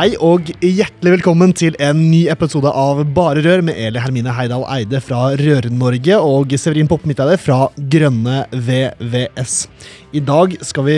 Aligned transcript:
Hei 0.00 0.14
og 0.24 0.46
hjertelig 0.64 1.10
velkommen 1.18 1.50
til 1.52 1.74
en 1.76 1.98
ny 2.08 2.22
episode 2.32 2.70
av 2.72 3.02
Bare 3.12 3.42
Rør 3.44 3.60
med 3.66 3.76
Eli 3.76 4.00
Hermine 4.00 4.32
Heidal 4.32 4.62
Eide 4.72 4.96
fra 5.04 5.34
Rør-Norge 5.36 6.16
og 6.24 6.54
Severin 6.56 6.88
Poppe 6.88 7.10
Midteide 7.10 7.34
fra 7.36 7.66
Grønne 7.92 8.46
VVS. 8.48 9.58
I 10.16 10.22
dag 10.24 10.54
skal 10.64 10.86
vi 10.86 10.96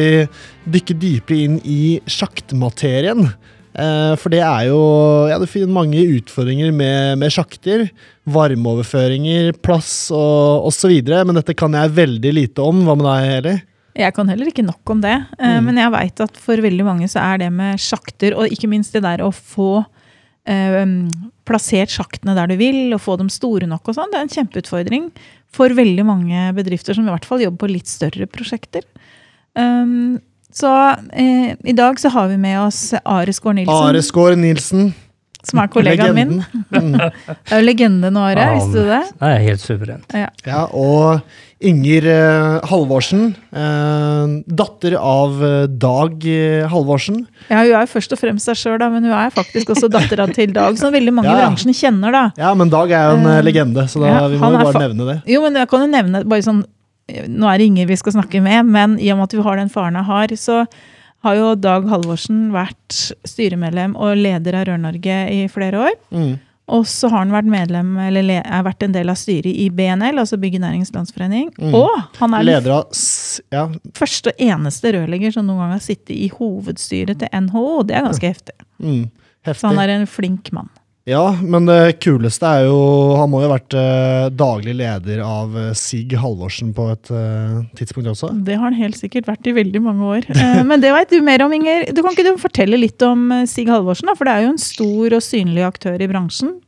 dykke 0.77 0.95
dypere 1.03 1.49
inn 1.49 1.59
i 1.67 1.97
sjaktmaterien. 2.07 3.27
Eh, 3.75 4.15
for 4.23 4.31
det 4.31 4.45
er 4.47 4.69
jo 4.69 4.79
Ja, 5.33 5.41
det 5.43 5.51
finner 5.51 5.75
mange 5.75 6.07
utfordringer 6.21 6.71
med, 6.71 7.19
med 7.25 7.35
sjakter. 7.35 7.89
Varmeoverføringer, 8.23 9.51
plass 9.67 10.13
og 10.15 10.71
osv. 10.71 10.95
Men 11.11 11.41
dette 11.41 11.59
kan 11.59 11.75
jeg 11.75 11.97
veldig 11.99 12.37
lite 12.39 12.71
om. 12.71 12.87
Hva 12.87 12.95
med 12.95 13.11
deg, 13.11 13.35
Eli? 13.41 13.59
Jeg 13.99 14.15
kan 14.17 14.29
heller 14.29 14.49
ikke 14.49 14.65
nok 14.65 14.89
om 14.95 15.01
det, 15.05 15.15
eh, 15.39 15.59
Mm. 15.61 15.65
men 15.67 15.77
jeg 15.77 15.93
veit 15.93 16.21
at 16.25 16.37
for 16.37 16.57
veldig 16.57 16.85
mange 16.85 17.09
så 17.13 17.21
er 17.21 17.39
det 17.39 17.51
med 17.53 17.77
sjakter, 17.79 18.35
og 18.37 18.49
ikke 18.49 18.69
minst 18.69 18.93
det 18.97 19.03
der 19.03 19.19
å 19.19 19.29
få 19.33 19.85
eh, 20.47 20.87
plassert 21.47 21.89
sjaktene 21.93 22.35
der 22.35 22.47
du 22.49 22.57
vil, 22.57 22.93
og 22.95 23.01
få 23.01 23.17
dem 23.19 23.29
store 23.29 23.67
nok 23.69 23.87
og 23.89 23.95
sånn, 23.95 24.11
det 24.11 24.19
er 24.19 24.27
en 24.27 24.33
kjempeutfordring 24.33 25.11
for 25.53 25.69
veldig 25.69 26.05
mange 26.09 26.53
bedrifter 26.57 26.95
som 26.97 27.07
i 27.07 27.13
hvert 27.13 27.25
fall 27.29 27.43
jobber 27.45 27.67
på 27.67 27.73
litt 27.75 27.87
større 27.87 28.27
prosjekter. 28.27 28.83
Um, 29.55 30.19
så 30.53 30.71
eh, 31.13 31.55
i 31.65 31.73
dag 31.77 31.99
så 32.01 32.11
har 32.11 32.29
vi 32.29 32.37
med 32.41 32.59
oss 32.61 32.95
Are 33.05 33.33
Skår 33.33 33.55
Nilsen, 33.61 33.75
Are 33.77 34.01
Skår 34.03 34.37
Nilsen. 34.41 34.95
som 35.45 35.59
er 35.61 35.69
kollegaen 35.69 36.15
min. 36.15 36.35
Legenden. 36.71 36.91
min. 36.93 36.99
Det 37.27 37.53
er 37.53 37.61
jo 37.63 37.67
legende 37.67 38.11
nå, 38.15 38.21
Are. 38.33 38.49
Visste 38.57 38.83
du 38.83 38.89
det? 38.89 39.03
Det 39.21 39.31
er 39.31 39.47
helt 39.47 39.61
suverent. 39.65 40.15
Ja. 40.15 40.29
Ja, 40.47 40.65
og 40.73 41.23
Inger 41.69 42.07
eh, 42.11 42.67
Halvorsen, 42.71 43.29
eh, 43.55 44.33
datter 44.47 44.97
av 44.99 45.39
eh, 45.47 45.67
Dag 45.71 46.25
Halvorsen. 46.73 47.23
ja, 47.49 47.63
hun 47.63 47.73
er 47.73 47.85
jo 47.87 47.91
først 47.95 48.13
og 48.17 48.21
fremst 48.21 48.49
seg 48.51 48.59
sjøl, 48.59 48.79
men 48.93 49.07
hun 49.07 49.15
er 49.17 49.31
faktisk 49.35 49.73
også 49.75 49.91
dattera 49.93 50.27
til 50.35 50.53
Dag, 50.55 50.77
som 50.81 50.93
veldig 50.95 51.15
mange 51.15 51.31
Ja, 51.31 51.39
i 51.39 51.43
bransjen 51.47 51.75
kjenner. 51.77 52.13
da. 52.13 52.25
Ja, 52.41 52.53
men 52.59 52.71
Dag 52.73 52.91
er 52.91 53.11
jo 53.13 53.19
en 53.21 53.27
Eh, 53.33 53.43
legende, 53.47 53.87
så 53.89 54.01
da, 54.03 54.07
ja, 54.13 54.23
vi 54.29 54.39
må 54.43 54.51
jo 54.53 54.65
bare 54.67 54.83
nevne 54.89 55.07
det. 55.09 55.19
Jo, 55.31 55.43
men 55.47 55.55
jeg 55.61 55.69
kan 55.71 55.81
jo 55.87 55.91
nevne 55.93 56.25
bare 56.29 56.43
sånn 56.47 56.65
Nå 57.29 57.49
er 57.51 57.59
det 57.59 57.67
Inger 57.67 57.87
vi 57.91 57.97
skal 57.99 58.15
snakke 58.15 58.41
med, 58.41 58.65
men 58.73 58.95
i 59.03 59.11
og 59.13 59.19
med 59.19 59.25
at 59.29 59.33
vi 59.37 59.43
har 59.45 59.57
den 59.59 59.69
faren 59.69 59.99
jeg 59.99 60.07
har, 60.07 60.29
så 60.39 60.61
har 61.27 61.35
jo 61.37 61.49
Dag 61.59 61.85
Halvorsen 61.91 62.47
vært 62.55 62.97
styremedlem 63.29 63.97
og 63.99 64.17
leder 64.17 64.55
av 64.61 64.65
Rør-Norge 64.71 65.17
i 65.35 65.41
flere 65.53 65.83
år. 65.91 65.99
Mm. 66.15 66.33
Og 66.69 66.87
så 66.87 67.09
har 67.11 67.25
han 67.25 67.33
vært 67.35 67.49
medlem, 67.51 67.97
eller 67.99 68.23
le, 68.23 68.37
er 68.45 68.63
vært 68.65 68.85
en 68.87 68.93
del 68.95 69.11
av 69.11 69.19
styret 69.19 69.51
i 69.51 69.67
BNL, 69.75 70.21
altså 70.23 70.39
Byggenæringens 70.41 70.93
Landsforening. 70.95 71.51
Mm. 71.59 71.75
Og 71.75 72.19
han 72.21 72.37
er 72.39 72.47
Leder 72.47 72.77
av 72.79 73.01
ja, 73.53 73.65
første 73.99 74.31
og 74.31 74.45
eneste 74.47 74.93
rørlegger 74.95 75.35
som 75.35 75.49
noen 75.49 75.65
gang 75.65 75.75
har 75.75 75.83
sittet 75.85 76.15
i 76.15 76.31
hovedstyret 76.33 77.19
til 77.25 77.29
NHO. 77.49 77.83
Det 77.89 77.99
er 77.99 78.07
ganske 78.07 78.31
heftig. 78.31 78.55
mm, 78.79 79.03
Så 79.51 79.67
han 79.67 79.83
er 79.83 79.97
en 79.99 80.07
flink 80.07 80.53
mann. 80.55 80.71
Ja, 81.03 81.33
men 81.43 81.67
det 81.67 81.97
kuleste 81.99 82.47
er 82.47 82.69
jo 82.69 83.17
Han 83.19 83.33
må 83.33 83.41
jo 83.43 83.49
ha 83.49 83.57
vært 83.57 83.75
eh, 83.75 84.29
daglig 84.39 84.77
leder 84.79 85.19
av 85.27 85.57
eh, 85.59 85.73
Sig 85.75 86.13
Halvorsen 86.15 86.71
på 86.77 86.85
et 86.93 87.11
eh, 87.11 87.57
tidspunkt 87.75 88.13
også. 88.13 88.31
Det 88.47 88.55
har 88.55 88.69
han 88.69 88.79
helt 88.79 89.01
sikkert 89.01 89.27
vært 89.27 89.49
i 89.51 89.57
veldig 89.57 89.83
mange 89.83 90.13
år. 90.13 90.29
Eh, 90.31 90.61
Men 90.63 90.79
det 90.79 90.93
veit 90.95 91.11
du 91.11 91.19
mer 91.27 91.43
om, 91.43 91.51
Inger. 91.59 91.89
Du 91.91 92.05
Kan 92.05 92.15
ikke 92.15 92.29
du 92.31 92.39
fortelle 92.39 92.79
litt 92.79 93.03
om 93.03 93.33
eh, 93.35 93.49
Sig 93.51 93.67
Halvorsen? 93.67 94.13
da? 94.13 94.15
For 94.15 94.31
det 94.31 94.37
er 94.37 94.47
jo 94.47 94.53
en 94.55 94.63
stor 94.63 95.19
og 95.19 95.27
synlig 95.27 95.67
aktør 95.67 95.99
i 95.99 96.11
bransjen. 96.15 96.61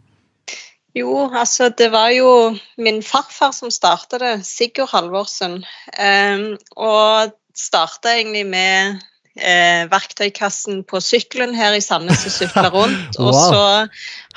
Jo, 0.95 1.27
altså 1.35 1.73
det 1.75 1.89
var 1.91 2.13
jo 2.15 2.55
min 2.79 3.01
farfar 3.03 3.51
som 3.57 3.73
starta 3.75 4.21
det, 4.23 4.35
Sigurd 4.47 4.93
Halvorsen. 4.93 5.65
Um, 5.99 6.55
og 6.79 7.35
starta 7.55 8.15
egentlig 8.15 8.45
med 8.47 9.01
eh, 9.35 9.85
verktøykassen 9.91 10.83
på 10.87 11.01
sykkelen 11.03 11.55
her 11.59 11.75
i 11.75 11.83
Sandnes 11.83 12.25
og 12.29 12.35
sykla 12.35 12.71
rundt. 12.77 13.19
Og 13.19 13.35
så 13.35 13.65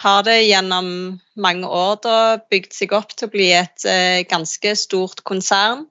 har 0.03 0.25
det 0.27 0.39
gjennom 0.47 0.89
mange 1.37 1.69
år 1.69 1.99
da 2.05 2.19
bygd 2.49 2.73
seg 2.77 2.93
opp 2.97 3.13
til 3.15 3.29
å 3.29 3.33
bli 3.33 3.51
et 3.57 3.85
eh, 3.89 4.23
ganske 4.29 4.75
stort 4.79 5.23
konsern. 5.27 5.85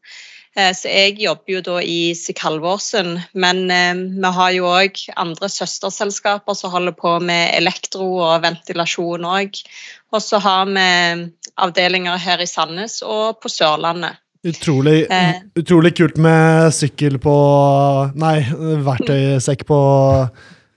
Eh, 0.56 0.72
Så 0.72 0.88
jeg 0.88 1.18
jobber 1.20 1.52
jo 1.52 1.60
da 1.60 1.80
i 1.84 2.14
Sig 2.16 2.36
Halvorsen, 2.40 3.18
men 3.34 3.70
eh, 3.70 3.94
vi 3.94 4.30
har 4.38 4.52
jo 4.56 4.64
òg 4.70 5.02
andre 5.16 5.50
søsterselskaper 5.52 6.56
som 6.56 6.72
holder 6.72 6.96
på 6.96 7.18
med 7.20 7.52
elektro 7.58 8.08
og 8.24 8.42
ventilasjon 8.46 9.26
òg. 9.28 9.60
Og 10.12 10.22
så 10.22 10.40
har 10.40 10.64
vi 10.70 10.86
avdelinger 11.60 12.16
her 12.20 12.40
i 12.40 12.46
Sandnes 12.48 13.02
og 13.04 13.40
på 13.42 13.52
Sørlandet. 13.52 14.16
Utrolig, 14.46 15.06
Eh. 15.10 15.40
utrolig 15.58 15.96
kult 15.96 16.16
med 16.16 16.72
sykkel 16.72 17.18
på 17.18 17.36
Nei, 18.14 18.40
verktøysekk 18.86 19.64
på 19.66 19.80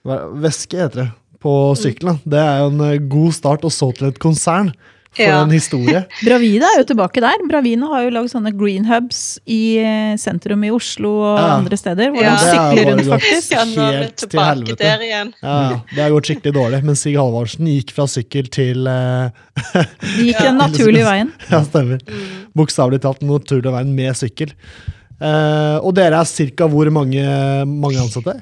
Væske, 0.04 0.76
heter 0.80 1.02
det. 1.04 1.08
På 1.40 1.72
sykkelen. 1.76 2.18
Det 2.28 2.38
er 2.40 2.58
jo 2.60 2.66
en 2.72 3.08
god 3.08 3.32
start, 3.32 3.64
og 3.64 3.72
så 3.72 3.90
til 3.96 4.08
et 4.08 4.18
konsern. 4.18 4.72
For 5.16 5.26
Ja. 5.26 5.40
en 5.42 5.50
historie. 5.50 6.04
Bravida 6.26 6.68
er 6.70 6.82
jo 6.82 6.84
tilbake 6.92 7.18
der. 7.20 7.40
Bravina 7.50 7.88
har 7.90 8.04
jo 8.04 8.10
lagd 8.14 8.30
sånne 8.30 8.52
green 8.54 8.84
hubs 8.86 9.40
i 9.50 9.78
eh, 9.82 10.12
sentrum 10.22 10.62
i 10.62 10.70
Oslo 10.70 11.10
og 11.32 11.38
Ja. 11.40 11.48
andre 11.56 11.76
steder. 11.80 12.12
Hvor 12.14 12.22
Ja, 12.22 12.36
de 12.36 12.46
er 12.46 12.54
sykler 12.54 12.90
rundt, 12.92 13.08
faktisk. 13.16 13.50
Ja, 13.56 13.64
nå 13.66 13.88
er 13.88 13.98
vi 14.04 14.10
tilbake 14.22 14.66
til 14.70 14.76
der 14.84 15.02
igjen. 15.08 15.32
Ja. 15.42 15.80
Det 15.90 16.02
har 16.04 16.14
gått 16.14 16.30
skikkelig 16.30 16.54
dårlig. 16.54 16.82
Men 16.86 16.94
Sig 17.00 17.16
Halvorsen 17.18 17.66
gikk 17.66 17.90
fra 17.96 18.06
sykkel 18.06 18.46
til 18.54 18.86
uh, 18.86 19.30
gikk 20.20 20.38
den 20.38 20.56
naturlige 20.64 21.04
veien. 21.10 21.34
Ja, 21.50 21.64
stemmer. 21.66 21.98
Mm. 22.06 22.30
Bokstavelig 22.54 23.02
talt 23.02 23.18
den 23.24 23.34
naturlige 23.34 23.74
veien 23.74 23.90
med 23.98 24.14
sykkel. 24.14 24.54
Uh, 25.20 25.82
og 25.84 25.90
dere 25.98 26.22
er 26.22 26.24
ca. 26.24 26.70
hvor 26.70 26.88
mange, 26.94 27.26
mange 27.66 27.98
ansatte? 28.00 28.38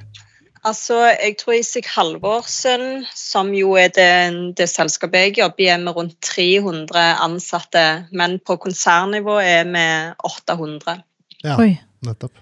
Altså, 0.69 0.99
jeg 1.15 1.37
tror 1.41 1.57
Isik 1.57 1.87
Halvorsen, 1.95 3.07
som 3.17 3.53
jo 3.57 3.73
er 3.81 3.93
det, 3.95 4.11
det 4.59 4.69
selskapet 4.69 5.29
jeg 5.29 5.39
jobber 5.39 5.65
i, 5.65 5.71
er 5.73 5.81
med 5.81 5.97
rundt 5.97 6.19
300 6.27 7.05
ansatte. 7.25 7.85
Men 8.13 8.37
på 8.45 8.59
konsernnivå 8.61 9.39
er 9.41 9.65
vi 9.71 9.87
800. 10.29 11.01
Ja, 11.45 11.57
Oi. 11.57 11.73
nettopp. 12.05 12.37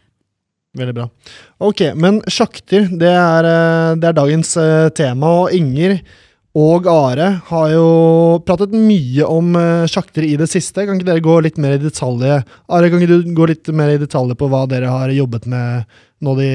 Veldig 0.77 0.93
bra. 0.97 1.07
Ok, 1.65 1.81
men 1.97 2.21
sjakter, 2.29 2.89
det 2.91 3.09
er, 3.09 3.49
eh, 3.49 3.95
det 3.97 4.11
er 4.11 4.17
dagens 4.17 4.57
eh, 4.61 4.89
tema. 4.97 5.31
Og 5.45 5.55
Inger 5.57 6.01
og 6.57 6.87
Are 6.89 7.27
har 7.51 7.69
jo 7.75 7.87
pratet 8.47 8.73
mye 8.73 9.27
om 9.29 9.51
eh, 9.61 9.85
sjakter 9.93 10.25
i 10.25 10.37
det 10.41 10.47
siste. 10.49 10.87
Kan 10.89 10.97
ikke 10.97 11.09
dere 11.11 11.25
gå 11.25 11.35
litt 11.45 11.59
mer 11.61 11.75
i 11.77 11.83
detalj? 11.83 12.25
Are, 12.33 12.89
kan 12.91 13.03
ikke 13.03 13.11
du 13.27 13.35
gå 13.37 13.49
litt 13.51 13.69
mer 13.77 13.93
i 13.93 13.99
detalj 14.01 14.33
på 14.41 14.49
hva 14.53 14.63
dere 14.71 14.89
har 14.93 15.13
jobbet 15.13 15.45
med 15.53 15.85
nå 16.25 16.33
de 16.39 16.49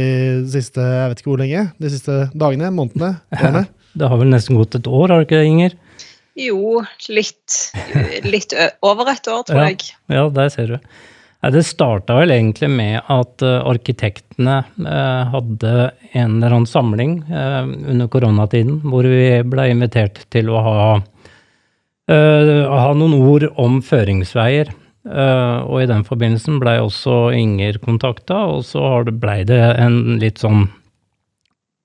siste 0.50 0.82
jeg 0.82 1.12
vet 1.12 1.20
ikke 1.22 1.30
hvor 1.36 1.42
lenge, 1.44 1.68
de 1.78 1.92
siste 1.94 2.16
dagene, 2.34 2.72
månedene, 2.74 3.14
årene? 3.38 3.68
Det 3.92 4.08
har 4.08 4.18
vel 4.22 4.30
nesten 4.32 4.56
gått 4.56 4.78
et 4.80 4.88
år, 4.88 5.12
har 5.12 5.20
det 5.20 5.26
ikke 5.28 5.40
det, 5.42 5.48
Inger? 5.52 5.74
Jo, 6.40 6.80
litt, 7.12 7.58
litt 8.24 8.54
over 8.88 9.10
et 9.12 9.28
år, 9.28 9.42
tror 9.50 9.60
Ja. 9.60 9.66
jeg. 9.68 9.90
Ja, 10.08 10.22
der 10.32 10.48
ser 10.54 10.70
du. 10.72 10.78
Det 11.42 11.64
starta 11.66 12.20
vel 12.20 12.32
egentlig 12.36 12.68
med 12.70 13.00
at 13.10 13.42
eh, 13.42 13.64
arkitektene 13.66 14.60
eh, 14.78 15.22
hadde 15.34 15.72
en 16.12 16.36
eller 16.38 16.54
annen 16.54 16.70
samling 16.70 17.16
eh, 17.26 17.64
under 17.66 18.10
koronatiden, 18.14 18.78
hvor 18.86 19.08
vi 19.10 19.42
ble 19.50 19.66
invitert 19.74 20.22
til 20.30 20.52
å 20.54 20.62
ha, 20.62 20.84
ha 22.12 22.92
noen 22.98 23.16
ord 23.18 23.48
om 23.62 23.80
føringsveier. 23.86 24.70
Og 25.02 25.78
i 25.82 25.88
den 25.90 26.04
forbindelsen 26.06 26.60
blei 26.62 26.76
også 26.78 27.32
Inger 27.34 27.80
kontakta, 27.82 28.44
og 28.52 28.62
så 28.68 29.02
blei 29.10 29.40
det 29.50 29.58
en 29.82 30.20
litt 30.22 30.44
sånn 30.44 30.68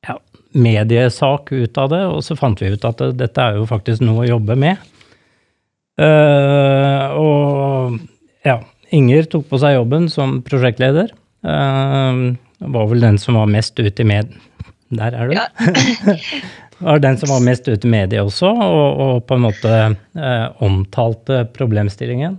ja, 0.05 0.19
mediesak 0.53 1.49
ut 1.55 1.81
av 1.81 1.95
det, 1.95 2.03
og 2.11 2.21
så 2.27 2.37
fant 2.37 2.61
vi 2.61 2.75
ut 2.75 2.85
at 2.85 3.01
dette 3.17 3.41
er 3.41 3.57
jo 3.57 3.65
faktisk 3.71 4.05
noe 4.05 4.27
å 4.27 4.29
jobbe 4.35 4.59
med. 4.61 4.83
Og 7.17 7.97
ja, 8.45 8.59
Inger 8.95 9.27
tok 9.31 9.49
på 9.51 9.59
seg 9.63 9.77
jobben 9.79 10.11
som 10.13 10.41
prosjektleder. 10.47 11.11
Uh, 11.47 12.37
var 12.59 12.87
vel 12.91 13.03
den 13.03 13.19
som 13.23 13.39
var 13.39 13.51
mest 13.51 13.79
ute 13.81 14.03
i 14.03 14.07
med... 14.07 14.35
Der 14.95 15.15
er 15.19 15.27
du. 15.27 15.35
Ja. 15.35 15.49
var 16.79 16.99
den 17.03 17.19
som 17.19 17.33
var 17.33 17.43
mest 17.43 17.67
ute 17.69 17.87
i 17.87 17.91
media 17.91 18.23
også, 18.23 18.47
og, 18.47 19.01
og 19.03 19.25
på 19.27 19.35
en 19.35 19.45
måte 19.49 19.73
uh, 19.91 20.47
omtalte 20.63 21.43
problemstillingen. 21.57 22.39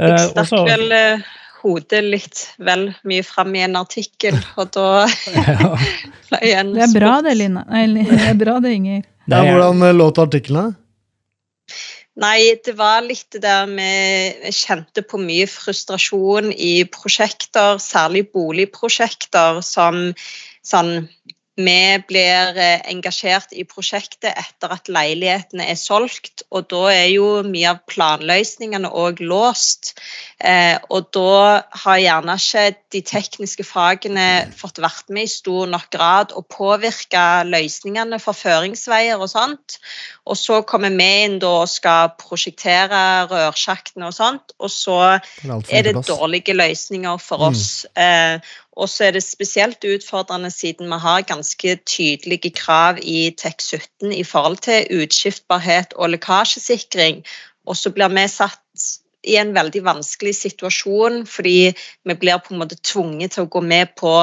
Uh, 0.00 0.06
Jeg 0.12 0.28
stakk 0.30 0.50
så- 0.52 0.64
vel 0.68 0.86
uh, 0.94 1.30
hodet 1.64 2.02
litt 2.06 2.42
vel 2.62 2.86
mye 3.08 3.24
fram 3.26 3.54
i 3.58 3.64
en 3.66 3.76
artikkel, 3.80 4.38
og 4.60 4.70
da 4.76 5.06
ble 6.30 6.42
en 6.60 6.74
Det 6.76 6.86
er 6.86 6.94
bra 6.94 7.16
det, 7.26 7.34
Lina. 7.40 7.64
Nei, 7.68 7.86
det 7.98 8.20
er 8.30 8.38
bra 8.40 8.60
det, 8.62 8.76
Inger. 8.78 9.02
Det 9.26 9.42
Ja, 9.46 9.56
hvordan 9.56 9.98
låt 9.98 10.18
artiklene? 10.22 10.74
Nei, 12.18 12.58
det 12.64 12.74
var 12.76 13.04
litt 13.06 13.28
det 13.36 13.42
der 13.44 13.68
vi 13.70 14.50
kjente 14.50 15.04
på 15.06 15.20
mye 15.22 15.46
frustrasjon 15.48 16.50
i 16.52 16.82
prosjekter, 16.90 17.78
særlig 17.78 18.26
boligprosjekter, 18.34 19.60
som 19.62 20.10
sånn 20.66 21.06
Vi 21.58 22.02
blir 22.06 22.56
eh, 22.56 22.80
engasjert 22.88 23.50
i 23.52 23.64
prosjektet 23.68 24.30
etter 24.30 24.70
at 24.70 24.88
leilighetene 24.88 25.66
er 25.66 25.78
solgt, 25.78 26.44
og 26.54 26.68
da 26.70 26.84
er 26.92 27.08
jo 27.10 27.42
mye 27.42 27.72
av 27.72 27.80
planløsningene 27.90 28.88
òg 28.88 29.18
låst. 29.24 29.96
Eh, 30.38 30.78
og 30.88 31.10
da 31.12 31.66
har 31.82 31.98
gjerne 32.00 32.36
ikke 32.38 32.64
de 32.94 33.02
tekniske 33.02 33.66
fagene 33.66 34.28
fått 34.56 34.78
vært 34.80 35.10
med 35.10 35.26
i 35.26 35.32
stor 35.32 35.66
nok 35.74 35.90
grad 35.92 36.32
og 36.38 36.46
påvirke 36.54 37.26
løsningene 37.50 38.20
for 38.22 38.38
føringsveier 38.38 39.20
og 39.20 39.28
sånt. 39.34 39.80
Og 40.30 40.38
så 40.38 40.62
kommer 40.62 40.94
vi 40.94 41.10
inn 41.26 41.40
da 41.42 41.50
og 41.64 41.68
skal 41.68 42.14
prosjektere 42.20 43.26
rørsjaktene 43.30 44.06
og 44.08 44.16
sånt, 44.16 44.54
og 44.62 44.70
så 44.70 45.18
er 45.18 45.82
det 45.90 45.98
dårlige 46.06 46.54
løsninger 46.54 47.18
for 47.18 47.40
Mm. 47.40 47.50
oss. 47.50 47.84
Og 48.76 48.88
så 48.88 49.04
er 49.08 49.16
det 49.16 49.22
spesielt 49.26 49.82
utfordrende 49.84 50.50
siden 50.50 50.88
vi 50.92 50.98
har 51.02 51.22
ganske 51.26 51.76
tydelige 51.86 52.52
krav 52.54 52.98
i 53.02 53.34
TEK17 53.40 54.12
i 54.14 54.22
forhold 54.24 54.60
til 54.62 54.86
utskiftbarhet 55.02 55.92
og 55.96 56.10
lekkasjesikring. 56.14 57.24
Og 57.66 57.76
så 57.76 57.90
blir 57.90 58.08
vi 58.14 58.28
satt 58.28 58.60
i 59.26 59.36
en 59.36 59.50
veldig 59.54 59.82
vanskelig 59.84 60.34
situasjon 60.38 61.26
fordi 61.28 61.74
vi 62.08 62.14
blir 62.14 62.38
på 62.40 62.54
en 62.54 62.62
måte 62.62 62.78
tvunget 62.80 63.34
til 63.34 63.44
å 63.44 63.50
gå 63.52 63.60
med 63.60 63.92
på 63.98 64.14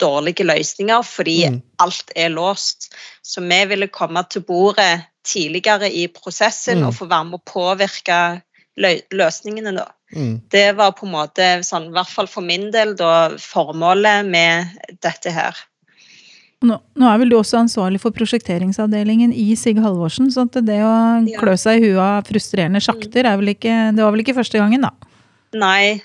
dårlige 0.00 0.44
løsninger 0.44 1.02
fordi 1.02 1.48
Mm. 1.48 1.62
alt 1.78 2.12
er 2.16 2.28
låst. 2.28 2.92
Så 3.22 3.40
vi 3.40 3.64
ville 3.64 3.88
komme 3.88 4.22
til 4.30 4.42
bordet 4.42 5.04
tidligere 5.24 5.90
i 5.92 6.06
prosessen 6.06 6.78
Mm. 6.78 6.86
og 6.86 6.94
få 6.94 7.08
være 7.08 7.24
med 7.24 7.40
å 7.40 7.50
påvirke 7.52 8.42
løsningene, 9.12 9.76
da. 9.76 9.84
Mm. 10.14 10.34
Det 10.54 10.66
var 10.78 10.92
på 10.96 11.06
en 11.08 11.14
måte, 11.14 11.46
sånn, 11.66 11.88
i 11.90 11.94
hvert 11.96 12.10
fall 12.10 12.28
for 12.30 12.46
min 12.46 12.70
del, 12.74 12.94
da, 12.98 13.30
formålet 13.42 14.26
med 14.30 14.70
dette 15.02 15.32
her. 15.34 15.58
Nå, 16.64 16.78
nå 16.96 17.08
er 17.10 17.18
vel 17.20 17.32
du 17.32 17.36
også 17.36 17.58
ansvarlig 17.60 18.00
for 18.00 18.14
prosjekteringsavdelingen 18.16 19.34
i 19.36 19.50
Sig 19.58 19.76
Halvorsen, 19.82 20.30
så 20.32 20.46
at 20.46 20.56
det 20.64 20.78
å 20.80 20.94
Ja. 21.28 21.40
klø 21.40 21.56
seg 21.60 21.82
i 21.82 21.90
huet 21.90 22.00
av 22.00 22.24
frustrerende 22.24 22.80
sjakter 22.80 23.26
er 23.26 23.36
vel 23.36 23.52
ikke, 23.52 23.74
det 23.94 24.00
var 24.00 24.12
vel 24.14 24.22
ikke 24.24 24.38
første 24.38 24.58
gangen, 24.62 24.86
da? 24.86 24.90
Nei. 25.52 26.00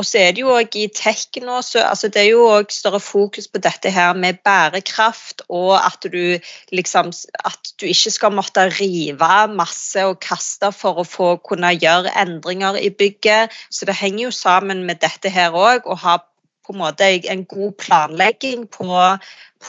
Og 0.00 0.06
så 0.08 0.22
er 0.22 0.32
det 0.32 0.40
jo 0.40 0.54
òg 0.54 0.76
i 0.80 0.86
tech 0.96 1.26
nå, 1.44 1.58
så 1.60 1.82
altså 1.84 2.08
det 2.08 2.22
er 2.22 2.30
jo 2.30 2.46
òg 2.48 2.70
større 2.72 3.02
fokus 3.04 3.50
på 3.52 3.60
dette 3.60 3.92
her 3.92 4.14
med 4.16 4.38
bærekraft, 4.46 5.42
og 5.52 5.74
at 5.76 6.06
du 6.08 6.38
liksom 6.72 7.12
At 7.44 7.72
du 7.80 7.86
ikke 7.86 8.12
skal 8.14 8.32
måtte 8.32 8.64
rive 8.78 9.34
masse 9.52 10.04
og 10.06 10.20
kaste 10.24 10.70
for 10.72 11.02
å 11.02 11.04
få 11.04 11.34
kunne 11.44 11.72
gjøre 11.76 12.12
endringer 12.16 12.78
i 12.80 12.88
bygget. 12.90 13.52
Så 13.70 13.84
det 13.84 13.98
henger 14.00 14.24
jo 14.24 14.30
sammen 14.30 14.84
med 14.86 15.02
dette 15.04 15.28
her 15.28 15.52
òg, 15.52 15.84
å 15.84 15.96
ha 16.00 16.16
på 16.20 16.74
en 16.74 16.80
måte 16.80 17.08
en 17.32 17.44
god 17.50 17.72
planlegging 17.82 18.66
på, 18.70 18.88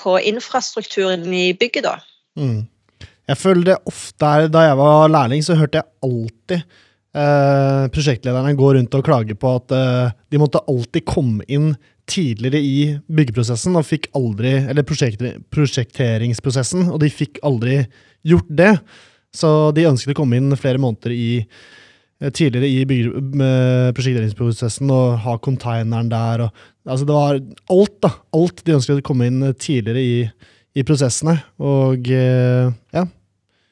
på 0.02 0.18
infrastrukturen 0.32 1.26
i 1.34 1.52
bygget, 1.54 1.88
da. 1.88 1.98
Mm. 2.40 2.68
Jeg 3.28 3.38
føler 3.38 3.64
det 3.72 3.78
ofte 3.86 4.26
er, 4.26 4.48
Da 4.48 4.64
jeg 4.70 4.78
var 4.78 5.12
lærling, 5.12 5.44
så 5.44 5.56
hørte 5.60 5.82
jeg 5.82 5.92
alltid 6.04 6.64
eh, 7.18 7.88
prosjektlederne 7.94 8.54
går 8.60 8.78
rundt 8.80 8.98
og 8.98 9.06
klager 9.06 9.38
på 9.40 9.56
at 9.60 9.76
eh, 9.76 10.14
de 10.32 10.42
måtte 10.42 10.64
alltid 10.72 11.06
komme 11.08 11.48
inn 11.52 11.74
tidligere 12.12 12.60
i 12.60 12.80
byggeprosessen, 13.12 13.76
og 13.78 13.88
fikk 13.88 14.10
aldri, 14.18 14.56
eller 14.72 14.86
prosjekter, 14.88 15.38
prosjekteringsprosessen, 15.54 16.90
og 16.92 17.00
de 17.04 17.12
fikk 17.14 17.40
aldri 17.48 17.84
gjort 18.28 18.50
det. 18.50 18.74
Så 19.36 19.72
de 19.76 19.88
ønsket 19.88 20.16
å 20.16 20.18
komme 20.20 20.40
inn 20.40 20.52
flere 20.60 20.82
måneder 20.82 21.14
i, 21.16 21.46
eh, 22.20 22.30
tidligere 22.30 22.68
i 22.68 22.86
bygge, 22.86 23.24
med 23.40 23.96
prosjekteringsprosessen 23.96 24.92
og 24.92 25.20
ha 25.24 25.38
containeren 25.38 26.12
der. 26.12 26.48
Og, 26.48 26.66
altså 26.86 27.08
det 27.08 27.16
var 27.16 27.40
alt, 27.78 27.98
da. 28.04 28.16
Alt 28.36 28.66
de 28.66 28.76
ønsket 28.80 29.00
å 29.00 29.08
komme 29.08 29.30
inn 29.32 29.54
tidligere 29.54 30.04
i, 30.04 30.30
i 30.76 30.84
prosessene. 30.84 31.38
Og 31.60 32.12
eh, 32.12 32.72
ja. 32.92 33.06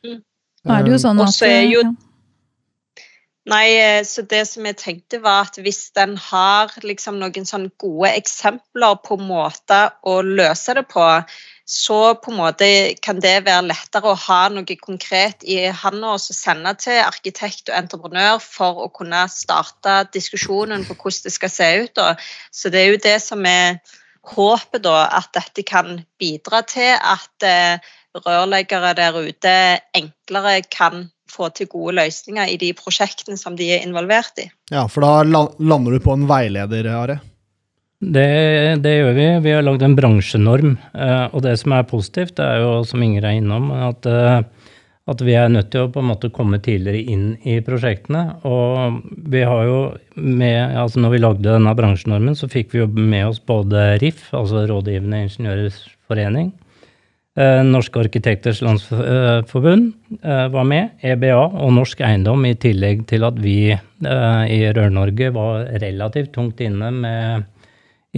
Mm. 0.05 0.21
Nå 0.63 0.75
er 0.75 0.85
det 0.85 0.95
jo 0.95 1.01
sånn 1.03 1.25
at. 1.25 2.07
Nei, 3.47 3.67
eh, 3.79 4.03
så 4.03 4.21
det 4.27 4.41
som 4.49 4.65
jeg 4.67 4.75
tenkte 4.77 5.21
var 5.23 5.47
at 5.47 5.57
hvis 5.63 5.93
den 5.95 6.17
har 6.19 6.73
liksom 6.83 7.21
noen 7.21 7.47
sånn 7.47 7.69
gode 7.79 8.11
eksempler 8.19 8.99
på 9.05 9.15
måter 9.21 9.93
å 10.03 10.19
løse 10.25 10.75
det 10.75 10.83
på, 10.91 11.05
så 11.69 11.99
på 12.19 12.33
en 12.33 12.39
måte 12.39 12.67
kan 13.05 13.21
det 13.23 13.45
være 13.45 13.69
lettere 13.69 14.11
å 14.11 14.19
ha 14.25 14.39
noe 14.51 14.75
konkret 14.81 15.45
i 15.45 15.69
hånda 15.69 16.15
og 16.17 16.23
sende 16.23 16.73
til 16.81 16.99
arkitekt 17.03 17.69
og 17.69 17.77
entreprenør 17.77 18.41
for 18.43 18.83
å 18.85 18.89
kunne 18.93 19.21
starte 19.31 20.01
diskusjonen 20.13 20.83
på 20.87 20.97
hvordan 20.97 21.29
det 21.29 21.33
skal 21.37 21.53
se 21.53 21.69
ut. 21.85 22.01
Så 22.51 22.73
det 22.73 22.81
er 22.81 22.91
jo 22.91 23.03
det 23.05 23.19
som 23.23 23.45
er 23.45 23.79
håpet, 24.33 24.81
da, 24.83 25.05
at 25.21 25.31
dette 25.37 25.63
kan 25.65 26.01
bidra 26.19 26.63
til 26.67 26.91
at 26.97 27.45
eh, 27.47 27.93
rørleggere 28.17 28.91
der 28.97 29.21
ute 29.21 29.55
enklere 29.95 30.59
kan 30.67 31.07
få 31.31 31.49
til 31.55 31.69
gode 31.71 31.95
løsninger 32.01 32.51
i 32.53 32.57
de 32.61 32.73
prosjektene 32.77 33.37
som 33.39 33.55
de 33.59 33.71
er 33.77 33.85
involvert 33.87 34.41
i. 34.43 34.49
ja, 34.73 34.87
for 34.87 35.05
da 35.05 35.23
lander 35.59 35.91
du 35.95 35.99
på 36.03 36.13
en 36.17 36.27
veileder, 36.29 36.89
Are. 36.93 37.19
Det, 37.99 38.79
det 38.79 38.93
gjør 38.95 39.13
vi. 39.17 39.27
Vi 39.43 39.51
har 39.51 39.63
lagd 39.65 39.81
en 39.83 39.95
bransjenorm. 39.97 40.77
eh, 40.95 41.25
Og 41.35 41.41
det 41.43 41.57
som 41.59 41.73
er 41.75 41.83
positivt, 41.83 42.37
det 42.37 42.45
er 42.45 42.61
jo, 42.63 42.83
som 42.87 43.01
Inger 43.03 43.25
er 43.27 43.41
innom, 43.41 43.71
at, 43.75 44.05
eh, 44.07 44.39
at 45.09 45.23
vi 45.25 45.33
er 45.35 45.49
nødt 45.51 45.71
til 45.73 45.83
å 45.83 45.91
på 45.91 45.99
en 45.99 46.07
måte 46.13 46.29
komme 46.31 46.61
tidligere 46.63 47.01
inn 47.11 47.25
i 47.43 47.57
prosjektene. 47.65 48.37
Og 48.47 49.01
vi 49.33 49.41
har 49.43 49.65
jo 49.67 49.81
med, 50.15 50.77
altså 50.79 51.03
når 51.03 51.11
vi 51.11 51.21
lagde 51.25 51.49
denne 51.49 51.75
bransjenormen, 51.75 52.39
så 52.39 52.47
fikk 52.47 52.71
vi 52.71 52.83
jo 52.85 52.87
med 52.87 53.27
oss 53.33 53.43
både 53.43 53.97
RIF, 53.99 54.29
altså 54.31 54.63
Rådgivende 54.69 55.25
Ingeniørers 55.25 55.81
Forening, 56.07 56.53
Norske 57.63 58.01
Arkitekters 58.01 58.59
Landsforbund 58.65 59.93
eh, 60.19 60.47
var 60.51 60.65
med, 60.67 60.97
EBA 61.05 61.37
og 61.37 61.71
Norsk 61.77 62.01
Eiendom, 62.03 62.43
i 62.49 62.57
tillegg 62.59 63.05
til 63.07 63.23
at 63.27 63.39
vi 63.39 63.71
eh, 63.71 64.43
i 64.51 64.59
Rør-Norge 64.75 65.31
var 65.35 65.69
relativt 65.79 66.33
tungt 66.35 66.59
inne 66.65 66.91
med 66.91 67.47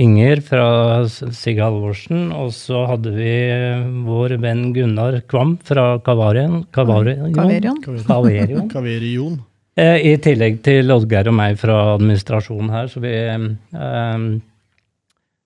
Inger 0.01 0.39
fra 0.41 0.65
Sig 1.05 1.59
Halvorsen, 1.59 2.29
og 2.31 2.53
så 2.55 2.85
hadde 2.87 3.11
vi 3.13 3.31
vår 4.07 4.37
venn 4.41 4.69
Gunnar 4.73 5.19
Kvam 5.29 5.57
fra 5.67 5.99
Kavarion. 6.01 6.63
Kavarion. 6.73 7.33
Kaverion. 8.73 9.35
Eh, 9.75 9.97
I 10.13 10.15
tillegg 10.23 10.63
til 10.65 10.89
Oddgeir 10.95 11.29
og 11.29 11.35
meg 11.37 11.59
fra 11.59 11.97
administrasjonen 11.97 12.71
her, 12.73 12.89
så 12.89 13.03
vi 13.03 13.13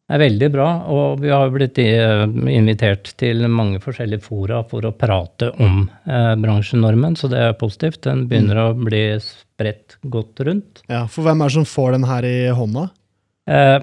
eh, 0.08 0.16
er 0.16 0.22
veldig 0.22 0.52
bra. 0.54 0.68
Og 0.92 1.24
vi 1.24 1.32
har 1.34 1.54
blitt 1.54 1.80
eh, 1.82 2.26
invitert 2.54 3.14
til 3.20 3.46
mange 3.50 3.82
forskjellige 3.84 4.26
fora 4.26 4.62
for 4.70 4.86
å 4.86 4.94
prate 4.98 5.52
om 5.58 5.88
eh, 6.06 6.36
bransjenormen, 6.42 7.18
så 7.20 7.32
det 7.32 7.42
er 7.42 7.58
positivt. 7.60 8.04
Den 8.06 8.28
begynner 8.30 8.68
å 8.68 8.70
bli 8.78 9.08
spredt 9.24 10.00
godt 10.04 10.46
rundt. 10.46 10.86
Ja, 10.92 11.06
for 11.08 11.28
hvem 11.28 11.42
er 11.42 11.52
det 11.52 11.60
som 11.60 11.68
får 11.70 11.98
den 11.98 12.08
her 12.10 12.30
i 12.30 12.38
hånda? 12.54 12.90
Eh, 13.46 13.82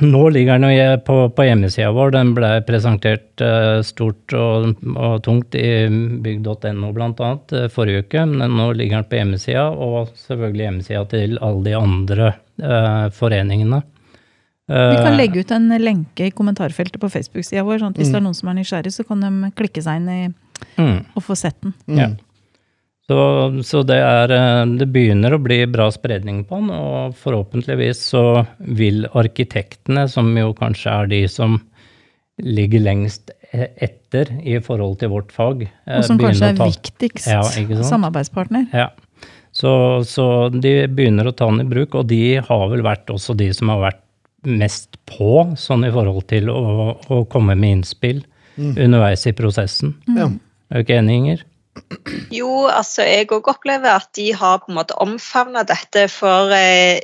nå 0.00 0.28
ligger 0.32 0.58
den 0.58 0.72
jo 0.72 0.96
på, 1.04 1.16
på 1.36 1.44
hjemmesida 1.44 1.90
vår. 1.92 2.12
Den 2.14 2.32
ble 2.36 2.50
presentert 2.66 3.42
eh, 3.44 3.80
stort 3.84 4.32
og, 4.36 4.72
og 4.96 5.18
tungt 5.26 5.56
i 5.58 5.88
bygg.no 6.24 6.92
bl.a. 6.96 7.32
Uh, 7.52 7.66
forrige 7.72 8.06
uke. 8.06 8.24
Men 8.30 8.56
nå 8.56 8.70
ligger 8.78 9.02
den 9.02 9.10
på 9.10 9.20
hjemmesida, 9.20 9.66
og 9.70 10.14
selvfølgelig 10.24 10.68
hjemmesida 10.68 11.04
til 11.12 11.36
alle 11.44 11.64
de 11.68 11.76
andre 11.78 12.30
eh, 12.32 13.06
foreningene. 13.16 13.82
Vi 14.68 14.96
kan 14.96 15.12
Eh, 15.12 15.18
legge 15.18 15.40
ut 15.42 15.50
en 15.50 15.68
lenke 15.82 16.26
i 16.26 16.30
kommentarfeltet 16.30 17.00
på 17.02 17.10
Facebook-sida 17.10 17.64
vår, 17.66 17.80
sånn 17.80 17.90
at 17.90 17.98
hvis 17.98 18.08
Mm. 18.08 18.12
det 18.12 18.20
er 18.20 18.26
noen 18.26 18.34
som 18.38 18.48
er 18.48 18.54
nysgjerrig, 18.54 18.92
så 18.92 19.06
kan 19.06 19.20
de 19.20 19.50
klikke 19.58 19.82
seg 19.82 19.96
inn 19.96 20.08
i 20.08 20.34
mm. 20.78 21.06
og 21.16 21.22
få 21.22 21.36
sett 21.36 21.60
den. 21.60 21.74
Mm. 21.88 21.98
Ja. 21.98 22.08
Så, 23.08 23.62
så 23.66 23.82
det, 23.84 23.98
er, 23.98 24.30
eh, 24.30 24.64
det 24.78 24.86
begynner 24.94 25.34
å 25.34 25.42
bli 25.42 25.66
bra 25.66 25.90
spredning 25.90 26.44
på 26.46 26.60
den, 26.60 26.70
og 26.70 27.16
forhåpentligvis 27.18 27.98
så 28.14 28.46
vil 28.60 29.06
arkitektene, 29.10 30.08
som 30.08 30.30
jo 30.38 30.54
kanskje 30.54 30.94
er 30.94 31.10
de 31.10 31.22
som 31.28 31.58
ligger 32.42 32.80
lengst 32.80 33.30
e- 33.52 33.72
etter 33.76 34.30
i 34.46 34.58
forhold 34.62 35.00
til 35.02 35.10
vårt 35.12 35.32
fag 35.34 35.66
eh, 35.66 35.98
Og 35.98 36.04
som 36.06 36.18
kanskje 36.18 36.52
er 36.54 36.60
viktigst 36.62 37.26
Ja, 37.28 37.42
samarbeidspartner. 37.42 38.70
Ja. 38.72 38.88
Så, 39.52 40.00
så 40.08 40.48
de 40.48 40.86
begynner 40.88 41.28
å 41.28 41.34
ta 41.36 41.50
den 41.50 41.66
i 41.66 41.68
bruk, 41.68 41.94
og 41.98 42.06
de 42.08 42.38
har 42.40 42.64
vel 42.72 42.86
vært 42.86 43.10
også 43.12 43.36
de 43.36 43.50
som 43.52 43.68
har 43.74 43.82
vært 43.82 44.01
mest 44.48 44.98
på, 45.06 45.52
sånn 45.56 45.86
i 45.86 45.92
forhold 45.94 46.26
til 46.30 46.50
å, 46.50 46.96
å 46.98 47.24
komme 47.30 47.54
med 47.58 47.78
innspill 47.78 48.24
Mm. 48.52 48.74
underveis 48.84 49.22
i 49.26 49.32
prosessen. 49.32 49.94
Mm. 50.08 50.34
Er 50.68 50.74
du 50.76 50.84
ikke 50.84 50.98
enig, 51.00 51.14
Inger? 51.16 51.44
Jo, 52.28 52.66
altså 52.68 53.06
jeg 53.08 53.30
òg 53.32 53.48
opplever 53.48 53.94
at 53.96 54.10
de 54.18 54.26
har 54.36 54.58
på 54.60 54.68
en 54.68 54.76
måte 54.76 54.96
omfavna 55.00 55.62
dette. 55.64 56.02
For 56.12 56.52
eh, 56.52 57.00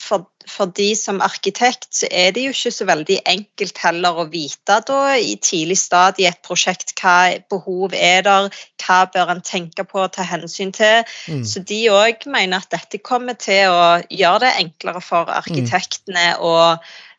for, 0.00 0.24
for 0.48 0.70
de 0.76 0.88
som 0.96 1.20
arkitekt, 1.22 1.88
så 1.94 2.08
er 2.10 2.32
det 2.34 2.46
jo 2.46 2.54
ikke 2.54 2.72
så 2.72 2.86
veldig 2.88 3.18
enkelt 3.28 3.80
heller 3.82 4.22
å 4.22 4.26
vite 4.32 4.78
da 4.88 5.00
i 5.20 5.34
tidlig 5.42 5.76
stad 5.82 6.20
i 6.22 6.26
et 6.30 6.40
prosjekt 6.46 6.94
hva 7.00 7.34
behov 7.52 7.94
er 7.96 8.24
der, 8.26 8.48
hva 8.80 9.00
bør 9.12 9.34
en 9.34 9.42
tenke 9.44 9.84
på 9.88 10.00
og 10.06 10.14
ta 10.16 10.24
hensyn 10.26 10.72
til. 10.76 11.04
Mm. 11.28 11.44
Så 11.46 11.62
de 11.68 11.82
òg 11.92 12.24
mener 12.32 12.62
at 12.62 12.72
dette 12.72 13.02
kommer 13.04 13.36
til 13.40 13.68
å 13.68 14.00
gjøre 14.08 14.46
det 14.46 14.54
enklere 14.64 15.04
for 15.04 15.30
arkitektene 15.36 16.32
å, 16.40 16.54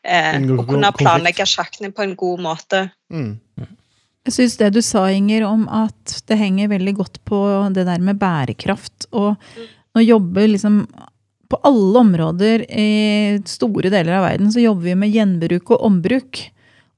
eh, 0.02 0.40
å 0.42 0.66
kunne 0.66 0.92
planlegge 0.98 1.46
sjakkene 1.48 1.92
på 1.94 2.06
en 2.06 2.16
god 2.18 2.44
måte. 2.50 2.84
Mm. 3.14 3.38
Jeg 4.26 4.36
syns 4.36 4.58
det 4.58 4.72
du 4.74 4.82
sa, 4.86 5.08
Inger, 5.10 5.46
om 5.48 5.64
at 5.66 6.18
det 6.30 6.38
henger 6.38 6.70
veldig 6.70 6.98
godt 6.98 7.22
på 7.26 7.38
det 7.74 7.86
der 7.88 8.02
med 8.02 8.20
bærekraft. 8.20 9.08
Og 9.18 9.34
nå 9.94 10.04
jobber 10.04 10.50
liksom 10.50 10.84
På 11.52 11.58
alle 11.68 12.00
områder 12.00 12.64
i 12.72 12.88
store 13.44 13.90
deler 13.92 14.16
av 14.16 14.24
verden 14.24 14.52
så 14.54 14.62
jobber 14.62 14.88
vi 14.88 14.98
med 15.02 15.12
gjenbruk 15.12 15.74
og 15.74 15.84
ombruk. 15.84 16.40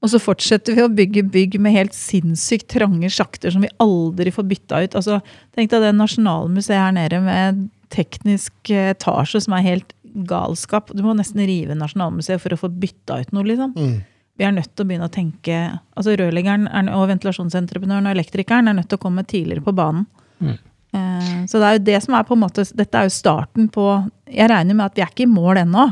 Og 0.03 0.11
så 0.13 0.19
fortsetter 0.21 0.77
vi 0.77 0.83
å 0.85 0.91
bygge 0.91 1.23
bygg 1.33 1.55
med 1.59 1.73
helt 1.73 1.95
sinnssykt 1.97 2.69
trange 2.75 3.09
sjakter 3.11 3.51
som 3.51 3.63
vi 3.65 3.71
aldri 3.81 4.31
får 4.31 4.45
bytta 4.47 4.83
ut. 4.85 4.97
Altså, 4.99 5.19
Tenk 5.57 5.71
deg 5.71 5.81
det 5.81 5.93
Nasjonalmuseet 5.97 6.77
her 6.77 6.93
nede 6.95 7.21
med 7.25 7.63
teknisk 7.93 8.69
etasje 8.69 9.41
som 9.45 9.55
er 9.57 9.65
helt 9.65 9.95
galskap. 10.29 10.91
Du 10.95 11.01
må 11.03 11.15
nesten 11.17 11.41
rive 11.47 11.75
Nasjonalmuseet 11.75 12.43
for 12.43 12.55
å 12.55 12.59
få 12.59 12.69
bytta 12.71 13.21
ut 13.23 13.33
noe, 13.35 13.47
liksom 13.49 13.73
Mm. 13.75 14.03
vi 14.37 14.43
er 14.45 14.51
nødt 14.51 14.75
til 14.75 14.85
å 14.85 14.87
begynne 14.87 15.09
å 15.09 15.11
tenke 15.11 15.79
altså 15.97 16.15
Rørleggeren 16.15 16.67
er, 16.67 16.93
og 16.93 17.09
ventilasjonsentreprenøren 17.09 18.07
og 18.07 18.15
elektrikeren 18.15 18.67
er 18.69 18.73
nødt 18.77 18.89
til 18.89 18.99
å 18.99 19.03
komme 19.03 19.25
tidligere 19.25 19.63
på 19.63 19.75
banen. 19.75 20.05
Mm. 20.39 20.57
Eh, 20.93 21.45
så 21.47 21.59
det 21.59 21.65
er 21.65 21.73
jo 21.79 21.85
det 21.91 22.03
som 22.03 22.13
er 22.15 22.23
på 22.23 22.35
en 22.35 22.43
måte 22.43 22.63
Dette 22.75 22.95
er 22.95 23.09
jo 23.09 23.15
starten 23.15 23.67
på 23.69 24.11
Jeg 24.31 24.49
regner 24.49 24.77
med 24.77 24.87
at 24.87 24.97
vi 24.97 25.03
er 25.05 25.11
ikke 25.11 25.27
i 25.27 25.31
mål 25.31 25.61
ennå. 25.65 25.89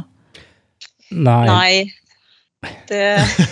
Nei. 1.14 1.44
Nei. 1.50 1.74
Det 2.88 3.02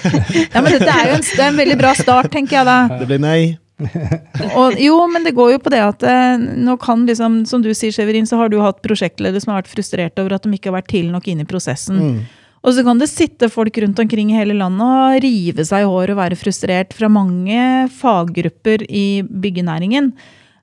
Ja, 0.53 0.61
men 0.61 0.71
dette 0.71 0.87
er 0.87 1.09
jo 1.09 1.17
en, 1.17 1.25
det 1.25 1.41
er 1.41 1.49
en 1.49 1.59
veldig 1.59 1.77
bra 1.81 1.91
start, 1.97 2.31
tenker 2.33 2.61
jeg 2.61 2.69
da. 2.69 2.77
Det 3.01 3.09
blir 3.09 3.21
nei. 3.21 3.41
Og, 4.59 4.77
jo, 4.77 4.97
men 5.09 5.25
det 5.25 5.33
går 5.37 5.55
jo 5.55 5.61
på 5.63 5.71
det 5.73 5.81
at 5.83 6.03
eh, 6.05 6.35
nå 6.37 6.75
kan 6.81 7.05
liksom, 7.07 7.41
som 7.49 7.63
du 7.63 7.71
sier, 7.73 7.93
Severin, 7.95 8.29
så 8.29 8.37
har 8.39 8.51
du 8.51 8.59
hatt 8.61 8.81
prosjektledere 8.85 9.41
som 9.41 9.53
har 9.53 9.63
vært 9.63 9.73
frustrerte 9.73 10.21
over 10.23 10.37
at 10.37 10.45
de 10.45 10.53
ikke 10.55 10.69
har 10.71 10.79
vært 10.79 10.91
tidlig 10.93 11.15
nok 11.15 11.31
inne 11.31 11.45
i 11.45 11.49
prosessen. 11.49 12.01
Mm. 12.01 12.21
Og 12.61 12.75
så 12.77 12.83
kan 12.85 12.99
det 13.01 13.09
sitte 13.09 13.49
folk 13.49 13.77
rundt 13.81 13.99
omkring 14.03 14.29
i 14.29 14.37
hele 14.37 14.53
landet 14.57 14.85
og 14.85 15.23
rive 15.23 15.65
seg 15.65 15.81
i 15.81 15.89
håret 15.89 16.13
og 16.13 16.21
være 16.21 16.37
frustrert 16.37 16.93
fra 16.93 17.09
mange 17.09 17.89
faggrupper 17.97 18.85
i 18.85 19.23
byggenæringen. 19.25 20.11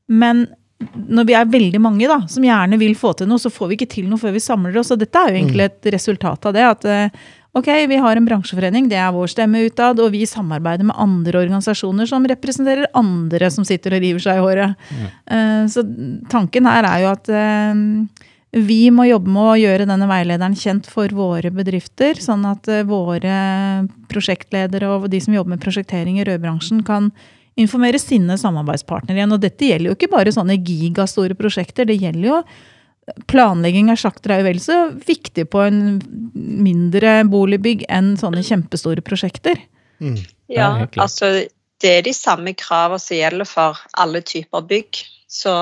Men 0.06 0.46
når 0.78 1.26
vi 1.26 1.34
er 1.34 1.48
veldig 1.50 1.80
mange 1.82 2.06
da, 2.06 2.20
som 2.30 2.44
gjerne 2.46 2.78
vil 2.78 2.94
få 2.98 3.10
til 3.18 3.26
noe, 3.30 3.40
så 3.42 3.50
får 3.50 3.70
vi 3.70 3.78
ikke 3.80 3.90
til 3.96 4.06
noe 4.10 4.20
før 4.20 4.36
vi 4.36 4.42
samler 4.42 4.76
oss. 4.78 4.92
Og 4.94 5.00
dette 5.00 5.18
er 5.18 5.32
jo 5.32 5.40
egentlig 5.40 5.66
et 5.66 5.88
resultat 5.94 6.46
av 6.46 6.54
det. 6.54 6.62
At 6.68 6.86
eh, 6.86 7.16
ok, 7.58 7.70
vi 7.90 7.98
har 7.98 8.18
en 8.18 8.28
bransjeforening, 8.28 8.86
det 8.90 9.00
er 9.02 9.10
vår 9.14 9.32
stemme 9.32 9.64
utad, 9.66 9.98
og 9.98 10.12
vi 10.14 10.22
samarbeider 10.28 10.86
med 10.86 10.98
andre 11.02 11.40
organisasjoner 11.42 12.06
som 12.06 12.26
representerer 12.30 12.86
andre 12.98 13.50
som 13.50 13.66
sitter 13.66 13.96
og 13.96 14.04
river 14.04 14.22
seg 14.22 14.38
i 14.38 14.44
håret. 14.44 14.90
Eh, 15.26 15.64
Så 15.66 15.82
tanken 16.30 16.70
her 16.70 16.86
er 16.86 17.02
jo 17.02 17.10
at 17.10 17.32
eh, 17.34 17.82
vi 18.58 18.78
må 18.94 19.08
jobbe 19.08 19.34
med 19.34 19.48
å 19.48 19.58
gjøre 19.58 19.88
denne 19.90 20.06
veilederen 20.08 20.54
kjent 20.56 20.86
for 20.88 21.10
våre 21.12 21.50
bedrifter, 21.52 22.22
sånn 22.22 22.46
at 22.48 22.70
våre 22.88 23.34
prosjektledere 24.08 24.88
og 24.94 25.10
de 25.10 25.20
som 25.20 25.34
jobber 25.34 25.56
med 25.56 25.64
prosjektering 25.66 26.22
i 26.22 26.24
rødbransjen, 26.24 26.80
kan 26.86 27.10
informere 27.58 28.00
sine 28.02 28.38
samarbeidspartnere 28.40 29.20
igjen. 29.20 29.34
Og 29.36 29.42
dette 29.42 29.68
gjelder 29.68 29.90
jo 29.90 29.98
ikke 29.98 30.10
bare 30.12 30.34
sånne 30.34 30.58
gigastore 30.62 31.36
prosjekter, 31.38 31.88
det 31.88 32.00
gjelder 32.00 32.32
jo 32.32 32.42
Planlegging 33.24 33.86
av 33.88 33.96
sjakter 33.96 34.34
er 34.34 34.42
jo 34.42 34.44
vel 34.50 34.58
så 34.60 34.74
viktig 34.92 35.46
på 35.48 35.62
en 35.64 35.78
mindre 36.36 37.22
boligbygg 37.24 37.86
enn 37.88 38.10
sånne 38.20 38.42
kjempestore 38.44 39.00
prosjekter. 39.00 39.56
Mm. 39.96 40.18
Ja, 40.52 40.66
Ja, 40.82 40.88
altså 41.00 41.30
det 41.80 41.92
er 41.94 42.04
de 42.04 42.14
samme 42.16 42.52
kravene 42.58 43.00
som 43.00 43.16
gjelder 43.16 43.48
for 43.48 43.80
alle 43.96 44.20
typer 44.26 44.64
bygg. 44.68 45.00
Så 45.28 45.52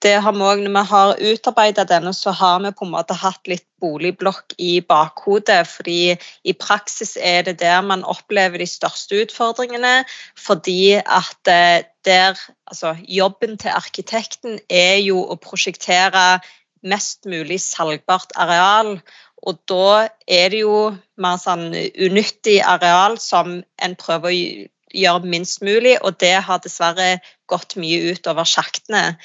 det 0.00 0.14
har 0.24 0.32
vi 0.32 0.44
òg, 0.44 0.62
når 0.64 0.72
vi 0.72 0.82
har 0.90 1.18
utarbeidet 1.30 1.88
denne, 1.90 2.12
så 2.16 2.32
har 2.32 2.60
vi 2.64 2.72
på 2.72 2.86
en 2.86 2.94
måte 2.94 3.16
hatt 3.20 3.50
litt 3.50 3.66
boligblokk 3.82 4.54
i 4.58 4.80
bakhodet. 4.80 5.60
Fordi 5.68 6.14
i 6.16 6.54
praksis 6.56 7.16
er 7.20 7.44
det 7.44 7.58
der 7.60 7.82
man 7.84 8.04
opplever 8.08 8.60
de 8.60 8.68
største 8.68 9.20
utfordringene. 9.26 10.04
Fordi 10.40 10.96
at 11.04 11.52
eh, 11.52 11.84
der 12.04 12.38
Altså 12.70 12.94
jobben 13.02 13.56
til 13.58 13.74
arkitekten 13.74 14.60
er 14.70 15.00
jo 15.02 15.24
å 15.26 15.34
prosjektere 15.42 16.38
mest 16.86 17.26
mulig 17.26 17.58
salgbart 17.60 18.30
areal. 18.38 19.00
Og 19.42 19.58
da 19.68 20.06
er 20.28 20.52
det 20.52 20.60
jo 20.62 20.92
mer 21.18 21.40
sånn 21.42 21.72
unyttig 21.74 22.60
areal 22.62 23.18
som 23.18 23.58
en 23.82 23.96
prøver 23.98 24.30
å 24.30 24.68
gjøre 24.94 25.28
minst 25.30 25.62
mulig, 25.64 25.96
og 26.04 26.18
det 26.22 26.36
har 26.46 26.62
dessverre 26.64 27.18
gått 27.50 27.76
mye 27.80 28.12
ut 28.12 28.26
over 28.30 28.46
sjaktene. 28.46 29.16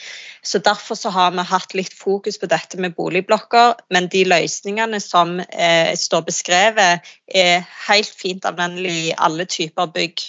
Så 0.45 0.61
Derfor 0.65 0.97
så 0.97 1.11
har 1.13 1.31
vi 1.35 1.45
hatt 1.45 1.75
litt 1.77 1.93
fokus 1.93 2.39
på 2.41 2.49
dette 2.49 2.79
med 2.81 2.95
boligblokker, 2.97 3.75
men 3.93 4.09
de 4.13 4.25
løsningene 4.27 4.99
som 5.03 5.39
eh, 5.39 5.93
står 5.97 6.25
beskrevet, 6.29 7.15
er 7.27 7.65
helt 7.87 8.13
fint 8.13 8.45
anvendelig 8.45 8.95
i 9.09 9.17
alle 9.17 9.45
typer 9.49 9.91
bygg. 9.93 10.25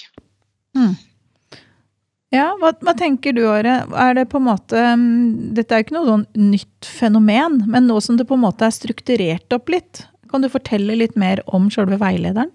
Ja, 2.34 2.50
hva, 2.60 2.72
hva 2.82 2.92
tenker 2.98 3.32
du, 3.36 3.44
Åre? 3.48 3.78
Er 3.94 4.16
det 4.18 4.26
på 4.32 4.40
en 4.40 4.48
måte 4.48 4.80
mm, 4.98 5.54
Dette 5.56 5.72
er 5.72 5.80
jo 5.80 5.86
ikke 5.86 5.96
noe 5.96 6.08
sånn 6.10 6.26
nytt 6.50 6.88
fenomen, 6.90 7.62
men 7.70 7.86
nå 7.88 8.00
som 8.02 8.18
det 8.18 8.26
på 8.28 8.36
en 8.36 8.44
måte 8.44 8.66
er 8.66 8.74
strukturert 8.74 9.56
opp 9.56 9.70
litt, 9.72 10.02
kan 10.26 10.42
du 10.42 10.50
fortelle 10.50 10.98
litt 10.98 11.14
mer 11.16 11.40
om 11.46 11.70
sjølve 11.72 12.00
veilederen? 12.02 12.50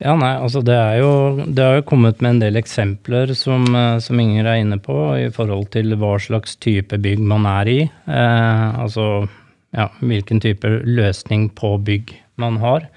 Ja, 0.00 0.14
nei, 0.16 0.32
altså 0.40 0.62
det 0.64 0.76
er 0.80 0.94
jo 1.02 1.10
Det 1.44 1.60
har 1.64 1.74
jo 1.76 1.84
kommet 1.90 2.22
med 2.24 2.36
en 2.36 2.40
del 2.40 2.56
eksempler 2.56 3.34
som, 3.36 3.66
eh, 3.76 3.98
som 4.00 4.20
Inger 4.20 4.48
er 4.48 4.62
inne 4.62 4.78
på, 4.80 4.96
i 5.20 5.28
forhold 5.28 5.68
til 5.74 5.92
hva 6.00 6.14
slags 6.18 6.56
type 6.56 6.96
bygg 6.96 7.20
man 7.20 7.44
er 7.44 7.68
i. 7.68 7.80
Eh, 8.08 8.80
altså 8.80 9.28
ja, 9.76 9.90
hvilken 10.00 10.40
type 10.40 10.66
løsning 10.88 11.50
på 11.54 11.76
bygg 11.84 12.14
man 12.40 12.56
har. 12.64 12.88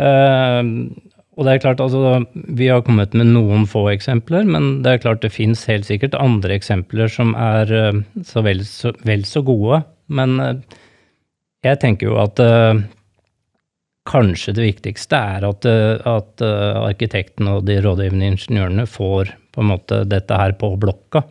Eh, 0.00 0.62
og 1.40 1.46
det 1.46 1.52
er 1.54 1.62
klart, 1.62 1.80
altså 1.80 2.24
Vi 2.34 2.68
har 2.68 2.82
kommet 2.84 3.14
med 3.14 3.30
noen 3.32 3.66
få 3.68 3.86
eksempler, 3.92 4.44
men 4.44 4.82
det 4.84 4.92
er 4.92 5.04
klart 5.04 5.22
det 5.22 5.32
fins 5.32 5.64
helt 5.70 5.86
sikkert 5.88 6.16
andre 6.18 6.56
eksempler 6.56 7.08
som 7.08 7.34
er 7.34 7.72
eh, 7.72 8.00
så 8.24 8.42
vel, 8.44 8.64
så 8.64 8.92
vel 9.04 9.24
så 9.24 9.44
gode. 9.44 9.82
Men 10.08 10.40
eh, 10.40 10.80
jeg 11.64 11.80
tenker 11.80 12.10
jo 12.10 12.18
at 12.20 12.40
eh, 12.40 12.80
kanskje 14.08 14.54
det 14.56 14.64
viktigste 14.64 15.18
er 15.36 15.44
at, 15.48 15.66
eh, 15.68 15.98
at 16.08 16.44
eh, 16.44 16.78
arkitekten 16.84 17.50
og 17.52 17.66
de 17.68 17.80
rådgivende 17.84 18.32
ingeniørene 18.34 18.86
får 18.88 19.34
på 19.50 19.62
en 19.62 19.70
måte 19.72 20.04
dette 20.08 20.38
her 20.40 20.56
på 20.58 20.72
blokka. 20.80 21.24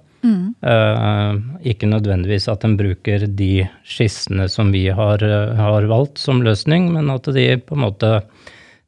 Eh, 0.62 1.34
ikke 1.72 1.88
nødvendigvis 1.88 2.50
at 2.52 2.66
en 2.68 2.76
bruker 2.80 3.24
de 3.40 3.64
skissene 3.88 4.50
som 4.52 4.74
vi 4.76 4.88
har, 4.92 5.24
har 5.56 5.88
valgt 5.88 6.20
som 6.20 6.44
løsning, 6.44 6.92
men 6.94 7.12
at 7.14 7.30
de 7.36 7.46
på 7.64 7.78
en 7.78 7.86
måte 7.86 8.14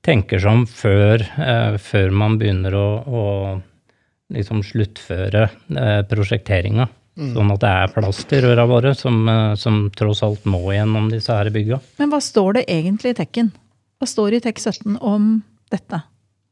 tenker 0.06 0.42
seg 0.42 0.52
om 0.52 0.66
før, 0.68 1.24
eh, 1.24 1.78
før 1.80 2.12
man 2.24 2.38
begynner 2.42 2.76
å, 2.76 2.88
å 3.06 3.24
liksom 4.36 4.64
sluttføre 4.66 5.48
eh, 5.48 6.02
prosjekteringa. 6.10 6.90
Sånn 7.22 7.52
at 7.54 7.60
det 7.62 7.70
er 7.70 7.92
plass 7.92 8.22
til 8.26 8.46
røra 8.46 8.64
våre, 8.66 8.94
som, 8.98 9.28
som 9.60 9.84
tross 9.94 10.24
alt 10.26 10.46
må 10.50 10.62
gjennom 10.72 11.10
disse 11.12 11.36
her 11.36 11.52
bygga. 11.54 11.78
Men 12.00 12.10
hva 12.10 12.22
står 12.24 12.56
det 12.58 12.64
egentlig 12.72 13.12
i 13.12 13.18
tekken? 13.20 13.52
Hva 14.02 14.08
står 14.10 14.34
i 14.34 14.42
TEK 14.42 14.58
17 14.58 14.96
om 15.06 15.26
dette? 15.70 16.00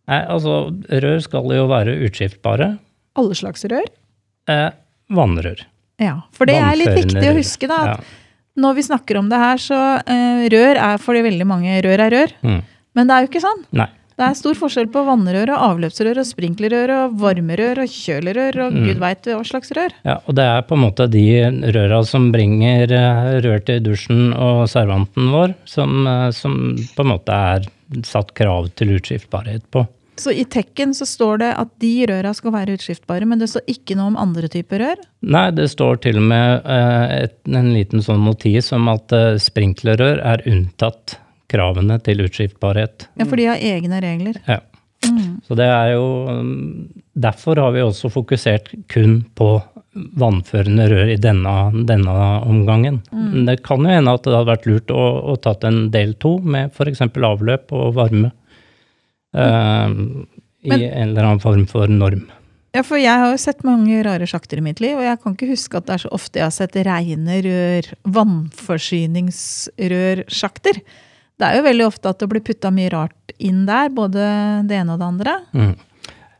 Nei, 0.09 0.19
altså, 0.29 0.69
rør 1.01 1.21
skal 1.25 1.49
jo 1.55 1.63
være 1.69 1.95
utskiftbare. 2.05 2.67
Alle 3.17 3.37
slags 3.37 3.65
rør? 3.69 3.87
Eh, 4.49 4.69
vannrør. 5.09 5.63
Ja, 5.97 6.19
for 6.31 6.45
det 6.45 6.59
er 6.61 6.77
litt 6.77 6.93
viktig 6.93 7.25
å 7.25 7.33
huske, 7.39 7.67
da. 7.69 7.79
At 7.81 7.89
Ja. 7.89 8.05
når 8.61 8.75
vi 8.77 8.85
snakker 8.85 9.17
om 9.17 9.29
det 9.33 9.39
her, 9.41 9.57
så 9.57 9.79
eh, 10.05 10.45
rør 10.53 10.77
er 10.77 11.01
for 11.01 11.17
veldig 11.17 11.47
mange 11.49 11.81
rør 11.81 12.05
er 12.05 12.13
rør. 12.13 12.33
Mm. 12.45 12.61
Men 12.95 13.07
det 13.09 13.15
er 13.15 13.25
jo 13.25 13.29
ikke 13.31 13.41
sånn. 13.47 13.65
Nei. 13.73 13.89
Det 14.19 14.25
er 14.27 14.35
stor 14.35 14.57
forskjell 14.59 14.89
på 14.91 15.01
vannrør 15.07 15.53
og 15.53 15.61
avløpsrør 15.63 16.17
og 16.19 16.25
sprinklerrør 16.27 16.91
og 16.91 17.13
varmerør 17.21 17.79
og 17.85 17.91
kjølerør 17.93 18.57
og 18.65 18.73
Mm. 18.75 18.81
gud 18.89 18.97
veit 18.99 19.29
hva 19.29 19.43
slags 19.47 19.71
rør. 19.71 19.93
Ja, 20.03 20.17
og 20.27 20.35
det 20.35 20.43
er 20.43 20.65
på 20.67 20.75
en 20.75 20.83
måte 20.83 21.05
de 21.07 21.23
røra 21.71 22.03
som 22.05 22.25
bringer 22.33 22.91
eh, 22.91 23.39
rør 23.45 23.63
til 23.63 23.79
dusjen 23.79 24.33
og 24.35 24.67
servanten 24.67 25.31
vår, 25.31 25.53
som, 25.63 26.05
eh, 26.05 26.31
som 26.35 26.75
på 26.97 27.05
en 27.05 27.13
måte 27.13 27.31
er 27.31 27.63
satt 28.03 28.33
krav 28.35 28.67
til 28.75 28.91
utskiftbarhet 28.97 29.63
på. 29.71 29.85
Så 30.19 30.35
i 30.35 30.43
tekken 30.43 30.91
så 30.91 31.07
står 31.07 31.39
det 31.39 31.53
at 31.55 31.69
de 31.79 32.05
røra 32.11 32.35
skal 32.35 32.51
være 32.51 32.75
utskiftbare, 32.75 33.23
men 33.25 33.39
det 33.39 33.47
står 33.47 33.63
ikke 33.71 33.95
noe 33.95 34.11
om 34.11 34.17
andre 34.19 34.49
typer 34.51 34.83
rør. 34.83 34.99
Nei, 35.23 35.49
det 35.55 35.69
står 35.71 36.01
til 36.03 36.19
og 36.19 36.27
med 36.27 36.67
eh, 36.67 37.23
et, 37.23 37.39
en 37.47 37.71
liten 37.71 38.03
sånn 38.03 38.27
notis 38.27 38.73
om 38.75 38.91
at 38.91 39.07
sprinklerrør 39.39 40.19
er 40.19 40.43
unntatt 40.45 41.15
kravene 41.49 41.97
til 42.05 42.21
utskiftbarhet. 42.25 43.07
Ja, 43.19 43.25
for 43.25 43.35
de 43.39 43.45
har 43.49 43.57
egne 43.61 44.01
regler. 44.03 44.35
Ja. 44.47 44.59
Mm. 45.07 45.39
Så 45.47 45.55
det 45.55 45.63
er 45.71 45.93
jo 45.93 46.05
mm, 46.27 46.89
Derfor 47.19 47.55
har 47.59 47.71
vi 47.71 47.81
også 47.83 48.09
fokusert 48.11 48.67
kun 48.91 49.21
på 49.35 49.61
vannførende 50.19 50.85
rør 50.91 51.07
i 51.11 51.15
denne, 51.19 51.53
denne 51.87 52.11
omgangen. 52.47 53.01
Mm. 53.11 53.45
Det 53.47 53.57
kan 53.65 53.79
jo 53.83 53.89
hende 53.91 54.13
at 54.15 54.23
det 54.27 54.33
hadde 54.35 54.51
vært 54.51 54.67
lurt 54.69 54.91
å, 54.95 55.05
å 55.33 55.35
tatt 55.43 55.63
en 55.67 55.89
del 55.91 56.13
to 56.23 56.37
med 56.39 56.71
f.eks. 56.75 57.01
avløp 57.01 57.71
og 57.75 57.93
varme. 57.97 58.29
eh, 59.35 59.87
I 60.63 60.69
Men- 60.69 60.81
en 60.91 61.09
eller 61.09 61.23
annen 61.23 61.39
form 61.43 61.65
for 61.67 61.87
norm. 61.91 62.27
Ja, 62.75 62.83
for 62.85 62.97
jeg 63.01 63.09
har 63.17 63.31
jo 63.33 63.37
sett 63.41 63.63
mange 63.65 64.03
rare 64.05 64.27
sjakter 64.29 64.57
i 64.59 64.61
mitt 64.61 64.79
liv, 64.79 64.97
og 64.99 65.03
jeg 65.03 65.19
kan 65.23 65.33
ikke 65.33 65.47
huske 65.49 65.77
at 65.79 65.85
det 65.87 65.93
er 65.95 65.99
så 66.05 66.09
ofte 66.13 66.37
jeg 66.37 66.45
har 66.45 66.51
sett 66.53 66.75
reine 66.85 67.39
rør, 67.41 67.81
vannforsyningsrørsjakter. 68.05 70.77
Det 71.39 71.47
er 71.47 71.59
jo 71.59 71.67
veldig 71.69 71.85
ofte 71.87 72.11
at 72.11 72.19
det 72.19 72.27
blir 72.33 72.43
putta 72.43 72.71
mye 72.75 72.91
rart 72.91 73.33
inn 73.39 73.63
der, 73.69 73.93
både 73.95 74.25
det 74.67 74.81
ene 74.81 74.95
og 74.95 74.99
det 74.99 75.07
andre. 75.07 75.37
Mm. 75.55 75.71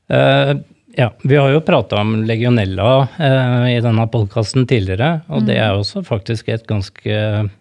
Eh, 0.10 0.52
ja, 0.98 1.14
vi 1.24 1.36
har 1.36 1.54
jo 1.54 1.62
prata 1.64 2.02
om 2.02 2.16
legionella 2.28 3.08
eh, 3.18 3.78
i 3.78 3.80
denne 3.86 4.08
podkasten 4.12 4.68
tidligere, 4.68 5.22
og 5.32 5.46
det 5.48 5.56
er 5.62 5.78
også 5.78 6.04
faktisk 6.04 6.50
et 6.52 6.66
ganske 6.68 7.20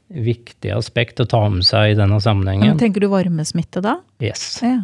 viktig 0.08 0.72
aspekt 0.74 1.20
å 1.22 1.28
ta 1.28 1.44
med 1.52 1.66
seg 1.68 1.92
i 1.92 1.98
denne 1.98 2.16
Men 2.16 2.24
sammenhengen. 2.24 2.78
tenker 2.80 3.04
du 3.04 3.10
varmesmitte 3.12 3.84
da? 3.84 3.98
Yes. 4.24 4.58
Ja. 4.64 4.80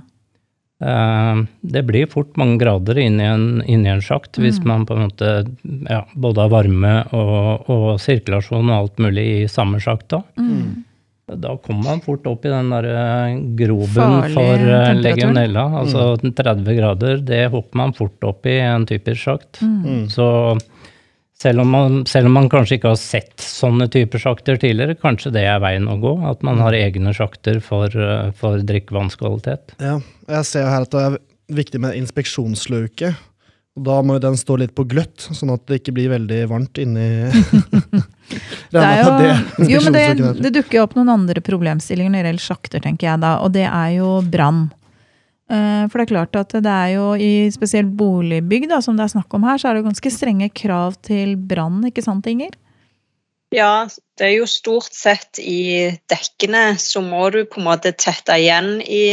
Eh, 0.84 1.42
det 1.60 1.82
blir 1.88 2.06
fort 2.12 2.36
mange 2.36 2.60
grader 2.62 3.00
inni 3.00 3.26
en, 3.26 3.48
inni 3.66 3.90
en 3.90 4.04
sjakt 4.04 4.38
hvis 4.38 4.60
man 4.62 4.84
på 4.86 4.94
en 4.94 5.06
måte 5.08 5.34
ja, 5.88 6.04
både 6.14 6.44
har 6.44 6.52
varme 6.52 6.96
og, 7.16 7.70
og 7.72 7.86
sirkulasjon 8.02 8.68
og 8.68 8.76
alt 8.76 9.02
mulig 9.02 9.28
i 9.40 9.46
samme 9.48 9.80
sjakt. 9.82 10.10
Da. 10.12 10.22
Mm. 10.38 10.84
Da 11.26 11.56
kommer 11.56 11.82
man 11.88 12.02
fort 12.04 12.26
opp 12.28 12.44
i 12.44 12.52
den 12.52 12.68
der 12.68 12.86
groben 13.56 13.56
grobunnen 13.56 14.34
for 14.34 14.60
eh, 14.60 14.90
legionella. 14.98 15.64
Altså 15.80 16.14
30 16.20 16.76
grader, 16.76 17.20
det 17.24 17.46
hopper 17.54 17.80
man 17.80 17.94
fort 17.96 18.26
opp 18.28 18.46
i 18.50 18.58
en 18.60 18.84
typisk 18.88 19.22
sjakt. 19.24 19.62
Mm. 19.64 20.04
Så 20.12 20.26
selv 21.40 21.64
om, 21.64 21.70
man, 21.72 22.02
selv 22.06 22.28
om 22.28 22.36
man 22.36 22.48
kanskje 22.52 22.78
ikke 22.78 22.92
har 22.92 23.00
sett 23.00 23.40
sånne 23.40 23.88
typer 23.92 24.20
sjakter 24.20 24.60
tidligere, 24.60 24.98
kanskje 25.00 25.32
det 25.34 25.46
er 25.48 25.62
veien 25.64 25.88
å 25.90 25.96
gå. 26.00 26.14
At 26.28 26.44
man 26.46 26.60
har 26.62 26.76
egne 26.76 27.14
sjakter 27.16 27.60
for, 27.64 27.88
eh, 27.88 28.30
for 28.38 28.60
drikkevannskvalitet. 28.64 29.78
Ja, 29.80 29.98
og 30.00 30.36
jeg 30.38 30.50
ser 30.50 30.68
her 30.68 30.84
at 30.84 30.92
det 30.92 31.06
er 31.08 31.22
viktig 31.64 31.80
med 31.84 31.96
inspeksjonsluke. 31.98 33.14
Da 33.74 33.96
må 34.06 34.18
jo 34.18 34.22
den 34.22 34.36
stå 34.38 34.60
litt 34.60 34.76
på 34.76 34.86
gløtt, 34.86 35.24
sånn 35.34 35.50
at 35.56 35.64
det 35.66 35.80
ikke 35.80 35.96
blir 35.96 36.12
veldig 36.12 36.44
varmt 36.52 36.78
inni 36.78 37.08
Det 38.82 38.84
er 38.84 39.02
jo, 39.02 39.10
det 39.18 39.68
jo, 39.70 39.80
men 39.84 39.92
det, 39.94 40.06
det 40.42 40.50
dukker 40.56 40.78
jo 40.80 40.86
opp 40.88 40.96
noen 40.98 41.12
andre 41.14 41.40
problemstillinger 41.44 42.10
når 42.10 42.24
det 42.26 42.32
gjelder 42.32 42.46
sjakter, 42.48 42.82
tenker 42.82 43.06
jeg 43.12 43.22
da, 43.22 43.36
og 43.44 43.52
det 43.54 43.68
er 43.68 43.92
jo 43.98 44.08
brann. 44.26 44.66
Eh, 45.50 45.84
For 45.92 46.00
det 46.00 46.06
er 46.06 46.12
klart 46.14 46.36
at 46.40 46.56
det 46.64 46.72
er 46.72 46.94
jo 46.96 47.06
i 47.20 47.30
spesielt 47.54 47.92
boligbygg, 47.98 48.68
da, 48.70 48.80
som 48.82 48.96
det 48.98 49.04
er 49.06 49.14
snakk 49.14 49.34
om 49.36 49.44
her, 49.46 49.60
så 49.60 49.70
er 49.70 49.78
det 49.78 49.86
ganske 49.86 50.10
strenge 50.12 50.50
krav 50.56 50.96
til 51.04 51.36
brann, 51.36 51.82
ikke 51.90 52.02
sant 52.04 52.26
Inger? 52.26 52.56
Ja, 53.54 53.86
det 54.18 54.24
er 54.26 54.32
jo 54.40 54.46
stort 54.50 54.90
sett 54.96 55.38
i 55.38 55.92
dekkene 56.10 56.74
så 56.80 56.98
må 57.04 57.28
du 57.30 57.44
på 57.46 57.60
en 57.60 57.68
måte 57.68 57.92
tette 57.94 58.34
igjen 58.40 58.80
i 58.82 59.04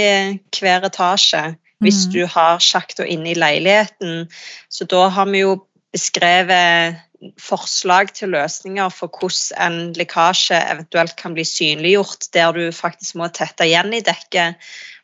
hver 0.58 0.88
etasje. 0.88 1.52
Hvis 1.82 2.08
Mhm. 2.08 2.12
du 2.14 2.26
har 2.30 2.58
sjakta 2.62 3.06
inne 3.06 3.32
i 3.32 3.36
leiligheten. 3.38 4.28
Så 4.70 4.86
da 4.88 5.10
har 5.10 5.26
vi 5.26 5.40
jo 5.42 5.56
beskrevet 5.92 7.00
forslag 7.38 8.14
til 8.18 8.32
løsninger 8.34 8.90
for 8.94 9.12
hvordan 9.14 9.76
en 9.76 9.94
lekkasje 9.98 10.58
eventuelt 10.74 11.14
kan 11.20 11.36
bli 11.38 11.46
synliggjort, 11.46 12.32
der 12.34 12.56
du 12.56 12.64
faktisk 12.74 13.20
må 13.20 13.30
tette 13.30 13.68
igjen 13.68 13.94
i 13.94 14.02
dekket. 14.06 14.58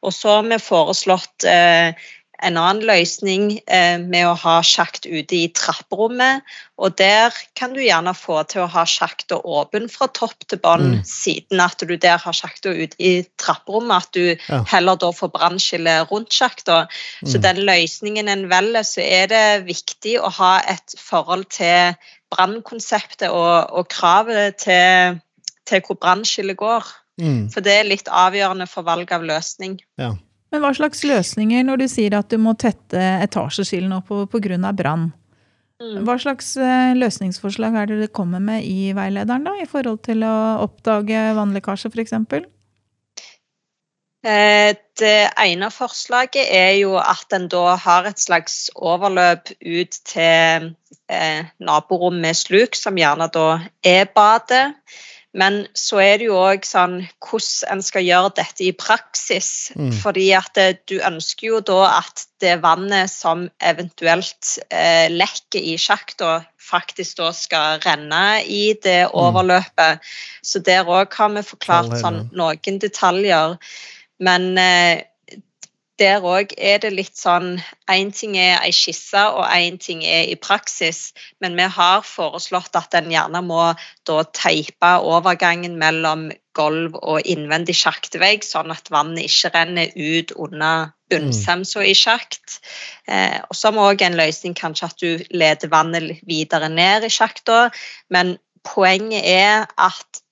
Og 0.06 0.14
så 0.14 0.40
har 0.40 0.48
vi 0.48 0.58
foreslått 0.62 1.46
eh, 1.50 1.94
en 2.44 2.58
annen 2.58 2.84
løsning 2.86 3.60
eh, 3.66 3.98
med 3.98 4.28
å 4.28 4.36
ha 4.38 4.60
sjakt 4.62 5.06
ute 5.06 5.36
i 5.36 5.48
trapperommet. 5.56 6.44
Og 6.78 6.94
der 7.00 7.34
kan 7.58 7.74
du 7.74 7.80
gjerne 7.82 8.14
få 8.14 8.44
til 8.52 8.62
å 8.62 8.68
ha 8.70 8.84
sjakta 8.86 9.40
åpen 9.42 9.88
fra 9.90 10.08
topp 10.08 10.46
til 10.48 10.60
bånn, 10.62 10.86
Mm. 10.98 11.04
siden 11.06 11.60
at 11.60 11.80
du 11.80 11.96
der 11.98 12.18
har 12.18 12.34
sjakta 12.34 12.70
ute 12.70 12.96
i 13.00 13.26
trapperommet. 13.38 13.98
At 14.04 14.12
du 14.14 14.36
Ja. 14.50 14.64
heller 14.68 14.96
da 14.96 15.12
får 15.12 15.32
brannskille 15.34 16.08
rundt 16.12 16.30
sjakta. 16.30 16.88
Så 17.26 17.38
Mm. 17.38 17.42
den 17.42 17.56
løsningen 17.66 18.30
en 18.30 18.50
velger, 18.50 18.84
så 18.84 19.02
er 19.02 19.28
det 19.28 19.66
viktig 19.66 20.20
å 20.22 20.30
ha 20.32 20.60
et 20.60 20.94
forhold 21.00 21.46
til 21.50 21.96
brannkonseptet 22.30 23.30
og, 23.32 23.72
og 23.72 23.88
kravet 23.90 24.58
til, 24.58 25.20
til 25.66 25.82
hvor 25.82 25.96
brannskillet 25.96 26.58
går. 26.58 26.84
Mm. 27.20 27.50
For 27.52 27.62
det 27.62 27.74
er 27.80 27.90
litt 27.90 28.08
avgjørende 28.08 28.68
for 28.70 28.84
valg 28.84 29.12
av 29.12 29.24
løsning. 29.26 29.80
Ja. 29.98 30.12
Men 30.52 30.64
hva 30.64 30.72
slags 30.76 31.04
løsninger 31.04 31.66
når 31.68 31.82
du 31.84 31.88
sier 31.92 32.16
at 32.18 32.30
du 32.32 32.40
må 32.40 32.54
tette 32.60 33.00
etasjeskillene 33.26 34.00
opp 34.00 34.32
pga. 34.32 34.72
brann? 34.72 35.10
Mm. 35.78 36.06
Hva 36.08 36.16
slags 36.18 36.56
eh, 36.58 36.96
løsningsforslag 36.98 37.76
er 37.78 37.90
det 37.90 37.98
dere 38.00 38.14
kommer 38.14 38.42
med 38.42 38.66
i 38.66 38.94
veilederen 38.98 39.44
da, 39.46 39.54
i 39.62 39.68
forhold 39.70 40.00
til 40.08 40.24
å 40.26 40.36
oppdage 40.64 41.34
vannlekkasje 41.38 41.92
f.eks.? 41.92 42.16
Eh, 44.26 44.72
Det 44.98 45.18
ene 45.38 45.70
forslaget 45.70 46.50
er 46.50 46.72
jo 46.80 46.96
at 46.98 47.36
en 47.38 47.46
da 47.54 47.76
har 47.78 48.08
et 48.10 48.18
slags 48.18 48.72
overløp 48.74 49.52
ut 49.62 50.00
til 50.10 50.72
eh, 51.06 51.46
naborom 51.62 52.18
med 52.24 52.40
sluk, 52.40 52.74
som 52.74 52.98
gjerne 52.98 53.30
da 53.30 53.60
er 53.86 54.10
badet. 54.16 54.74
Men 55.36 55.66
så 55.78 56.00
er 56.02 56.20
det 56.20 56.30
jo 56.30 56.38
òg 56.40 56.66
sånn 56.66 57.02
hvordan 57.24 57.74
en 57.76 57.82
skal 57.86 58.06
gjøre 58.06 58.32
dette 58.40 58.64
i 58.66 58.72
praksis. 58.74 59.72
Mm. 59.76 59.92
Fordi 60.00 60.28
at 60.38 60.54
det, 60.56 60.68
du 60.90 60.98
ønsker 61.04 61.50
jo 61.52 61.60
da 61.66 61.82
at 61.98 62.24
det 62.42 62.56
vannet 62.64 63.12
som 63.12 63.48
eventuelt 63.60 64.56
eh, 64.70 65.12
lekker 65.12 65.60
i 65.74 65.76
sjakta, 65.82 66.40
faktisk 66.68 67.20
da 67.20 67.34
skal 67.36 67.82
renne 67.84 68.24
i 68.44 68.72
det 68.84 69.10
overløpet. 69.16 70.04
Så 70.44 70.64
der 70.64 70.88
òg 70.88 71.14
har 71.20 71.36
vi 71.36 71.46
forklart 71.46 72.00
sånn, 72.02 72.26
noen 72.36 72.82
detaljer. 72.84 73.58
Men 74.24 74.50
eh, 74.58 75.06
der 76.00 76.26
òg 76.26 76.54
er 76.58 76.82
det 76.84 76.94
litt 76.94 77.18
sånn 77.18 77.58
Én 77.92 78.12
ting 78.14 78.36
er 78.38 78.60
ei 78.62 78.74
skisse, 78.76 79.22
og 79.34 79.46
én 79.48 79.78
ting 79.82 80.04
er 80.06 80.28
i 80.28 80.36
praksis. 80.36 81.14
Men 81.42 81.56
vi 81.58 81.68
har 81.72 82.04
foreslått 82.06 82.76
at 82.76 82.94
en 83.00 83.08
gjerne 83.12 83.42
må 83.46 83.62
da 84.08 84.18
teipe 84.36 84.92
overgangen 85.08 85.78
mellom 85.80 86.28
gulv 86.58 86.98
og 87.00 87.26
innvendig 87.30 87.78
sjaktevegg, 87.80 88.44
sånn 88.44 88.74
at 88.74 88.92
vannet 88.92 89.30
ikke 89.30 89.54
renner 89.56 89.94
ut 89.96 90.34
under 90.36 90.92
bunnsemsa 91.12 91.86
i 91.88 91.96
sjakt. 91.96 92.60
Eh, 93.08 93.40
og 93.48 93.56
så 93.56 93.72
må 93.72 93.88
òg 93.88 94.04
en 94.04 94.20
løsning 94.20 94.58
kanskje 94.58 94.90
at 94.90 95.02
du 95.02 95.26
leder 95.32 95.72
vannet 95.72 96.20
videre 96.28 96.70
ned 96.74 97.08
i 97.08 97.14
sjakta. 97.14 97.70
Men 98.12 98.36
poenget 98.68 99.24
er 99.24 99.68
at 99.80 100.24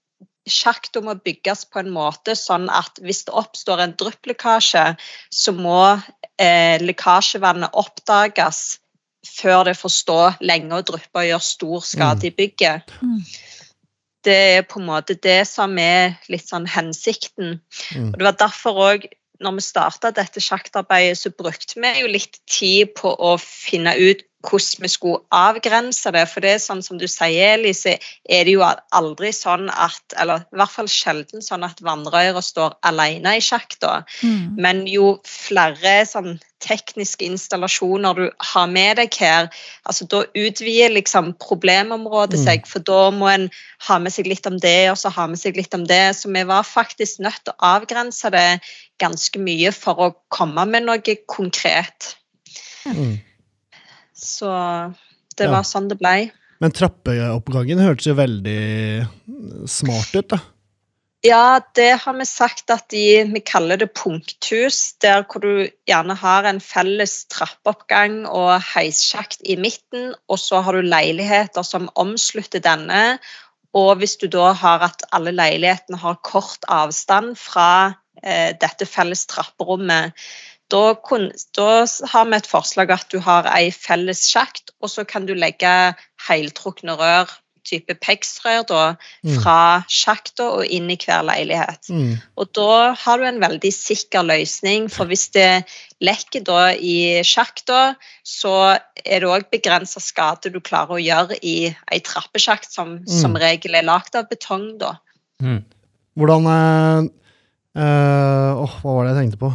sjakta 0.50 1.02
må 1.02 1.16
bygges 1.26 1.66
på 1.72 1.82
en 1.82 1.92
måte 1.94 2.36
sånn 2.38 2.68
at 2.70 3.00
hvis 3.04 3.26
det 3.28 3.36
oppstår 3.36 3.82
en 3.84 3.96
drypplekkasje, 3.98 4.86
så 5.34 5.54
må 5.58 5.80
eh, 6.38 6.78
lekkasjevannet 6.84 7.74
oppdages 7.74 8.80
før 9.26 9.66
det 9.70 9.76
får 9.80 9.94
stå 9.94 10.20
lenge 10.46 10.78
og 10.78 10.88
dryppe 10.92 11.22
og 11.22 11.28
gjøre 11.30 11.50
stor 11.50 11.86
skade 11.86 12.30
i 12.30 12.34
bygget. 12.36 12.94
Mm. 13.02 13.22
Det 14.26 14.38
er 14.58 14.66
på 14.70 14.80
en 14.82 14.88
måte 14.90 15.18
det 15.22 15.44
som 15.50 15.74
er 15.82 16.16
litt 16.32 16.48
sånn 16.50 16.66
hensikten. 16.70 17.60
Mm. 17.94 18.12
Og 18.12 18.20
det 18.20 18.28
var 18.28 18.38
derfor 18.42 18.82
òg, 18.86 19.08
når 19.44 19.58
vi 19.58 19.66
starta 19.66 20.12
dette 20.16 20.44
sjaktarbeidet, 20.44 21.20
så 21.20 21.34
brukte 21.36 21.82
vi 21.82 21.92
jo 22.02 22.12
litt 22.12 22.40
tid 22.50 22.96
på 23.00 23.12
å 23.12 23.36
finne 23.42 23.96
ut 23.98 24.24
hvordan 24.46 24.84
vi 24.84 24.90
skulle 24.94 25.22
avgrense 25.34 26.12
det. 26.14 26.26
For 26.30 26.44
det 26.44 26.56
er 26.56 26.64
sånn 26.64 26.84
som 26.86 27.00
du 27.02 27.08
sier, 27.10 27.56
Elise, 27.56 27.98
er 28.30 28.46
det 28.46 28.56
jo 28.56 28.66
aldri 28.66 29.32
sånn 29.36 29.70
at 29.74 30.18
Eller 30.22 30.46
i 30.46 30.60
hvert 30.60 30.72
fall 30.72 30.90
sjelden 30.92 31.44
sånn 31.44 31.66
at 31.66 31.82
vannrøra 31.84 32.44
står 32.44 32.78
alene 32.86 33.38
i 33.38 33.44
sjakta. 33.44 34.04
Mm. 34.22 34.56
Men 34.62 34.84
jo 34.90 35.16
flere 35.28 36.04
sånn 36.08 36.38
tekniske 36.66 37.26
installasjoner 37.28 38.18
du 38.18 38.24
har 38.54 38.70
med 38.72 38.98
deg 38.98 39.14
her, 39.20 39.50
altså 39.86 40.08
da 40.10 40.24
utvider 40.26 40.94
liksom 40.96 41.34
problemområdet 41.42 42.40
Mm. 42.40 42.46
seg. 42.46 42.68
For 42.68 42.80
da 42.80 43.12
må 43.12 43.28
en 43.30 43.50
ha 43.88 44.00
med 44.00 44.14
seg 44.14 44.28
litt 44.28 44.48
om 44.48 44.58
det, 44.58 44.90
og 44.90 44.98
så 44.98 45.12
ha 45.12 45.28
med 45.28 45.40
seg 45.40 45.58
litt 45.58 45.74
om 45.74 45.86
det. 45.86 46.16
Så 46.16 46.32
vi 46.32 46.44
var 46.44 46.64
faktisk 46.64 47.20
nødt 47.20 47.44
til 47.44 47.54
å 47.54 47.76
avgrense 47.76 48.32
det 48.32 48.62
ganske 49.02 49.42
mye 49.42 49.72
for 49.76 50.02
å 50.02 50.10
komme 50.34 50.66
med 50.70 50.88
noe 50.88 51.18
konkret. 51.28 52.16
Mm. 52.86 53.20
Så 54.16 54.50
det 55.38 55.46
Ja. 55.46 55.52
var 55.52 55.64
sånn 55.64 55.90
det 55.90 56.00
ble. 56.00 56.32
Men 56.62 56.72
trappeoppgangen 56.72 57.80
hørtes 57.80 58.08
jo 58.08 58.16
veldig 58.16 59.08
smart 59.68 60.16
ut, 60.16 60.30
da. 60.30 60.40
Ja, 61.26 61.60
det 61.74 62.02
har 62.04 62.14
vi 62.14 62.26
sagt 62.30 62.70
at 62.70 62.90
de, 62.94 63.24
vi 63.34 63.42
kaller 63.42 63.80
det 63.82 63.96
punkthus, 63.98 64.94
der 65.02 65.24
hvor 65.26 65.42
du 65.42 65.70
gjerne 65.90 66.14
har 66.14 66.46
en 66.46 66.60
felles 66.62 67.26
trappeoppgang 67.34 68.28
og 68.30 68.62
heissjakt 68.62 69.42
i 69.42 69.56
midten, 69.58 70.14
og 70.30 70.38
så 70.40 70.62
har 70.62 70.78
du 70.78 70.86
leiligheter 70.86 71.66
som 71.66 71.90
omslutter 71.96 72.62
denne. 72.62 73.18
Og 73.74 73.98
hvis 73.98 74.16
du 74.22 74.28
da 74.32 74.52
har 74.54 74.86
at 74.86 75.02
alle 75.12 75.34
leilighetene 75.34 75.98
har 75.98 76.22
kort 76.22 76.64
avstand 76.70 77.34
fra 77.42 77.96
dette 78.24 78.86
felles 78.90 79.26
trapperommet, 79.28 80.14
Da, 80.74 80.96
kun, 80.98 81.28
da 81.54 81.86
har 82.10 82.26
vi 82.26 82.38
et 82.40 82.48
forslag 82.50 82.90
at 82.90 83.12
du 83.14 83.20
har 83.22 83.46
ei 83.54 83.68
felles 83.70 84.24
sjakt, 84.26 84.72
og 84.82 84.90
så 84.90 85.04
kan 85.06 85.28
du 85.28 85.36
legge 85.38 85.94
heltrukne 86.26 86.96
rør, 86.98 87.30
type 87.66 87.94
PEX-rør, 88.02 88.64
da, 88.70 88.96
Mm. 89.24 89.42
fra 89.42 89.86
sjakta 89.90 90.48
og 90.58 90.66
inn 90.66 90.90
i 90.90 90.98
hver 90.98 91.22
leilighet. 91.26 91.90
Mm. 91.90 92.18
Og 92.38 92.50
da 92.54 92.94
har 92.94 93.18
du 93.18 93.26
en 93.26 93.40
veldig 93.42 93.72
sikker 93.74 94.26
løsning, 94.26 94.90
for 94.90 95.06
hvis 95.06 95.30
det 95.34 95.66
lekker 96.02 96.44
da 96.46 96.74
i 96.74 97.22
sjakta, 97.26 97.96
så 98.24 98.80
er 99.06 99.20
det 99.22 99.30
òg 99.30 99.50
begrensa 99.50 100.02
skade 100.02 100.52
du 100.54 100.60
klarer 100.60 100.98
å 100.98 101.02
gjøre 101.02 101.38
i 101.42 101.76
ei 101.92 102.00
trappesjakt 102.00 102.72
som 102.72 103.00
som 103.06 103.36
regel 103.36 103.76
er 103.76 103.86
lagd 103.86 104.16
av 104.16 104.30
betong, 104.30 104.80
da. 104.80 104.96
Mm. 105.42 105.64
Hvordan 106.18 107.12
Åh, 107.76 108.76
hva 108.82 108.94
var 108.96 109.06
det 109.06 109.14
jeg 109.16 109.22
tenkte 109.24 109.42
på? 109.42 109.50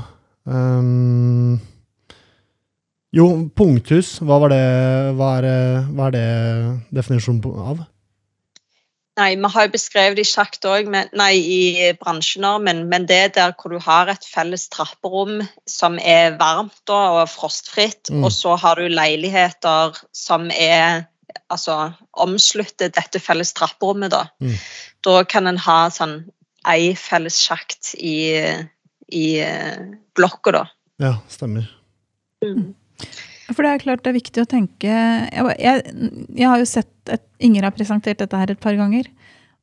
Um, 0.51 1.61
jo, 3.17 3.27
punkthus. 3.57 4.19
Hva 4.25 4.37
var 4.43 4.53
det 4.53 4.61
Hva 5.19 5.31
er, 5.41 5.49
hva 5.91 6.09
er 6.11 6.15
det 6.17 6.27
definisjonen 7.01 7.41
på- 7.45 7.55
av? 7.59 7.81
Nei, 9.19 9.35
vi 9.37 9.49
har 9.53 9.67
jo 9.67 9.73
beskrevet 9.75 10.17
det 10.17 10.23
i 10.25 10.31
sjakt 10.31 10.65
òg, 10.65 10.87
nei, 11.13 11.33
i 11.37 11.93
bransjenormen, 12.01 12.87
men 12.89 13.05
det 13.07 13.17
er 13.19 13.33
der 13.35 13.53
hvor 13.59 13.75
du 13.75 13.79
har 13.83 14.09
et 14.09 14.25
felles 14.25 14.69
trapperom 14.73 15.43
som 15.69 15.99
er 15.99 16.39
varmt 16.41 16.79
da, 16.89 17.21
og 17.21 17.29
frostfritt, 17.29 18.09
Mm. 18.09 18.25
og 18.25 18.31
så 18.33 18.57
har 18.57 18.77
du 18.77 18.89
leiligheter 18.89 19.99
som 20.13 20.49
er 20.51 21.07
altså 21.51 21.93
omslutter 22.17 22.89
dette 22.89 23.21
felles 23.21 23.53
trapperommet, 23.53 24.11
da. 24.11 24.25
Mm. 24.41 24.55
Da 25.05 25.25
kan 25.25 25.47
en 25.47 25.59
ha 25.59 25.89
sånn 25.91 26.31
ei 26.69 26.93
felles 26.99 27.39
sjakt 27.41 27.95
i, 27.97 28.35
i 29.09 29.27
eh, 29.41 29.79
blokka, 30.17 30.53
da. 30.53 30.65
Ja, 31.01 31.15
stemmer. 31.33 31.69
For 33.51 33.65
det 33.65 33.71
er 33.71 33.83
klart 33.83 34.05
det 34.05 34.13
er 34.13 34.17
viktig 34.17 34.43
å 34.45 34.49
tenke 34.49 34.89
Jeg, 34.89 35.55
jeg, 35.61 35.81
jeg 36.39 36.47
har 36.49 36.61
jo 36.61 36.69
sett 36.69 37.13
at 37.13 37.25
Inger 37.43 37.67
har 37.67 37.75
presentert 37.75 38.21
dette 38.21 38.37
her 38.39 38.53
et 38.53 38.61
par 38.61 38.77
ganger. 38.79 39.09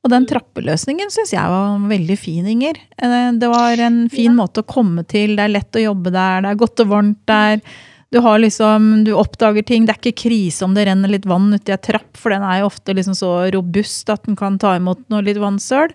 Og 0.06 0.12
den 0.14 0.26
trappeløsningen 0.30 1.10
syns 1.14 1.34
jeg 1.34 1.52
var 1.52 1.78
veldig 1.90 2.18
fin, 2.20 2.46
Inger. 2.50 2.80
Eh, 2.98 3.30
Det 3.38 3.50
var 3.52 3.78
en 3.86 4.02
fin 4.14 4.34
måte 4.36 4.64
å 4.64 4.68
komme 4.68 5.06
til. 5.08 5.36
Det 5.38 5.46
er 5.46 5.54
lett 5.54 5.78
å 5.78 5.84
jobbe 5.84 6.14
der, 6.14 6.42
det 6.44 6.52
er 6.52 6.60
godt 6.64 6.84
og 6.84 6.92
varmt 6.92 7.22
der. 7.30 7.62
Du 8.14 8.22
har 8.24 8.40
liksom, 8.40 9.04
du 9.04 9.12
oppdager 9.20 9.66
ting. 9.68 9.86
Det 9.86 9.94
er 9.96 10.00
ikke 10.00 10.22
krise 10.24 10.64
om 10.66 10.74
det 10.78 10.86
renner 10.88 11.12
litt 11.12 11.26
vann 11.28 11.50
uti 11.54 11.74
ei 11.76 11.80
trapp, 11.84 12.14
for 12.16 12.32
den 12.32 12.46
er 12.48 12.62
jo 12.62 12.70
ofte 12.70 12.96
liksom 12.96 13.18
så 13.20 13.32
robust 13.52 14.10
at 14.14 14.24
den 14.30 14.38
kan 14.40 14.56
ta 14.62 14.78
imot 14.80 15.02
noe 15.12 15.26
litt 15.28 15.40
vannsøl. 15.44 15.92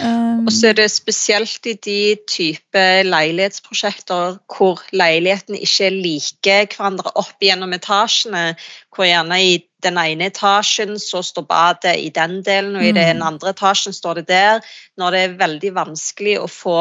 Um, 0.00 0.46
Og 0.46 0.52
så 0.52 0.70
er 0.72 0.78
det 0.78 0.88
spesielt 0.90 1.66
i 1.70 1.76
de 1.78 2.16
type 2.30 2.84
leilighetsprosjekter 3.06 4.38
hvor 4.50 4.82
leilighetene 4.96 5.60
ikke 5.62 5.90
liker 5.94 6.66
hverandre 6.72 7.12
opp 7.20 7.42
gjennom 7.44 7.74
etasjene, 7.76 8.56
hvor 8.94 9.06
gjerne 9.06 9.38
i 9.42 9.58
den 9.84 10.00
ene 10.00 10.30
etasjen 10.32 10.96
så 10.98 11.22
står 11.22 11.46
badet 11.46 11.98
i 12.00 12.08
den 12.14 12.40
delen, 12.42 12.78
og 12.78 12.86
i 12.86 12.94
den 12.96 13.22
andre 13.22 13.52
etasjen 13.52 13.94
står 13.94 14.22
det 14.22 14.28
der. 14.32 14.64
Når 14.98 15.14
det 15.14 15.20
er 15.20 15.36
veldig 15.44 15.74
vanskelig 15.76 16.38
å 16.40 16.48
få 16.50 16.80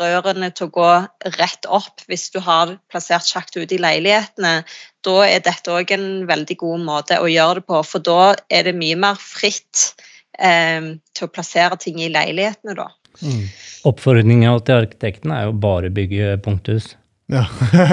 rørene 0.00 0.48
til 0.56 0.68
å 0.68 0.72
gå 0.72 0.90
rett 1.36 1.66
opp 1.68 2.04
hvis 2.08 2.30
du 2.32 2.40
har 2.40 2.78
plassert 2.90 3.28
sjakt 3.28 3.58
ute 3.58 3.76
i 3.76 3.80
leilighetene, 3.82 4.64
da 5.04 5.16
er 5.26 5.44
dette 5.44 5.72
òg 5.72 5.92
en 5.94 6.08
veldig 6.28 6.56
god 6.62 6.84
måte 6.86 7.20
å 7.20 7.28
gjøre 7.30 7.60
det 7.60 7.66
på, 7.68 7.82
for 7.84 8.02
da 8.02 8.34
er 8.48 8.66
det 8.66 8.76
mye 8.78 8.96
mer 8.98 9.20
fritt 9.20 9.92
til 10.36 11.26
å 11.26 11.32
plassere 11.32 11.78
ting 11.80 12.02
i 12.04 12.10
leilighetene, 12.12 12.76
da. 12.76 12.90
Mm. 13.22 13.46
Oppfordringa 13.88 14.52
til 14.66 14.82
arkitekten 14.82 15.32
er 15.32 15.48
jo 15.48 15.56
bare 15.62 15.90
bygge 15.94 16.36
punkthus. 16.44 16.94
Ja, 17.26 17.46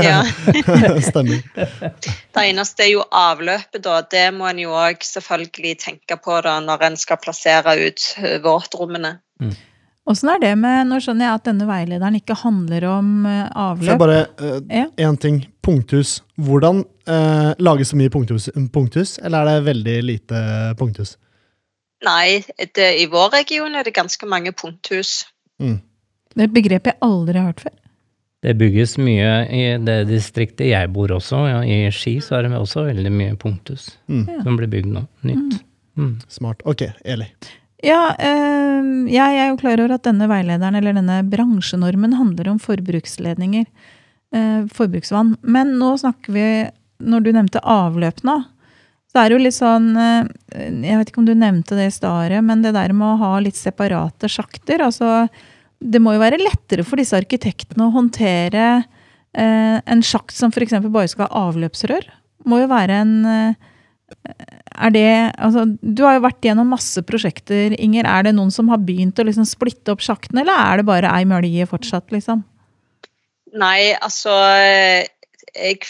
Ja. 0.04 0.24
stemmer. 1.02 1.42
Det 2.34 2.44
eneste 2.44 2.86
er 2.86 2.92
jo 2.94 3.04
avløpet, 3.10 3.82
da. 3.86 4.02
Det 4.06 4.28
må 4.36 4.46
en 4.50 4.62
jo 4.62 4.76
òg 4.78 5.02
selvfølgelig 5.06 5.78
tenke 5.82 6.18
på 6.22 6.40
da, 6.46 6.60
når 6.62 6.90
en 6.90 6.98
skal 7.02 7.22
plassere 7.22 7.74
ut 7.82 8.10
eh, 8.22 8.38
våtrommene. 8.44 9.16
Åssen 10.10 10.30
er 10.34 10.42
det 10.44 10.52
med 10.60 10.90
Nå 10.90 11.00
skjønner 11.02 11.30
jeg 11.30 11.40
at 11.40 11.46
denne 11.48 11.66
veilederen 11.68 12.18
ikke 12.20 12.36
handler 12.44 12.86
om 12.92 13.26
eh, 13.30 13.48
avløp. 13.66 14.00
bare 14.02 14.22
uh, 14.42 14.60
Ja. 14.70 15.10
Ting. 15.18 15.46
Punkthus. 15.64 16.20
Hvordan 16.38 16.84
uh, 17.08 17.54
lages 17.58 17.94
så 17.94 17.98
mye 17.98 18.12
punkthus, 18.14 18.50
punkthus, 18.74 19.18
eller 19.24 19.48
er 19.48 19.50
det 19.50 19.68
veldig 19.72 19.98
lite 20.04 20.42
punkthus? 20.78 21.16
Nei, 22.04 22.44
det, 22.76 22.90
i 23.00 23.06
vår 23.12 23.30
region 23.38 23.76
er 23.80 23.84
det 23.88 23.94
ganske 23.96 24.28
mange 24.28 24.52
punkthus. 24.52 25.24
Mm. 25.62 25.80
Det 26.34 26.42
er 26.42 26.50
et 26.50 26.56
begrep 26.58 26.90
jeg 26.90 26.98
aldri 27.06 27.40
har 27.40 27.52
hørt 27.52 27.64
før. 27.64 27.76
Det 28.44 28.58
bygges 28.60 28.98
mye 29.00 29.30
i 29.56 29.62
det 29.80 29.98
distriktet 30.10 30.68
jeg 30.68 30.90
bor 30.92 31.14
også. 31.16 31.38
Ja, 31.48 31.62
I 31.64 31.88
Ski 31.96 32.18
så 32.20 32.36
er 32.42 32.50
det 32.50 32.58
også 32.60 32.84
veldig 32.90 33.12
mye 33.14 33.36
punkthus 33.40 33.94
Mm. 34.12 34.44
som 34.44 34.58
blir 34.60 34.68
bygd 34.68 34.90
nå. 34.92 35.06
Nytt. 35.24 35.62
Mm. 35.96 36.18
Smart. 36.28 36.62
Ok, 36.66 36.84
Eli. 37.06 37.30
Ja, 37.84 38.16
øh, 38.20 39.08
jeg 39.12 39.38
er 39.40 39.50
jo 39.50 39.58
klar 39.60 39.80
over 39.80 39.94
at 39.96 40.04
denne 40.04 40.28
veilederen, 40.28 40.76
eller 40.76 40.94
denne 40.94 41.22
bransjenormen, 41.30 42.14
handler 42.20 42.50
om 42.52 42.60
forbruksledninger. 42.60 43.66
Øh, 44.36 44.68
forbruksvann. 44.68 45.38
Men 45.42 45.78
nå 45.80 45.94
snakker 46.00 46.34
vi, 46.34 46.46
når 47.00 47.24
du 47.24 47.32
nevnte 47.32 47.60
avløp 47.64 48.24
nå, 48.24 48.38
så 49.14 49.22
er 49.22 49.30
det 49.30 49.36
jo 49.38 49.44
litt 49.46 49.56
sånn 49.56 49.92
eh, 49.94 50.30
Jeg 50.90 50.98
vet 50.98 51.12
ikke 51.12 51.22
om 51.22 51.28
du 51.28 51.36
nevnte 51.38 51.78
det 51.78 51.86
i 51.86 51.94
stad, 51.94 52.34
men 52.42 52.64
det 52.66 52.74
der 52.74 52.96
med 52.98 53.12
å 53.12 53.20
ha 53.22 53.34
litt 53.46 53.60
separate 53.60 54.30
sjakter. 54.32 54.82
altså 54.82 55.28
Det 55.78 56.02
må 56.02 56.16
jo 56.16 56.24
være 56.24 56.42
lettere 56.42 56.86
for 56.88 56.98
disse 56.98 57.18
arkitektene 57.20 57.86
å 57.86 57.94
håndtere 57.94 58.66
eh, 59.38 59.78
en 59.78 60.02
sjakt 60.02 60.34
som 60.34 60.50
f.eks. 60.50 60.80
bare 60.90 61.12
skal 61.12 61.30
ha 61.30 61.46
avløpsrør. 61.50 62.10
Må 62.50 62.64
jo 62.64 62.72
være 62.74 63.04
en 63.04 63.14
eh, 63.30 63.70
er 64.74 64.94
det, 64.94 65.10
altså, 65.38 65.68
du 65.82 66.02
har 66.06 66.18
jo 66.18 66.26
vært 66.26 66.46
gjennom 66.46 66.74
masse 66.74 67.02
prosjekter, 67.06 67.76
Inger. 67.82 68.08
Er 68.10 68.26
det 68.26 68.34
noen 68.34 68.52
som 68.54 68.70
har 68.74 68.82
begynt 68.82 69.20
å 69.22 69.26
liksom 69.26 69.46
splitte 69.46 69.94
opp 69.94 70.02
sjaktene, 70.06 70.42
eller 70.42 70.58
er 70.58 70.82
det 70.82 70.88
bare 70.90 71.12
ei 71.14 71.28
mølje 71.30 71.70
fortsatt? 71.70 72.10
liksom? 72.14 72.42
Nei, 73.62 73.94
altså 74.02 74.34
jeg, 75.54 75.86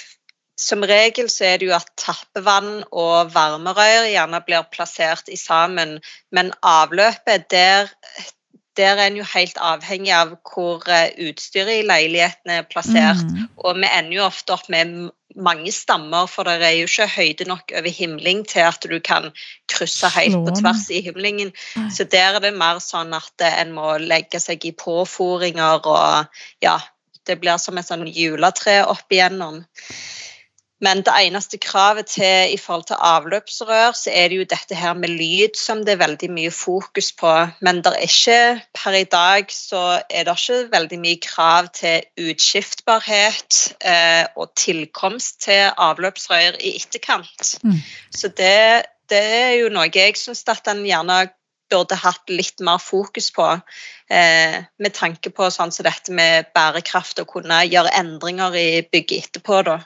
Som 0.64 0.86
regel 0.88 1.28
så 1.32 1.48
er 1.50 1.60
det 1.60 1.68
jo 1.68 1.76
at 1.76 1.90
tappevann 2.00 2.86
og 2.92 3.34
varmerør 3.34 4.08
gjerne 4.08 4.40
blir 4.48 4.68
plassert 4.72 5.32
i 5.32 5.40
sammen, 5.40 5.98
men 6.32 6.54
avløpet, 6.64 7.50
der, 7.52 7.92
der 8.80 8.96
er 8.96 9.10
en 9.10 9.20
jo 9.20 9.26
helt 9.34 9.60
avhengig 9.60 10.14
av 10.16 10.38
hvor 10.48 10.86
eh, 10.88 11.12
utstyret 11.28 11.82
i 11.82 11.90
leiligheten 11.90 12.56
er 12.56 12.70
plassert. 12.70 13.26
Mm. 13.28 13.50
Og 13.60 13.82
vi 13.82 13.90
ender 13.90 14.18
jo 14.22 14.30
ofte 14.30 14.56
opp 14.56 14.72
med 14.72 15.12
mange 15.36 15.74
stammer, 15.74 16.30
for 16.30 16.48
det 16.48 16.62
er 16.64 16.78
jo 16.78 16.88
ikke 16.88 17.10
høyde 17.18 17.50
nok 17.50 17.76
over 17.76 17.90
himling 18.00 18.46
til 18.48 18.70
at 18.70 18.88
du 18.88 19.00
kan 19.04 19.32
krysse 19.72 20.14
helt 20.16 20.40
på 20.46 20.56
tvers 20.62 20.88
i 20.94 21.02
himlingen. 21.04 21.52
Så 21.92 22.06
der 22.06 22.38
er 22.38 22.44
det 22.44 22.56
mer 22.56 22.80
sånn 22.84 23.12
at 23.18 23.44
eh, 23.44 23.60
en 23.66 23.76
må 23.76 23.98
legge 24.00 24.40
seg 24.40 24.64
i 24.64 24.76
påforinger 24.78 25.84
og 25.84 26.44
ja, 26.64 26.80
det 27.28 27.40
blir 27.42 27.60
som 27.60 27.78
et 27.80 27.88
sånn 27.88 28.08
juletre 28.08 28.84
opp 28.88 29.12
igjennom. 29.12 29.64
Men 30.84 31.04
det 31.06 31.14
eneste 31.16 31.58
kravet 31.62 32.10
til 32.12 32.54
i 32.54 32.58
forhold 32.60 32.88
til 32.90 33.00
avløpsrør, 33.00 33.94
så 33.96 34.12
er 34.12 34.30
det 34.30 34.40
jo 34.42 34.48
dette 34.52 34.76
her 34.76 34.96
med 35.00 35.14
lyd 35.16 35.56
som 35.60 35.84
det 35.86 35.96
er 35.96 36.02
veldig 36.02 36.30
mye 36.36 36.52
fokus 36.52 37.14
på. 37.16 37.32
Men 37.64 37.80
det 37.86 37.94
er 37.94 38.08
ikke 38.08 38.40
per 38.76 38.98
i 38.98 39.06
dag 39.08 39.54
så 39.54 39.84
er 40.10 40.28
det 40.28 40.36
ikke 40.36 40.72
veldig 40.74 41.00
mye 41.06 41.20
krav 41.24 41.70
til 41.78 42.04
utskiftbarhet 42.30 43.62
eh, 43.80 44.26
og 44.36 44.52
tilkomst 44.60 45.46
til 45.48 45.72
avløpsrør 45.72 46.60
i 46.60 46.76
etterkant. 46.82 47.56
Mm. 47.64 47.80
Så 48.12 48.34
det, 48.36 48.84
det 49.10 49.24
er 49.40 49.56
jo 49.62 49.72
noe 49.72 49.88
jeg 49.88 50.20
syns 50.20 50.44
at 50.52 50.68
en 50.68 50.84
gjerne 50.84 51.24
burde 51.72 51.96
hatt 51.98 52.30
litt 52.30 52.60
mer 52.62 52.82
fokus 52.84 53.32
på. 53.34 53.48
Eh, 54.12 54.60
med 54.84 54.94
tanke 55.00 55.32
på 55.34 55.48
sånn 55.54 55.72
som 55.72 55.88
dette 55.88 56.14
med 56.14 56.52
bærekraft 56.54 57.24
og 57.24 57.32
kunne 57.38 57.64
gjøre 57.66 57.96
endringer 58.04 58.60
i 58.60 58.68
bygget 58.84 59.30
etterpå, 59.30 59.64
da. 59.72 59.80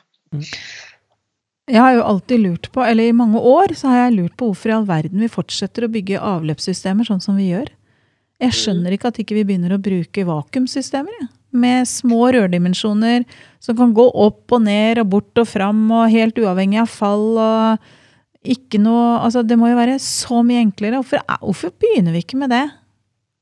Jeg 1.67 1.83
har 1.83 1.97
jo 1.97 2.03
alltid 2.07 2.39
lurt 2.45 2.69
på, 2.71 2.83
eller 2.85 3.09
i 3.09 3.15
mange 3.15 3.39
år, 3.43 3.73
så 3.75 3.91
har 3.91 4.05
jeg 4.05 4.17
lurt 4.21 4.35
på 4.39 4.47
hvorfor 4.47 4.71
i 4.71 4.75
all 4.77 4.85
verden 4.87 5.19
vi 5.19 5.27
fortsetter 5.31 5.83
å 5.83 5.91
bygge 5.91 6.21
avløpssystemer 6.23 7.07
sånn 7.09 7.23
som 7.23 7.35
vi 7.39 7.49
gjør. 7.49 7.67
Jeg 8.39 8.53
skjønner 8.55 8.93
ikke 8.93 9.09
at 9.11 9.19
ikke 9.19 9.35
vi 9.35 9.43
begynner 9.49 9.73
å 9.75 9.81
bruke 9.81 10.27
vakuumsystemer, 10.27 11.23
Ja. 11.23 11.33
Med 11.57 11.87
små 11.87 12.25
rørdimensjoner 12.35 13.23
som 13.63 13.77
kan 13.77 13.93
gå 13.95 14.03
opp 14.11 14.51
og 14.51 14.65
ned 14.65 14.99
og 14.99 15.07
bort 15.13 15.39
og 15.39 15.47
fram 15.47 15.79
og 15.95 16.11
helt 16.11 16.35
uavhengig 16.35 16.81
av 16.81 16.89
fall 16.91 17.39
og 17.39 17.87
ikke 18.43 18.81
noe 18.83 19.21
Altså, 19.23 19.45
det 19.47 19.55
må 19.57 19.69
jo 19.71 19.77
være 19.79 19.95
så 20.03 20.43
mye 20.45 20.59
enklere. 20.65 20.99
Hvorfor, 20.99 21.23
hvorfor 21.39 21.71
begynner 21.79 22.13
vi 22.13 22.21
ikke 22.25 22.37
med 22.37 22.51
det? 22.51 22.65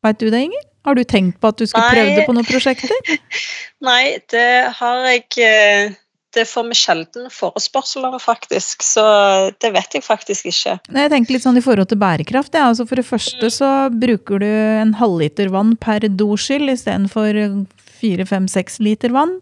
Veit 0.06 0.22
du 0.22 0.30
det, 0.30 0.44
Inger? 0.48 0.64
Har 0.86 0.96
du 0.96 1.04
tenkt 1.04 1.42
på 1.42 1.50
at 1.50 1.58
du 1.58 1.66
skulle 1.66 1.90
prøve 1.98 2.14
det 2.14 2.28
på 2.30 2.38
noen 2.38 2.48
prosjekter? 2.48 3.18
Nei, 3.90 4.18
det 4.32 4.48
har 4.78 5.02
jeg 5.10 5.26
eh, 5.42 5.98
Det 6.36 6.44
får 6.50 6.68
vi 6.68 6.76
sjelden 6.78 7.30
forespørsler, 7.32 8.18
faktisk. 8.20 8.84
Så 8.84 9.04
det 9.64 9.72
vet 9.76 9.96
jeg 9.96 10.04
faktisk 10.04 10.50
ikke. 10.52 10.78
Nei, 10.92 11.06
Jeg 11.06 11.14
tenker 11.14 11.38
litt 11.38 11.46
sånn 11.46 11.60
i 11.60 11.64
forhold 11.64 11.90
til 11.92 12.02
bærekraft. 12.02 12.54
Ja. 12.58 12.68
Altså 12.72 12.88
for 12.90 13.00
det 13.00 13.08
første 13.08 13.52
så 13.54 13.72
bruker 13.94 14.44
du 14.44 14.50
en 14.50 14.96
halvliter 15.00 15.52
vann 15.54 15.76
per 15.80 16.08
doskyll 16.10 16.68
istedenfor 16.74 17.40
fire, 18.02 18.28
fem, 18.28 18.50
seks 18.52 18.82
liter 18.84 19.16
vann. 19.16 19.38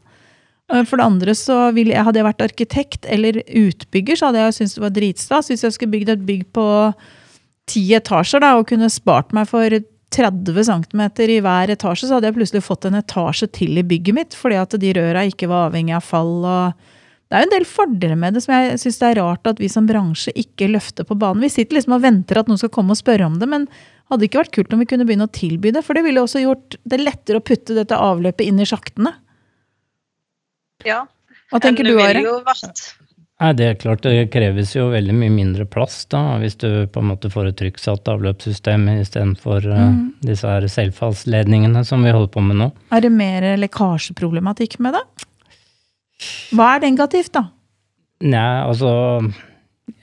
For 0.71 0.97
det 0.97 1.06
andre 1.06 1.34
så 1.38 1.58
jeg, 1.75 1.91
hadde 1.91 2.21
jeg 2.21 2.25
vært 2.29 2.45
arkitekt 2.45 3.10
eller 3.12 3.41
utbygger, 3.43 4.17
så 4.17 4.29
hadde 4.29 4.45
jeg 4.45 4.56
syntes 4.58 4.77
det 4.77 4.86
var 4.86 4.93
dritstas 4.95 5.51
hvis 5.51 5.65
jeg 5.65 5.75
skulle 5.75 5.93
bygd 5.97 6.13
et 6.13 6.23
bygg 6.29 6.45
på 6.56 6.67
ti 7.69 7.84
etasjer 7.95 8.43
da, 8.43 8.53
og 8.60 8.67
kunne 8.71 8.89
spart 8.91 9.36
meg 9.36 9.49
for 9.51 9.75
30 10.13 10.65
cm 10.69 11.04
i 11.26 11.39
hver 11.43 11.73
etasje, 11.73 12.08
så 12.08 12.17
hadde 12.17 12.30
jeg 12.30 12.38
plutselig 12.38 12.63
fått 12.65 12.86
en 12.89 12.99
etasje 12.99 13.49
til 13.56 13.80
i 13.82 13.86
bygget 13.88 14.17
mitt, 14.17 14.38
fordi 14.38 14.60
at 14.62 14.76
de 14.80 14.91
røra 14.97 15.26
ikke 15.30 15.49
var 15.52 15.69
avhengig 15.69 15.95
av 15.97 16.06
fall. 16.06 16.36
og 16.43 16.91
det 17.34 17.39
er 17.39 17.41
jo 17.41 17.47
en 17.47 17.54
del 17.56 17.65
fordeler 17.65 18.17
med 18.19 18.36
det 18.36 18.43
som 18.43 18.52
jeg 18.54 18.78
syns 18.78 18.99
det 19.02 19.08
er 19.08 19.19
rart 19.23 19.49
at 19.49 19.58
vi 19.58 19.65
som 19.71 19.88
bransje 19.89 20.30
ikke 20.38 20.67
løfter 20.69 21.08
på 21.10 21.17
banen. 21.17 21.41
Vi 21.41 21.49
sitter 21.49 21.80
liksom 21.80 21.95
og 21.97 22.04
venter 22.04 22.38
at 22.38 22.52
noen 22.52 22.62
skal 22.62 22.69
komme 22.76 22.93
og 22.93 22.99
spørre 22.99 23.26
om 23.26 23.39
det, 23.41 23.47
men 23.49 23.65
hadde 24.12 24.21
det 24.21 24.30
ikke 24.30 24.41
vært 24.43 24.54
kult 24.54 24.76
om 24.76 24.84
vi 24.84 24.88
kunne 24.91 25.08
begynne 25.10 25.26
å 25.26 25.34
tilby 25.34 25.71
det? 25.73 25.82
For 25.82 25.97
det 25.97 26.04
ville 26.06 26.21
også 26.21 26.43
gjort 26.43 26.78
det 26.86 26.99
lettere 27.02 27.41
å 27.41 27.45
putte 27.45 27.73
dette 27.73 27.97
avløpet 27.97 28.45
inn 28.45 28.62
i 28.62 28.67
sjaktene. 28.69 29.15
Ja. 30.86 30.99
Hva 31.49 31.62
tenker 31.63 31.89
du, 31.89 31.95
Are? 31.95 32.12
det 32.13 32.21
ville 32.21 32.36
jo 32.36 32.43
vært 32.45 32.84
Nei, 33.41 33.49
det 33.57 33.65
er 33.65 33.77
klart 33.81 34.03
det 34.05 34.29
kreves 34.31 34.75
jo 34.75 34.85
veldig 34.93 35.13
mye 35.17 35.31
mindre 35.33 35.65
plass 35.67 36.03
da, 36.11 36.37
hvis 36.39 36.53
du 36.61 36.67
på 36.93 37.01
en 37.01 37.09
måte 37.09 37.31
får 37.33 37.49
et 37.49 37.57
trykksatt 37.59 38.07
avløpssystem 38.13 38.85
istedenfor 39.01 39.65
uh, 39.67 39.79
Mm. 39.89 40.13
disse 40.23 40.47
her 40.47 40.67
selvfallsledningene 40.69 41.81
som 41.85 42.03
vi 42.05 42.13
holder 42.13 42.29
på 42.31 42.43
med 42.45 42.59
nå. 42.61 42.67
Er 42.93 43.01
det 43.03 43.11
mer 43.11 43.47
lekkasjeproblematikk 43.59 44.77
med 44.79 44.93
det? 44.95 45.01
Hva 46.53 46.75
er 46.77 46.85
negativt, 46.85 47.33
da? 47.35 47.47
Nei, 48.23 48.63
altså 48.69 48.93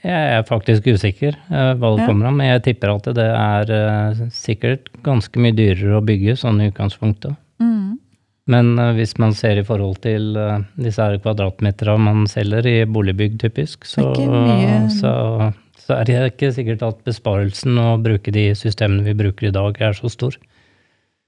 Jeg 0.03 0.33
er 0.37 0.43
faktisk 0.45 0.85
usikker 0.91 1.33
uh, 1.49 1.73
hva 1.79 1.95
det 1.95 2.03
Ja. 2.03 2.07
kommer 2.11 2.27
av, 2.29 2.33
men 2.37 2.47
jeg 2.51 2.63
tipper 2.67 2.91
at 2.93 3.07
det 3.15 3.25
er 3.25 3.71
uh, 3.73 4.21
sikkert 4.29 4.91
ganske 5.05 5.39
mye 5.41 5.55
dyrere 5.57 5.97
å 5.97 6.05
bygge 6.05 6.35
sånn 6.37 6.61
i 6.61 6.67
utgangspunktet. 6.69 7.33
Mm. 7.61 7.97
Men 8.51 8.75
eh, 8.79 8.93
hvis 8.97 9.15
man 9.21 9.35
ser 9.37 9.61
i 9.61 9.65
forhold 9.65 10.01
til 10.03 10.35
eh, 10.39 10.61
disse 10.81 11.01
her 11.03 11.19
kvadratmeterne 11.23 11.97
man 12.03 12.29
selger 12.31 12.67
i 12.67 12.77
boligbygg 12.89 13.39
typisk, 13.41 13.87
så, 13.87 14.11
så, 14.97 15.13
så 15.79 15.97
er 15.97 16.07
det 16.07 16.21
ikke 16.33 16.53
sikkert 16.55 16.85
at 16.87 17.03
besparelsen 17.07 17.79
å 17.79 17.89
bruke 18.01 18.33
de 18.35 18.51
systemene 18.57 19.05
vi 19.07 19.17
bruker 19.17 19.49
i 19.49 19.55
dag, 19.55 19.77
er 19.79 19.97
så 19.97 20.11
stor. 20.11 20.37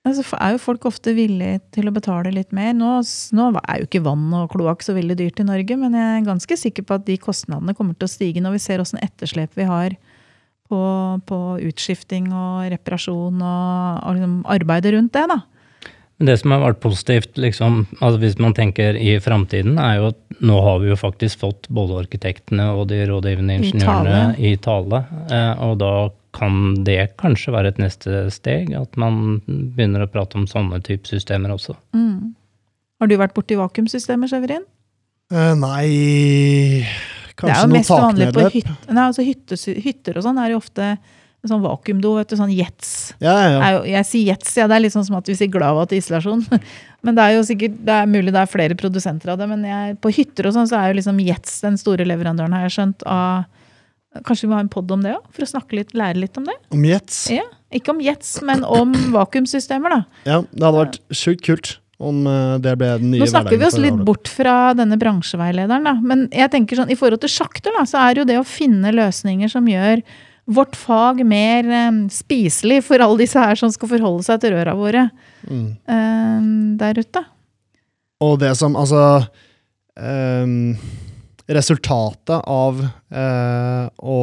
Altså, 0.04 0.26
er 0.36 0.52
jo 0.52 0.60
folk 0.60 0.84
ofte 0.90 1.14
villige 1.16 1.62
til 1.72 1.88
å 1.88 1.94
betale 1.96 2.34
litt 2.36 2.50
mer. 2.52 2.74
Nå, 2.76 2.98
nå 3.38 3.46
er 3.62 3.80
jo 3.80 3.86
ikke 3.88 4.04
vann 4.04 4.26
og 4.36 4.50
kloakk 4.52 4.84
så 4.84 4.96
veldig 4.98 5.16
dyrt 5.22 5.40
i 5.40 5.46
Norge, 5.48 5.78
men 5.80 5.96
jeg 5.96 6.18
er 6.18 6.26
ganske 6.28 6.58
sikker 6.60 6.84
på 6.90 6.98
at 6.98 7.06
de 7.08 7.16
kostnadene 7.22 7.76
kommer 7.78 7.96
til 7.96 8.10
å 8.10 8.12
stige 8.12 8.44
når 8.44 8.58
vi 8.58 8.66
ser 8.66 8.84
åssen 8.84 9.00
etterslep 9.00 9.56
vi 9.56 9.70
har 9.70 9.96
på, 10.68 10.82
på 11.24 11.40
utskifting 11.70 12.28
og 12.36 12.68
reparasjon 12.74 13.40
og, 13.40 14.04
og 14.04 14.18
liksom 14.18 14.36
arbeidet 14.52 14.92
rundt 14.98 15.16
det. 15.16 15.24
da. 15.32 15.40
Det 16.24 16.38
som 16.40 16.54
har 16.54 16.62
vært 16.64 16.82
positivt, 16.84 17.38
liksom, 17.42 17.82
altså 18.00 18.20
hvis 18.22 18.38
man 18.40 18.56
tenker 18.56 18.96
i 18.96 19.18
framtiden, 19.24 19.76
er 19.82 19.98
jo 20.00 20.10
at 20.14 20.44
nå 20.44 20.60
har 20.64 20.78
vi 20.84 20.92
jo 20.92 20.98
faktisk 21.00 21.42
fått 21.42 21.68
både 21.74 22.04
arkitektene 22.06 22.70
og 22.78 22.88
de 22.92 23.02
rådgivende 23.10 23.58
I 23.58 23.62
ingeniørene 23.62 24.22
i 24.40 24.54
tale. 24.64 25.04
Eh, 25.28 25.64
og 25.66 25.80
da 25.82 25.94
kan 26.34 26.84
det 26.88 27.14
kanskje 27.22 27.54
være 27.54 27.74
et 27.74 27.82
neste 27.82 28.28
steg, 28.34 28.72
at 28.78 28.96
man 29.00 29.42
begynner 29.48 30.06
å 30.06 30.12
prate 30.12 30.40
om 30.40 30.48
sånne 30.50 30.80
type 30.86 31.10
systemer 31.10 31.54
også. 31.54 31.76
Mm. 31.96 32.34
Har 33.02 33.12
du 33.12 33.18
vært 33.20 33.36
borti 33.36 33.58
vakuumsystemer, 33.60 34.32
Severin? 34.32 34.64
Uh, 35.34 35.54
nei 35.58 35.90
det 37.34 37.50
er 37.50 37.58
Kanskje 37.58 37.62
jo 37.66 37.74
mest 37.74 37.90
vanlig 37.90 38.28
på 38.30 38.40
taknedløp? 38.40 38.54
hyt, 38.54 38.90
nei, 38.94 39.06
altså 39.10 39.24
hyttes, 39.26 39.64
hytter 39.84 40.20
og 40.20 40.26
sånn 40.26 40.40
er 40.40 40.54
jo 40.54 40.60
ofte 40.62 40.90
sånn 41.50 41.64
vakuumdo, 41.64 42.14
vet 42.20 42.32
du, 42.32 42.38
sånn 42.40 42.54
jets. 42.56 42.92
Ja, 43.24 43.34
ja, 43.36 43.48
ja. 43.52 43.58
Jeg, 43.64 43.80
jeg 43.92 44.08
sier 44.10 44.30
jets, 44.32 44.54
ja, 44.60 44.68
det 44.72 44.78
er 44.78 44.84
litt 44.86 44.96
sånn 44.96 45.08
som 45.08 45.18
at 45.20 45.28
vi 45.28 45.36
sier 45.38 45.52
glava 45.52 45.84
til 45.90 46.00
isolasjon. 46.00 46.46
Men 47.04 47.18
det 47.18 47.26
er 47.26 47.36
jo 47.36 47.42
sikkert, 47.48 47.76
det 47.84 47.98
er 48.00 48.08
mulig 48.08 48.32
det 48.32 48.40
er 48.40 48.52
flere 48.52 48.78
produsenter 48.80 49.34
av 49.34 49.42
det, 49.42 49.50
men 49.52 49.66
jeg, 49.68 49.98
på 50.00 50.08
hytter 50.16 50.48
og 50.48 50.54
sånn 50.56 50.70
så 50.72 50.78
er 50.80 50.94
jo 50.94 51.00
liksom 51.02 51.18
jets 51.20 51.58
den 51.66 51.76
store 51.76 52.06
leverandøren, 52.08 52.56
har 52.56 52.64
jeg 52.64 52.78
skjønt. 52.78 53.04
av 53.04 54.24
Kanskje 54.24 54.46
vi 54.46 54.52
må 54.54 54.56
ha 54.56 54.64
en 54.64 54.72
pod 54.72 54.92
om 54.94 55.04
det 55.04 55.12
òg, 55.18 55.26
for 55.36 55.44
å 55.44 55.50
snakke 55.50 55.76
litt, 55.82 55.92
lære 55.98 56.22
litt 56.22 56.40
om 56.40 56.46
det? 56.48 56.56
Om 56.72 56.84
jets. 56.88 57.26
Ja, 57.34 57.44
Ikke 57.76 57.92
om 57.92 58.00
jets, 58.06 58.38
men 58.46 58.64
om 58.64 58.94
vakuumsystemer, 59.12 59.98
da. 59.98 60.20
Ja, 60.30 60.42
det 60.48 60.64
hadde 60.64 60.78
vært 60.78 61.00
sjukt 61.12 61.44
kult 61.44 61.78
om 62.04 62.26
eh, 62.28 62.56
det 62.64 62.76
ble 62.80 62.92
den 63.02 63.14
nye 63.14 63.24
Nå 63.24 63.30
snakker 63.30 63.58
vi 63.60 63.68
oss 63.68 63.80
litt 63.80 64.00
bort 64.06 64.30
fra 64.32 64.74
denne 64.78 64.98
bransjeveilederen, 65.02 65.88
da. 65.88 65.96
Men 66.00 66.28
jeg 66.32 66.52
tenker 66.54 66.80
sånn, 66.80 66.94
i 66.94 66.98
forhold 67.00 67.24
til 67.24 67.34
sjakter, 67.34 67.74
da, 67.76 67.84
så 67.90 68.04
er 68.04 68.22
jo 68.22 68.28
det 68.30 68.38
å 68.40 68.46
finne 68.48 68.94
løsninger 68.96 69.52
som 69.52 69.68
gjør 69.70 70.04
vårt 70.46 70.76
fag 70.76 71.22
mer 71.26 71.64
eh, 71.72 71.92
spiselig 72.12 72.82
for 72.84 73.00
alle 73.00 73.18
disse 73.24 73.40
her 73.40 73.56
som 73.56 73.72
skal 73.72 73.90
forholde 73.94 74.24
seg 74.28 74.42
til 74.44 74.52
røra 74.58 74.76
våre 74.76 75.10
Mm. 75.48 75.76
eh, 75.88 76.42
der 76.80 77.00
ute. 77.00 77.26
Og 78.24 78.38
det 78.40 78.54
som, 78.56 78.76
altså 78.80 79.26
um, 80.00 80.76
Resultatet 81.52 82.40
av 82.48 82.78
uh, 82.80 83.90
å 84.00 84.20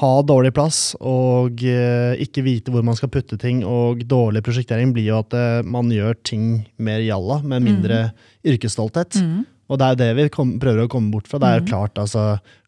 ha 0.00 0.10
dårlig 0.28 0.50
plass 0.56 0.92
og 1.00 1.62
uh, 1.64 2.12
ikke 2.20 2.44
vite 2.44 2.72
hvor 2.72 2.84
man 2.84 2.96
skal 2.98 3.08
putte 3.12 3.38
ting, 3.40 3.62
og 3.64 4.04
dårlig 4.08 4.42
prosjektering, 4.44 4.92
blir 4.92 5.08
jo 5.08 5.18
at 5.22 5.32
uh, 5.32 5.62
man 5.64 5.88
gjør 5.92 6.18
ting 6.28 6.44
mer 6.76 7.00
jalla, 7.00 7.40
med 7.40 7.64
mindre 7.64 8.02
yrkesstolthet. 8.44 9.16
Mm. 9.24 9.46
Og 9.70 9.80
det 9.80 9.86
er 9.86 9.96
jo 9.96 10.00
det 10.02 10.10
vi 10.20 10.28
kom, 10.36 10.54
prøver 10.60 10.84
å 10.84 10.92
komme 10.92 11.12
bort 11.14 11.28
fra. 11.30 11.40
Det 11.40 11.48
er 11.48 11.58
jo 11.60 11.64
Mhm. 11.64 11.70
klart, 11.72 11.94
altså, 12.04 12.26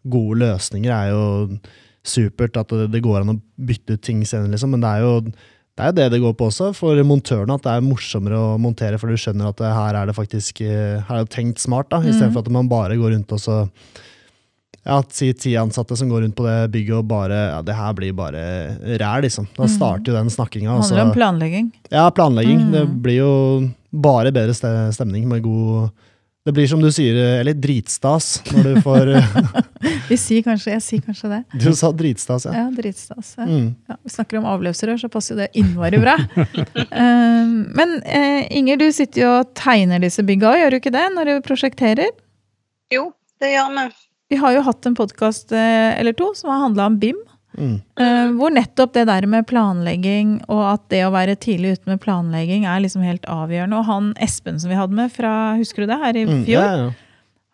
gode 0.09 0.39
løsninger 0.41 0.93
er 0.97 1.11
jo 1.13 1.59
supert, 2.07 2.59
at 2.59 2.71
det, 2.75 2.91
det 2.93 3.03
går 3.05 3.23
an 3.23 3.35
å 3.37 3.41
bytte 3.57 3.97
ut 3.97 4.05
ting 4.05 4.23
senere, 4.27 4.53
liksom, 4.55 4.75
men 4.75 4.85
det 4.85 4.93
er 4.93 5.05
jo 5.07 5.17
det 5.73 5.81
er 5.81 5.89
jo 5.89 5.97
det 5.97 6.07
det 6.13 6.21
går 6.21 6.35
på 6.37 6.47
også, 6.51 6.73
for 6.77 6.99
montørene, 7.09 7.55
at 7.57 7.65
det 7.65 7.75
er 7.75 7.85
morsommere 7.87 8.37
å 8.37 8.57
montere, 8.61 8.99
for 9.01 9.09
du 9.09 9.17
skjønner 9.17 9.49
at 9.49 9.61
det, 9.63 9.71
her 9.73 9.97
er 10.03 10.11
det 10.11 10.17
faktisk 10.19 10.61
eh, 10.67 10.99
her 11.01 11.21
er 11.21 11.25
det 11.25 11.33
tenkt 11.33 11.63
smart, 11.63 11.89
da, 11.93 12.03
istedenfor 12.05 12.45
at 12.45 12.53
man 12.53 12.69
bare 12.69 12.99
går 13.01 13.15
rundt 13.15 13.33
og 13.33 13.41
så 13.41 13.63
ja, 14.83 14.99
si 15.15 15.31
ti 15.39 15.55
ansatte 15.57 15.97
som 15.97 16.11
går 16.11 16.25
rundt 16.25 16.37
på 16.37 16.45
det 16.45 16.57
bygget 16.75 16.97
og 16.99 17.07
bare 17.07 17.39
Ja, 17.39 17.59
det 17.63 17.77
her 17.79 17.93
blir 17.95 18.15
bare 18.19 18.43
ræl, 18.99 19.23
liksom. 19.23 19.47
Da 19.55 19.69
starter 19.71 20.11
jo 20.11 20.17
den 20.17 20.31
snakkinga. 20.33 20.75
Det 20.75 20.89
handler 20.89 21.05
om 21.05 21.13
planlegging. 21.15 21.69
Ja, 21.93 22.09
planlegging. 22.11 22.65
Mm. 22.65 22.73
Det 22.75 22.83
blir 23.05 23.21
jo 23.21 23.35
bare 23.95 24.33
bedre 24.35 24.57
stemning 24.93 25.29
med 25.31 25.45
god 25.47 25.93
Det 26.43 26.51
blir 26.53 26.67
som 26.67 26.81
du 26.83 26.89
sier, 26.91 27.15
eller 27.39 27.55
dritstas, 27.55 28.41
når 28.51 28.65
du 28.67 28.79
får 28.83 29.11
Vi 30.11 30.17
sier 30.19 30.43
kanskje, 30.43 30.73
Jeg 30.75 30.83
sier 30.83 31.05
kanskje 31.07 31.31
det. 31.31 31.39
Du 31.63 31.69
sa 31.79 31.93
dritstas, 31.95 32.49
ja. 32.49 32.55
Ja, 32.57 32.65
dritstas. 32.75 33.35
Ja. 33.39 33.47
Mm. 33.47 33.69
Ja, 33.87 33.97
vi 34.03 34.11
snakker 34.11 34.41
om 34.41 34.49
avløpsrør, 34.51 34.99
så 34.99 35.11
passer 35.13 35.37
jo 35.37 35.43
det 35.45 35.53
innmari 35.59 36.01
bra. 36.03 36.17
um, 36.19 37.53
men 37.79 37.95
eh, 38.03 38.51
Inger, 38.59 38.81
du 38.83 38.89
sitter 38.91 39.23
jo 39.23 39.31
og 39.39 39.53
tegner 39.59 40.03
disse 40.03 40.25
bygga, 40.27 40.57
gjør 40.59 40.75
du 40.75 40.81
ikke 40.81 40.95
det, 40.97 41.05
når 41.15 41.31
du 41.31 41.35
prosjekterer? 41.47 42.11
Jo, 42.91 43.13
det 43.39 43.55
gjør 43.55 43.77
vi. 43.79 43.87
Vi 44.35 44.41
har 44.43 44.57
jo 44.57 44.67
hatt 44.67 44.89
en 44.89 44.99
podkast 44.99 45.53
eller 45.53 46.17
to 46.17 46.33
som 46.35 46.51
har 46.51 46.65
handla 46.65 46.89
om 46.91 46.99
BIM. 46.99 47.19
Mm. 47.59 47.77
Uh, 48.01 48.33
hvor 48.39 48.53
nettopp 48.55 48.95
det 48.97 49.07
der 49.11 49.27
med 49.29 49.47
planlegging 49.51 50.39
og 50.49 50.63
at 50.71 50.85
det 50.93 51.03
å 51.07 51.13
være 51.13 51.37
tidlig 51.37 51.77
ute 51.77 51.91
med 51.93 52.01
planlegging 52.01 52.65
er 52.65 52.81
liksom 52.85 53.05
helt 53.05 53.27
avgjørende. 53.29 53.79
Og 53.79 53.89
han 53.91 54.13
Espen 54.25 54.61
som 54.63 54.73
vi 54.73 54.79
hadde 54.79 54.97
med 54.97 55.13
fra, 55.13 55.55
husker 55.61 55.85
du 55.85 55.93
det, 55.93 55.99
her 56.01 56.17
i 56.17 56.27
Mm. 56.27 56.45
fjor? 56.47 56.63
Ja, 56.63 56.77
ja. 56.77 56.91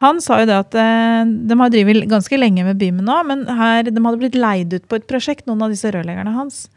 Han 0.00 0.20
sa 0.22 0.38
jo 0.38 0.46
det 0.46 0.54
at 0.54 0.74
eh, 0.78 1.24
de 1.26 1.54
har 1.58 1.70
drevet 1.74 2.04
ganske 2.06 2.38
lenge 2.38 2.62
med 2.62 2.78
BIM 2.78 3.00
nå, 3.02 3.16
men 3.26 3.40
her, 3.50 3.82
de 3.82 3.98
hadde 3.98 4.20
blitt 4.20 4.36
leid 4.38 4.72
ut 4.76 4.84
på 4.86 4.94
et 5.00 5.08
prosjekt, 5.10 5.48
noen 5.50 5.64
av 5.66 5.70
disse 5.74 5.90
rørleggerne 5.90 6.36
hans. 6.36 6.68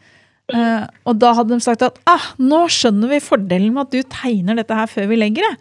Uh, 0.52 0.88
og 1.06 1.20
da 1.22 1.30
hadde 1.38 1.54
de 1.54 1.64
sagt 1.64 1.84
at 1.86 2.00
ah, 2.10 2.34
nå 2.42 2.66
skjønner 2.68 3.08
vi 3.14 3.22
fordelen 3.24 3.76
med 3.76 3.86
at 3.86 3.94
du 3.94 4.02
tegner 4.10 4.58
dette 4.58 4.76
her 4.76 4.90
før 4.90 5.06
vi 5.08 5.20
legger 5.22 5.46
det. 5.46 5.54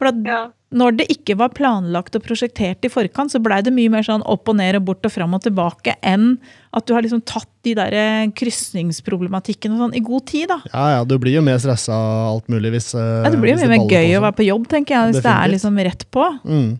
For 0.00 0.08
at 0.08 0.16
Ja. 0.24 0.38
når 0.72 0.94
det 0.96 1.06
ikke 1.12 1.34
var 1.36 1.50
planlagt 1.52 2.14
og 2.16 2.22
prosjektert 2.24 2.86
i 2.86 2.88
forkant, 2.88 3.28
så 3.34 3.40
blei 3.42 3.58
det 3.62 3.72
mye 3.76 3.90
mer 3.92 4.02
sånn 4.06 4.22
opp 4.24 4.48
og 4.48 4.56
ned 4.56 4.78
og 4.78 4.84
bort 4.86 5.04
og 5.04 5.12
fram 5.12 5.34
og 5.36 5.42
tilbake 5.44 5.92
enn 6.02 6.38
at 6.72 6.86
du 6.88 6.94
har 6.96 7.04
liksom 7.04 7.20
tatt 7.28 7.50
de 7.66 7.74
der 7.76 7.92
eh, 7.92 8.30
krysningsproblematikken 8.32 9.74
og 9.74 9.82
sånn 9.84 9.96
i 9.98 10.00
god 10.00 10.24
tid, 10.30 10.48
da. 10.48 10.60
ja, 10.72 10.84
ja, 10.96 11.04
du 11.04 11.18
blir 11.20 11.36
jo 11.36 11.42
mer 11.44 11.58
stressa 11.60 11.92
alt 12.30 12.48
mulig 12.48 12.72
hvis 12.78 12.94
eh, 12.94 13.24
Ja, 13.26 13.30
det 13.34 13.40
blir 13.42 13.52
jo 13.52 13.60
mye 13.60 13.72
mer 13.76 13.86
gøy 13.92 14.16
å 14.16 14.24
være 14.24 14.38
på 14.40 14.46
jobb, 14.48 14.68
tenker 14.72 14.96
jeg, 14.96 15.12
hvis 15.12 15.24
det 15.26 15.34
er 15.36 15.52
liksom 15.52 15.80
rett 15.90 16.06
på. 16.10 16.26
Mm. 16.48 16.70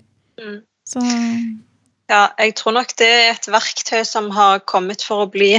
Mm. 0.40 0.58
Så 0.88 1.04
Ja, 2.10 2.24
jeg 2.40 2.54
tror 2.58 2.72
nok 2.74 2.96
det 2.98 3.06
er 3.06 3.34
et 3.36 3.46
verktøy 3.52 4.00
som 4.08 4.30
har 4.34 4.62
kommet 4.66 5.04
for 5.04 5.26
å 5.26 5.30
bli. 5.30 5.58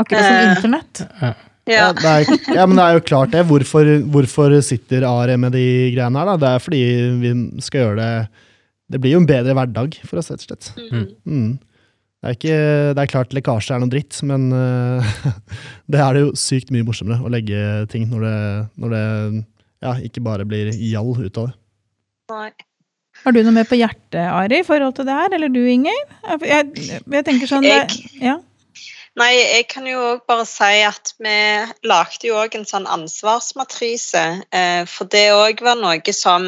akkurat 0.00 0.24
som 0.26 0.34
Eh, 0.34 0.56
internett. 0.56 1.06
Ja. 1.22 1.34
Ja. 1.66 1.90
det 1.96 2.06
er, 2.06 2.28
ja, 2.54 2.64
men 2.68 2.78
det 2.78 2.84
er 2.84 2.96
jo 2.96 3.04
klart 3.08 3.32
det. 3.34 3.42
Hvorfor, 3.48 3.88
hvorfor 4.14 4.54
sitter 4.62 5.06
ARE 5.08 5.34
med 5.40 5.56
de 5.56 5.64
greiene 5.94 6.20
her? 6.20 6.28
da? 6.30 6.36
Det 6.38 6.50
er 6.50 6.62
fordi 6.62 6.82
vi 7.22 7.32
skal 7.64 7.82
gjøre 7.82 7.96
det 7.98 8.10
Det 8.94 9.00
blir 9.02 9.16
jo 9.16 9.22
en 9.22 9.26
bedre 9.26 9.54
hverdag, 9.58 9.96
for 10.06 10.20
oss, 10.20 10.30
rett 10.30 10.44
og 10.44 10.46
slett. 10.46 10.68
Mm. 10.78 11.08
Mm. 11.26 11.48
Det, 11.58 12.28
er 12.28 12.36
ikke, 12.36 12.58
det 12.94 13.02
er 13.02 13.10
klart 13.10 13.34
lekkasje 13.34 13.74
er 13.74 13.82
noe 13.82 13.90
dritt, 13.90 14.20
men 14.30 14.46
uh, 14.54 15.16
det 15.90 16.04
er 16.04 16.14
det 16.14 16.22
jo 16.22 16.30
sykt 16.38 16.70
mye 16.74 16.86
morsommere 16.86 17.18
å 17.26 17.32
legge 17.34 17.58
ting 17.90 18.06
når 18.12 18.28
det, 18.28 18.38
når 18.78 18.94
det 18.94 19.04
ja, 19.82 19.96
ikke 20.06 20.22
bare 20.22 20.46
blir 20.46 20.70
gjall 20.70 21.12
ut 21.18 21.42
av 21.42 21.50
det. 21.50 21.56
Nei. 22.30 22.50
Har 23.24 23.34
du 23.34 23.40
noe 23.42 23.54
mer 23.56 23.66
på 23.66 23.78
hjertet, 23.78 24.22
Ari, 24.22 24.60
i 24.62 24.66
forhold 24.66 24.94
til 24.98 25.06
det 25.08 25.16
her? 25.18 25.34
Eller 25.34 25.50
du, 25.50 25.62
Inger? 25.66 25.98
Jeg, 26.46 26.68
jeg 27.10 27.26
tenker 27.26 27.50
sånn 27.50 27.66
det, 27.66 27.80
ja. 28.22 28.36
Nei, 29.16 29.32
jeg 29.40 29.64
kan 29.72 29.86
jo 29.88 30.00
òg 30.10 30.24
bare 30.28 30.44
si 30.44 30.82
at 30.84 31.14
vi 31.24 31.36
lagde 31.88 32.28
jo 32.28 32.36
òg 32.36 32.58
en 32.58 32.66
sånn 32.68 32.88
ansvarsmatrise. 32.98 34.24
Eh, 34.52 34.82
for 34.92 35.08
det 35.08 35.30
òg 35.32 35.62
var 35.64 35.78
noe 35.80 36.12
som 36.12 36.44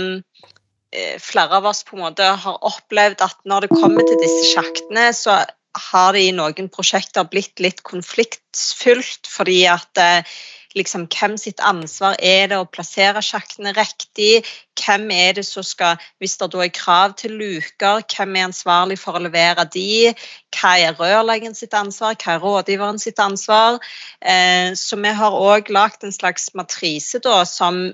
eh, 0.93 1.15
flere 1.17 1.63
av 1.63 1.69
oss 1.71 1.81
på 1.89 1.97
en 1.97 2.05
måte 2.05 2.27
har 2.43 2.59
opplevd 2.69 3.25
at 3.25 3.41
når 3.49 3.67
det 3.67 3.79
kommer 3.79 4.05
til 4.05 4.21
disse 4.21 4.45
sjaktene, 4.45 5.07
så 5.17 5.39
har 5.79 6.13
det 6.13 6.27
i 6.27 6.35
noen 6.37 6.69
prosjekter 6.75 7.25
blitt 7.33 7.57
litt 7.65 7.81
konfliktfylt, 7.89 9.33
fordi 9.33 9.63
at 9.73 10.05
eh, 10.05 10.37
liksom, 10.79 11.07
hvem 11.13 11.37
sitt 11.41 11.61
ansvar 11.65 12.17
er 12.25 12.49
det 12.51 12.59
å 12.59 12.69
plassere 12.71 13.23
sjaktene 13.25 13.75
riktig? 13.77 14.45
Hvem 14.79 15.11
er 15.15 15.37
det 15.39 15.45
som 15.49 15.67
skal, 15.67 16.01
hvis 16.23 16.39
det 16.41 16.51
da 16.55 16.65
er 16.65 16.75
krav 16.75 17.17
til 17.21 17.37
luker, 17.41 18.05
hvem 18.15 18.37
er 18.39 18.49
ansvarlig 18.49 18.99
for 19.01 19.19
å 19.19 19.23
levere 19.27 19.67
de? 19.75 20.15
Hva 20.55 20.75
er 20.81 20.99
rørleggeren 20.99 21.57
sitt 21.59 21.77
ansvar, 21.77 22.17
hva 22.23 22.37
er 22.37 22.45
rådgiveren 22.45 23.03
sitt 23.03 23.21
ansvar? 23.23 23.81
Eh, 24.21 24.75
så 24.79 25.01
vi 25.01 25.15
har 25.23 25.39
òg 25.39 25.73
lagd 25.75 26.07
en 26.07 26.15
slags 26.15 26.53
matrise 26.59 27.21
da, 27.25 27.43
som 27.49 27.89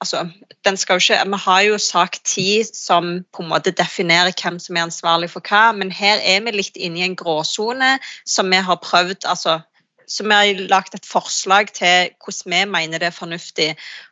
altså, 0.00 0.28
den 0.64 0.76
skal 0.76 0.98
jo 0.98 1.04
ikke, 1.04 1.30
Vi 1.30 1.38
har 1.44 1.60
jo 1.60 1.78
sak 1.78 2.18
ti 2.24 2.64
som 2.64 3.24
på 3.32 3.42
en 3.42 3.48
måte 3.48 3.70
definerer 3.70 4.32
hvem 4.32 4.58
som 4.58 4.76
er 4.76 4.88
ansvarlig 4.88 5.30
for 5.30 5.44
hva, 5.44 5.72
men 5.76 5.90
her 5.90 6.20
er 6.24 6.40
vi 6.44 6.56
litt 6.56 6.76
inne 6.76 7.00
i 7.00 7.06
en 7.08 7.16
gråsone 7.16 7.98
som 8.24 8.50
vi 8.50 8.56
har 8.56 8.80
prøvd 8.82 9.26
altså, 9.26 9.60
så 10.10 10.26
vi 10.26 10.34
har 10.34 10.66
lagt 10.70 10.94
et 10.98 11.06
forslag 11.06 11.70
til 11.76 12.10
hvordan 12.18 12.50
vi 12.50 12.64
mener 12.70 12.98
det 12.98 13.06
er 13.06 13.14
fornuftig. 13.14 13.68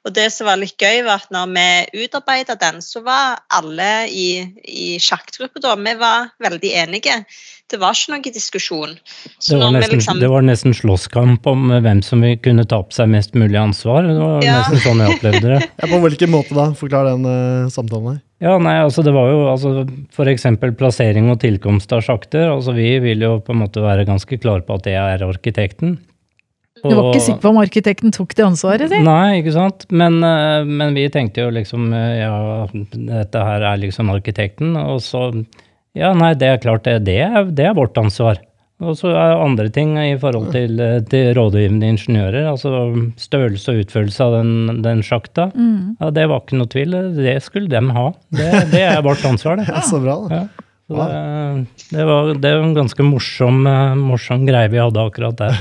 Og 0.09 0.15
det 0.17 0.31
som 0.33 0.49
var 0.49 0.57
litt 0.57 0.81
gøy, 0.81 1.03
var 1.05 1.21
at 1.21 1.29
når 1.35 1.51
vi 1.53 2.07
utarbeida 2.07 2.57
den, 2.57 2.81
så 2.81 3.03
var 3.05 3.43
alle 3.53 4.09
i, 4.09 4.29
i 4.65 4.97
sjakkgruppa 5.03 5.61
da, 5.61 5.75
vi 5.77 5.93
var 6.01 6.31
veldig 6.41 6.71
enige. 6.81 7.19
Det 7.69 7.77
var 7.77 7.93
ikke 7.93 8.15
noen 8.15 8.33
diskusjon. 8.33 8.95
Det 8.97 9.59
var, 9.61 9.75
nesten, 9.75 9.99
liksom, 9.99 10.21
det 10.23 10.31
var, 10.33 10.47
nesten, 10.49 10.73
slåsskamp 10.73 11.45
om 11.53 11.67
hvem 11.85 12.01
som 12.07 12.25
kunne 12.41 12.65
ta 12.65 12.79
på 12.81 12.97
seg 12.97 13.11
mest 13.13 13.37
mulig 13.37 13.59
ansvar. 13.61 14.09
Det 14.09 14.17
var 14.17 14.47
ja. 14.47 14.57
nesten 14.63 14.81
sånn 14.87 15.05
jeg 15.05 15.19
opplevde 15.19 15.45
det. 15.45 15.61
ja, 15.83 15.91
på 15.93 16.01
hvilken 16.07 16.33
måte 16.33 16.57
da? 16.57 16.71
Forklar 16.79 17.11
den 17.11 17.29
uh, 17.29 17.69
samtalen 17.75 18.15
her. 18.15 18.19
Ja, 18.49 18.57
nei, 18.63 18.79
altså 18.81 19.05
det 19.05 19.13
var 19.13 19.29
jo 19.29 19.45
altså, 19.51 19.85
F.eks. 20.15 20.49
plassering 20.79 21.29
og 21.29 21.43
tilkomst 21.45 21.93
av 21.93 22.01
sjakter. 22.07 22.49
altså 22.55 22.73
Vi 22.73 22.95
vil 23.05 23.29
jo 23.29 23.35
på 23.45 23.53
en 23.53 23.61
måte 23.67 23.85
være 23.85 24.09
ganske 24.09 24.41
klare 24.41 24.65
på 24.65 24.79
at 24.79 24.89
det 24.89 24.97
er 24.97 25.29
arkitekten. 25.29 25.99
Du 26.83 26.95
var 26.95 27.11
ikke 27.11 27.25
sikker 27.25 27.43
på 27.43 27.53
om 27.53 27.61
arkitekten 27.63 28.15
tok 28.15 28.35
det 28.39 28.45
ansvaret? 28.47 28.87
Eller? 28.89 29.05
Nei, 29.07 29.39
ikke 29.41 29.55
sant. 29.57 29.87
Men, 29.91 30.21
eh, 30.25 30.67
men, 30.67 30.97
vi 30.97 31.07
tenkte 31.13 31.47
jo 31.47 31.55
liksom 31.55 31.89
eh, 31.97 32.21
ja, 32.23 32.67
dette 32.93 33.47
her 33.51 33.67
er 33.73 33.81
liksom 33.83 34.13
arkitekten. 34.15 34.77
Og 34.81 35.01
så 35.05 35.31
ja, 35.99 36.13
nei, 36.15 36.35
det 36.39 36.53
er 36.53 36.61
klart, 36.63 36.85
det, 36.87 37.01
det, 37.09 37.19
er, 37.25 37.49
det 37.51 37.71
er 37.71 37.77
vårt 37.79 37.99
ansvar. 38.01 38.41
Og 38.79 38.95
så 38.95 39.11
er 39.11 39.41
andre 39.43 39.67
ting 39.75 39.97
i 39.99 40.15
forhold 40.23 40.53
til, 40.55 40.79
til 41.11 41.33
rådgivende 41.35 41.89
ingeniører. 41.97 42.45
Altså 42.53 42.71
størrelse 43.19 43.75
og 43.75 43.83
utførelse 43.83 44.29
av 44.29 44.37
den, 44.37 44.83
den 44.85 45.03
sjakta. 45.03 45.49
Mm. 45.51 45.97
Ja, 45.99 46.13
det 46.15 46.29
var 46.31 46.45
ikke 46.45 46.61
noe 46.61 46.71
tvil. 46.71 46.95
Det 47.17 47.35
skulle 47.43 47.73
dem 47.73 47.91
ha. 47.97 48.13
Det, 48.31 48.47
det 48.71 48.85
er 48.87 49.03
vårt 49.03 49.25
ansvar, 49.27 49.59
det. 49.59 49.67
ja, 49.75 49.83
så 49.83 49.99
bra, 50.05 50.21
da. 50.29 50.43
Ja. 50.45 50.65
Det, 50.89 51.09
det, 51.91 52.05
var, 52.07 52.31
det 52.39 52.53
var 52.55 52.63
en 52.65 52.79
ganske 52.79 53.05
morsom, 53.05 53.67
morsom 54.07 54.47
greie 54.49 54.71
vi 54.73 54.81
hadde 54.81 55.03
akkurat 55.11 55.37
der. 55.43 55.59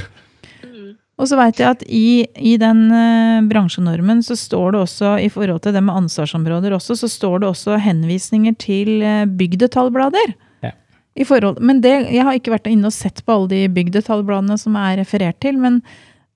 Og 1.18 1.26
så 1.26 1.38
veit 1.40 1.58
jeg 1.58 1.74
at 1.74 1.84
i, 1.90 2.28
i 2.38 2.54
den 2.62 2.84
uh, 2.94 3.46
bransjenormen 3.50 4.20
så 4.26 4.38
står 4.38 4.76
det 4.76 4.82
også, 4.84 5.16
i 5.26 5.30
forhold 5.34 5.64
til 5.66 5.74
det 5.74 5.82
med 5.82 6.04
ansvarsområder 6.04 6.76
også, 6.78 6.98
så 7.00 7.10
står 7.10 7.42
det 7.42 7.50
også 7.50 7.80
henvisninger 7.82 8.54
til 8.62 9.02
uh, 9.02 9.24
bygdetallblader. 9.40 10.36
Ja. 10.66 10.76
I 11.18 11.26
forhold, 11.26 11.58
men 11.66 11.82
det, 11.82 11.96
jeg 12.14 12.28
har 12.28 12.38
ikke 12.38 12.54
vært 12.54 12.70
inne 12.70 12.92
og 12.92 12.96
sett 12.96 13.24
på 13.26 13.34
alle 13.34 13.50
de 13.56 13.64
bygdetallbladene 13.74 14.60
som 14.62 14.78
er 14.78 15.00
referert 15.02 15.40
til. 15.42 15.58
Men 15.64 15.82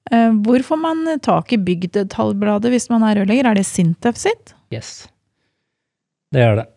uh, 0.10 0.34
hvor 0.41 0.65
får 0.65 0.82
man 0.82 1.06
tak 1.22 1.54
i 1.54 1.62
bygdetallbladet 1.62 2.74
hvis 2.74 2.89
man 2.89 3.06
er 3.06 3.22
rørlegger? 3.22 3.52
Er 3.52 3.62
det 3.62 3.67
Sintef 3.70 4.17
sitt? 4.17 4.56
Yes. 4.74 5.06
Det 6.34 6.41
er 6.41 6.58
det. 6.58 6.70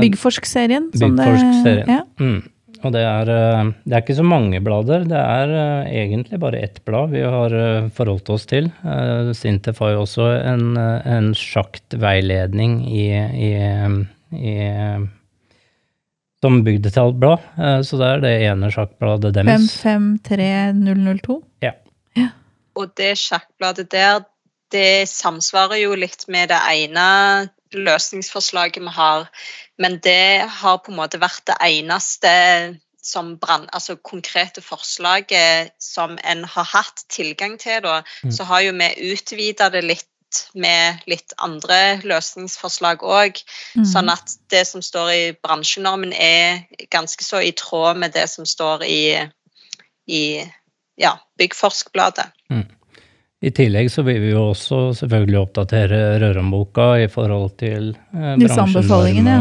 Byggforsk-serien? 0.00 0.88
Byggforsk-serien. 0.96 1.90
Ja. 2.00 2.00
Mm. 2.18 2.40
Og 2.82 2.92
det 2.94 3.02
er, 3.06 3.30
eh, 3.30 3.70
det 3.86 3.94
er, 3.94 4.02
ikke 4.02 4.18
så 4.18 4.26
mange 4.26 4.60
blader. 4.64 5.04
Det 5.08 5.18
er 5.18 5.54
eh, 5.54 5.92
egentlig 6.02 6.40
bare 6.42 6.62
ett 6.64 6.80
blad 6.86 7.12
vi 7.14 7.22
har 7.22 7.54
eh, 7.54 7.88
forholdt 7.94 8.32
oss 8.34 8.46
til. 8.50 8.70
Sintef 9.38 9.82
har 9.82 9.94
jo 9.94 10.02
også 10.04 10.28
en, 10.40 10.76
en 10.78 11.30
sjaktveiledning 11.38 12.80
i, 12.90 13.06
i, 13.46 13.52
i 14.38 14.56
som 16.42 16.58
bygdetallblad. 16.66 17.46
Så 17.86 17.98
det 18.00 18.08
er 18.08 18.22
det 18.24 18.34
ene 18.48 18.70
sjakkbladet 18.74 19.30
deres. 19.36 19.70
553002? 19.84 21.38
Ja. 21.62 21.76
ja. 22.18 22.28
Og 22.74 22.90
det 22.98 23.14
sjakkbladet 23.20 23.92
der, 23.94 24.24
det 24.74 25.06
samsvarer 25.10 25.78
jo 25.84 25.94
litt 25.98 26.26
med 26.32 26.50
det 26.50 26.58
ene 26.72 27.06
løsningsforslaget 27.72 28.82
vi 28.82 28.92
har. 28.96 29.28
Men 29.82 29.98
det 30.04 30.46
har 30.60 30.80
på 30.82 30.92
en 30.92 31.00
måte 31.00 31.20
vært 31.22 31.44
det 31.50 31.58
eneste 31.66 32.32
som 33.02 33.34
brand, 33.42 33.66
altså 33.74 33.96
konkrete 33.98 34.62
forslaget 34.62 35.72
som 35.82 36.14
en 36.22 36.44
har 36.46 36.68
hatt 36.70 37.02
tilgang 37.10 37.58
til. 37.58 37.82
Da. 37.82 38.02
Mm. 38.22 38.32
Så 38.32 38.46
har 38.46 38.62
jo 38.62 38.76
vi 38.78 39.10
utvida 39.12 39.70
det 39.74 39.82
litt 39.84 40.08
med 40.56 41.02
litt 41.10 41.34
andre 41.44 42.00
løsningsforslag 42.08 43.02
òg. 43.04 43.42
Mm. 43.76 43.84
Sånn 43.90 44.12
at 44.12 44.36
det 44.54 44.62
som 44.70 44.84
står 44.84 45.10
i 45.12 45.24
bransjenormen 45.44 46.14
er 46.16 46.62
ganske 46.94 47.26
så 47.26 47.42
i 47.42 47.52
tråd 47.58 48.00
med 48.00 48.14
det 48.16 48.28
som 48.32 48.46
står 48.48 48.86
i, 48.86 49.04
i 50.08 50.24
ja, 51.00 51.16
Byggforskbladet. 51.40 52.32
Mm. 52.52 52.64
I 53.42 53.50
tillegg 53.50 53.88
så 53.90 54.04
vil 54.06 54.20
vi 54.22 54.30
jo 54.30 54.44
også 54.52 54.92
selvfølgelig 55.00 55.38
oppdatere 55.40 55.98
Røronboka 56.22 56.92
i 57.02 57.08
forhold 57.10 57.56
til 57.58 57.90
eh, 58.14 58.36
bransjenorm 58.38 59.26
ja. 59.26 59.36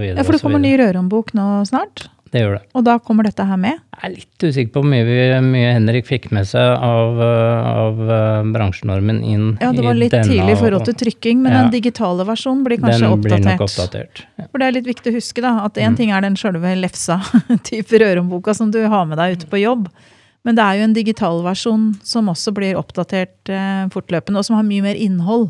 videre. 0.00 0.14
Ja, 0.16 0.24
for 0.24 0.32
det 0.32 0.40
kommer 0.40 0.62
ny 0.62 0.72
Røronbok 0.80 1.34
nå 1.36 1.48
snart? 1.68 2.06
Det 2.34 2.40
gjør 2.42 2.56
det. 2.56 2.62
Og 2.74 2.82
da 2.82 2.94
kommer 2.98 3.28
dette 3.28 3.44
her 3.46 3.58
med? 3.60 3.76
Jeg 3.94 4.00
er 4.08 4.10
litt 4.10 4.44
usikker 4.48 4.72
på 4.74 4.80
hvor 4.82 4.88
mye, 4.90 5.36
mye, 5.44 5.68
Henrik 5.76 6.08
fikk 6.08 6.30
med 6.34 6.48
seg 6.50 6.66
av, 6.72 7.20
av 7.20 8.00
uh, 8.00 8.40
bransjenormen 8.56 9.20
inn 9.20 9.28
i 9.28 9.36
denne. 9.36 9.60
Ja, 9.60 9.70
det 9.76 9.84
var 9.86 10.00
litt 10.00 10.16
tidlig 10.16 10.56
i 10.56 10.58
forhold 10.58 10.88
til 10.88 10.96
trykking, 11.04 11.44
men 11.44 11.54
ja, 11.54 11.60
den 11.62 11.76
digitale 11.76 12.26
versjonen 12.26 12.64
blir 12.66 12.80
kanskje 12.82 13.04
den 13.04 13.14
oppdatert. 13.14 13.44
Blir 13.44 13.52
nok 13.52 13.68
oppdatert. 13.68 14.24
Ja. 14.40 14.48
For 14.48 14.64
det 14.64 14.66
er 14.66 14.76
litt 14.80 14.88
viktig 14.88 15.12
å 15.12 15.18
huske 15.20 15.44
da, 15.44 15.52
at 15.68 15.78
én 15.78 15.94
mm. 15.94 16.00
ting 16.00 16.16
er 16.16 16.26
den 16.26 16.40
sjølve 16.40 16.74
lefsa-type 16.80 18.02
Røronboka 18.02 18.56
som 18.58 18.74
du 18.74 18.80
har 18.82 19.06
med 19.12 19.20
deg 19.22 19.38
ute 19.38 19.52
på 19.52 19.62
jobb. 19.62 19.86
Men 20.44 20.58
det 20.58 20.64
er 20.64 20.78
jo 20.78 20.86
en 20.86 20.96
digital 20.96 21.42
versjon 21.44 21.90
som 22.04 22.28
også 22.28 22.52
blir 22.56 22.76
oppdatert 22.76 23.52
eh, 23.52 23.86
fortløpende, 23.92 24.40
og 24.40 24.48
som 24.48 24.58
har 24.58 24.66
mye 24.68 24.84
mer 24.84 24.98
innhold. 25.00 25.48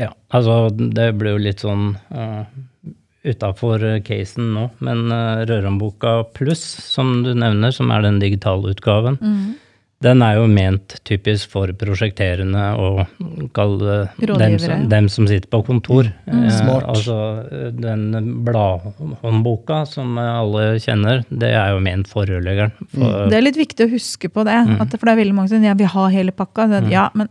Ja, 0.00 0.10
altså 0.34 0.70
det 0.72 1.12
blir 1.20 1.36
jo 1.36 1.42
litt 1.44 1.62
sånn 1.62 1.92
uh, 2.16 2.44
utafor 3.28 3.84
casen 4.06 4.54
nå, 4.56 4.68
men 4.82 5.04
uh, 5.12 5.44
Røromboka 5.46 6.22
pluss, 6.34 6.64
som 6.88 7.20
du 7.26 7.34
nevner, 7.36 7.74
som 7.76 7.92
er 7.92 8.06
den 8.06 8.18
digitale 8.22 8.72
utgaven, 8.72 9.20
mm. 9.20 9.42
Den 10.02 10.22
er 10.24 10.38
jo 10.38 10.46
ment 10.50 10.96
typisk 11.06 11.52
for 11.52 11.70
prosjekterende 11.78 12.64
og 12.80 13.02
kalle 13.56 13.96
dem, 14.18 14.58
som, 14.60 14.86
dem 14.90 15.08
som 15.12 15.28
sitter 15.30 15.48
på 15.52 15.62
kontor. 15.66 16.10
Mm. 16.26 16.44
Eh, 16.44 16.52
Smart. 16.56 16.88
altså 16.90 17.16
den 17.76 18.34
bladhåndboka 18.46 19.82
som 19.90 20.18
alle 20.18 20.78
kjenner, 20.82 21.22
det 21.30 21.52
er 21.54 21.74
jo 21.74 21.82
ment 21.84 22.10
for 22.10 22.28
rørleggeren. 22.28 22.74
Mm. 22.92 23.30
Det 23.30 23.38
er 23.38 23.46
litt 23.46 23.60
viktig 23.60 23.86
å 23.86 23.92
huske 23.92 24.32
på 24.32 24.46
det. 24.48 24.58
Mm. 24.68 24.78
At, 24.82 24.96
for 24.96 25.08
det 25.08 25.14
er 25.14 25.22
veldig 25.22 25.36
mange 25.38 25.52
som 25.52 25.60
sier 25.60 25.72
ja, 25.72 25.78
vi 25.78 25.90
har 25.96 26.14
hele 26.14 26.34
pakka. 26.34 26.68
Det, 26.70 26.84
mm. 26.86 26.92
ja, 26.92 27.08
men 27.18 27.30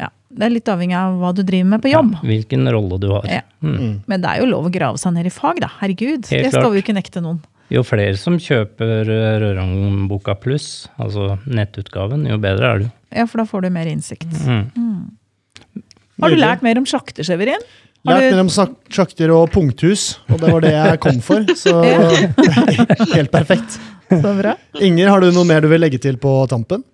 ja, 0.00 0.10
det 0.32 0.46
er 0.46 0.54
litt 0.54 0.70
avhengig 0.72 0.98
av 0.98 1.18
hva 1.20 1.32
du 1.36 1.42
driver 1.46 1.70
med 1.74 1.84
på 1.84 1.92
jobb. 1.92 2.12
Ja, 2.18 2.26
hvilken 2.32 2.68
rolle 2.74 2.98
du 3.02 3.08
har. 3.12 3.26
Ja. 3.30 3.42
Mm. 3.62 4.02
Men 4.10 4.22
det 4.22 4.30
er 4.30 4.42
jo 4.42 4.50
lov 4.50 4.68
å 4.68 4.74
grave 4.74 5.00
seg 5.00 5.16
ned 5.16 5.28
i 5.28 5.34
fag, 5.34 5.62
da. 5.62 5.70
Herregud. 5.80 6.26
Helt 6.30 6.48
det 6.48 6.52
skal 6.54 6.66
klart. 6.66 6.76
vi 6.76 6.84
ikke 6.84 6.96
nekte 6.96 7.24
noen. 7.24 7.42
Jo 7.72 7.82
flere 7.86 8.18
som 8.20 8.36
kjøper 8.40 9.08
eh, 9.08 9.36
Rørangboka 9.40 10.34
pluss, 10.42 10.90
altså 11.00 11.38
nettutgaven, 11.48 12.26
jo 12.28 12.36
bedre 12.42 12.68
er 12.68 12.82
det 12.82 12.88
jo. 12.88 12.92
Ja, 13.12 13.24
for 13.28 13.42
da 13.42 13.46
får 13.48 13.64
du 13.64 13.70
mer 13.72 13.88
innsikt. 13.88 14.28
Mm. 14.44 14.66
Mm. 14.76 15.82
Har 16.22 16.32
du 16.32 16.38
lært 16.40 16.64
mer 16.64 16.80
om 16.80 16.86
sjakter, 16.88 17.24
Severin? 17.26 17.64
Lært 18.08 18.28
mer 18.34 18.42
om 18.42 18.50
sjakter 18.50 19.32
og 19.32 19.48
punkthus, 19.54 20.18
og 20.28 20.40
det 20.42 20.52
var 20.52 20.64
det 20.64 20.74
jeg 20.74 21.02
kom 21.04 21.20
for. 21.24 21.48
Så 21.56 21.74
helt 23.16 23.32
perfekt. 23.32 23.78
Så 24.12 24.32
bra. 24.36 24.56
Inger, 24.80 25.08
har 25.08 25.22
du 25.22 25.30
noe 25.32 25.48
mer 25.48 25.64
du 25.64 25.70
vil 25.72 25.80
legge 25.80 26.00
til 26.02 26.18
på 26.20 26.34
tampen? 26.50 26.84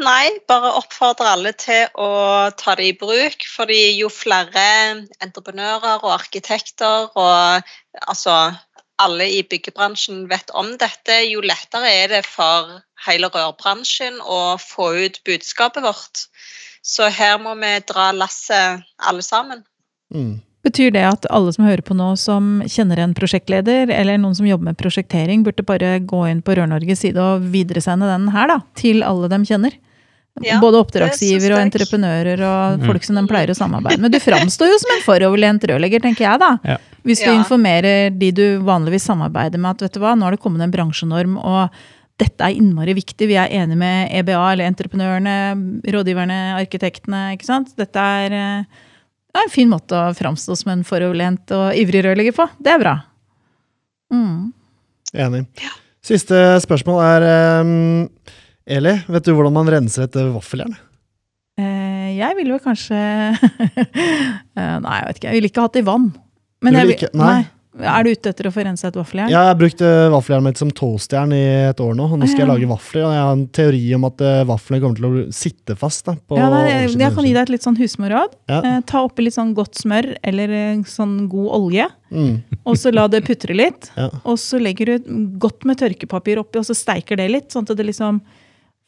Nei, 0.00 0.30
bare 0.48 0.72
oppfordre 0.78 1.28
alle 1.34 1.52
til 1.60 1.84
å 2.00 2.08
ta 2.56 2.74
det 2.78 2.86
i 2.88 2.96
bruk. 2.96 3.44
fordi 3.44 3.98
jo 3.98 4.08
flere 4.08 4.62
entreprenører 5.20 6.00
og 6.00 6.14
arkitekter 6.14 7.10
og 7.12 7.68
altså 8.06 8.36
alle 9.00 9.26
i 9.38 9.40
byggebransjen 9.48 10.26
vet 10.30 10.52
om 10.56 10.74
dette, 10.80 11.16
jo 11.28 11.42
lettere 11.44 11.88
er 12.02 12.12
det 12.12 12.24
for 12.28 12.80
hele 13.06 13.30
rørbransjen 13.32 14.20
å 14.20 14.58
få 14.60 14.92
ut 15.06 15.20
budskapet 15.26 15.84
vårt. 15.84 16.26
Så 16.82 17.10
her 17.12 17.38
må 17.40 17.54
vi 17.60 17.74
dra 17.88 18.10
lasset 18.16 18.86
alle 19.08 19.24
sammen. 19.24 19.64
Mm. 20.14 20.40
Betyr 20.64 20.92
det 20.92 21.04
at 21.08 21.26
alle 21.32 21.52
som 21.56 21.64
hører 21.64 21.80
på 21.84 21.96
nå, 21.96 22.10
som 22.20 22.58
kjenner 22.68 23.00
en 23.00 23.14
prosjektleder, 23.16 23.88
eller 23.94 24.20
noen 24.20 24.36
som 24.36 24.48
jobber 24.48 24.68
med 24.68 24.80
prosjektering, 24.80 25.44
burde 25.46 25.64
bare 25.64 25.94
gå 26.04 26.20
inn 26.28 26.42
på 26.44 26.56
Rør-Norges 26.58 27.00
side 27.06 27.20
og 27.20 27.46
videresende 27.54 28.10
den 28.10 28.28
her, 28.34 28.50
da, 28.50 28.58
til 28.76 29.00
alle 29.06 29.30
dem 29.32 29.46
kjenner? 29.48 29.76
Ja, 30.42 30.56
Både 30.62 30.78
oppdragsgiver 30.80 31.52
og 31.52 31.60
entreprenører 31.60 32.40
og 32.40 32.78
Mm. 32.80 32.86
folk 32.86 33.04
som 33.04 33.16
de 33.16 33.22
pleier 33.28 33.50
å 33.52 33.56
samarbeide 33.56 34.00
med. 34.00 34.12
Du 34.12 34.18
framstår 34.18 34.70
jo 34.72 34.78
som 34.80 34.90
en 34.96 35.02
foroverlent 35.04 35.60
rørlegger, 35.68 36.00
tenker 36.00 36.24
jeg 36.24 36.40
da. 36.40 36.58
Ja. 36.64 36.76
Hvis 37.04 37.20
du 37.24 37.30
Ja. 37.30 37.36
informerer 37.42 38.10
de 38.18 38.30
du 38.32 38.58
vanligvis 38.60 39.04
samarbeider 39.04 39.58
med 39.58 39.70
at 39.76 39.80
vet 39.82 39.92
du 39.92 40.00
hva, 40.00 40.14
nå 40.16 40.22
har 40.24 40.30
det 40.32 40.40
kommet 40.40 40.62
en 40.62 40.70
bransjenorm, 40.72 41.36
og 41.44 41.70
dette 42.18 42.40
er 42.40 42.54
innmari 42.56 42.94
viktig. 42.94 43.28
Vi 43.28 43.34
er 43.36 43.48
enige 43.48 43.76
med 43.76 44.10
EBA 44.12 44.52
eller 44.52 44.64
entreprenørene, 44.70 45.82
rådgiverne, 45.84 46.56
arkitektene. 46.60 47.32
ikke 47.36 47.44
sant? 47.44 47.74
Dette 47.76 47.96
er 47.98 48.32
eh, 48.32 48.64
ja, 49.34 49.40
en 49.44 49.48
fin 49.50 49.68
måte 49.68 49.92
å 49.92 50.14
framstå 50.16 50.56
som 50.56 50.72
en 50.72 50.84
foroverlent 50.84 51.50
og 51.52 51.74
ivrig 51.74 52.02
rørlegger 52.04 52.32
på. 52.34 52.48
Det 52.62 52.72
er 52.74 52.78
bra. 52.78 53.02
Mm. 54.12 54.52
Enig. 55.14 55.46
Siste 56.02 56.60
spørsmål 56.64 57.00
er 57.04 57.22
ehm, 57.28 58.08
Eli, 58.66 58.94
vet 59.08 59.24
du 59.26 59.32
hvordan 59.34 59.54
man 59.56 59.68
renser 59.72 60.06
et 60.08 60.18
vaffeljern? 60.34 60.74
Eh, 61.60 62.10
jeg 62.18 62.36
ville 62.38 62.56
vel 62.56 62.62
kanskje 62.64 62.98
Eh, 64.60 64.76
Nei, 64.82 64.98
jeg 65.00 65.06
vet 65.08 65.16
ikke. 65.20 65.30
Jeg 65.30 65.38
ville 65.38 65.50
ikke 65.50 65.64
hatt 65.64 65.76
det 65.78 65.82
i 65.84 65.88
vann. 65.88 66.10
Men 66.62 66.74
Du 66.74 66.78
jeg 66.78 66.86
vil- 66.90 66.96
ikke- 66.98 67.14
nei. 67.16 67.46
Er 67.80 68.02
du 68.02 68.10
ute 68.10 68.28
etter 68.32 68.48
å 68.48 68.50
få 68.52 68.64
rensa 68.66 68.88
et 68.88 68.96
vaffeljern? 68.98 69.30
Jeg 69.30 69.38
har 69.46 69.54
brukt 69.54 69.80
uh, 69.80 70.10
vaffeljernet 70.10 70.42
mitt 70.44 70.58
som 70.58 70.70
toastjern 70.74 71.30
i 71.32 71.68
et 71.70 71.78
år 71.80 71.94
nå. 71.94 72.08
og 72.12 72.18
Nå 72.18 72.26
skal 72.28 72.42
jeg 72.42 72.48
lage 72.50 72.66
vafler, 72.68 73.04
og 73.06 73.12
jeg 73.14 73.22
har 73.22 73.32
en 73.36 73.44
teori 73.46 73.82
om 73.94 74.04
at 74.08 74.20
eh, 74.26 74.40
vaflene 74.44 74.80
kommer 74.82 74.96
til 74.98 75.06
å 75.06 75.32
sitte 75.32 75.76
fast. 75.78 76.02
Da, 76.04 76.16
på 76.18 76.36
Ja, 76.36 76.48
nei, 76.50 76.64
jeg, 76.66 76.98
jeg 76.98 77.14
kan 77.14 77.24
gi 77.24 77.32
deg 77.32 77.42
et 77.46 77.52
litt 77.54 77.62
sånn 77.64 77.78
husmorråd. 77.78 78.34
Ja. 78.50 78.58
Eh, 78.66 78.80
ta 78.90 79.04
oppi 79.06 79.22
litt 79.22 79.36
sånn 79.38 79.54
godt 79.56 79.78
smør 79.78 80.10
eller 80.32 80.50
eh, 80.58 80.82
sånn 80.90 81.28
god 81.30 81.48
olje, 81.60 81.86
Mm, 82.10 82.40
og 82.66 82.74
så 82.74 82.90
la 82.92 83.04
det 83.06 83.20
putre 83.22 83.54
litt. 83.54 83.92
ja. 83.96 84.08
Og 84.26 84.34
så 84.42 84.58
legger 84.60 84.98
du 84.98 85.12
godt 85.38 85.62
med 85.64 85.78
tørkepapir 85.78 86.40
oppi, 86.42 86.58
og 86.58 86.66
så 86.66 86.74
steiker 86.74 87.16
det 87.22 87.28
litt, 87.30 87.48
sånn 87.54 87.62
at 87.70 87.76
det 87.78 87.86
liksom 87.86 88.18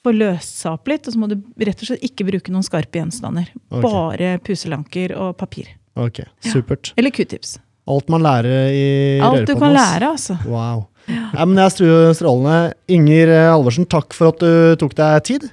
får 0.07 0.17
løse 0.19 0.71
opp 0.73 0.91
litt. 0.91 1.07
Og 1.07 1.15
så 1.15 1.21
må 1.23 1.29
du 1.31 1.37
rett 1.63 1.83
og 1.85 1.91
slett 1.91 2.07
ikke 2.07 2.27
bruke 2.29 2.55
noen 2.55 2.67
skarpe 2.67 3.01
gjenstander. 3.01 3.51
Okay. 3.71 3.83
Bare 3.85 4.33
puselanker 4.45 5.15
og 5.19 5.37
papir. 5.41 5.73
Ok, 5.99 6.23
supert. 6.47 6.95
Eller 6.97 7.13
q-tips. 7.13 7.59
Alt 7.91 8.09
man 8.13 8.23
lærer 8.23 8.71
i 8.73 8.85
Alt 9.25 9.49
du 9.51 9.57
kan 9.59 9.75
lære, 9.75 10.13
altså. 10.15 10.39
Wow. 10.47 10.87
Ja, 11.11 11.45
men 11.45 11.59
jeg 11.59 11.67
er 11.83 12.15
strålende. 12.15 12.75
Inger 12.93 13.33
eh, 13.33 13.49
Halvorsen, 13.51 13.89
takk 13.91 14.15
for 14.15 14.31
at 14.31 14.39
du 14.43 14.77
tok 14.79 14.95
deg 14.99 15.25
tid. 15.27 15.49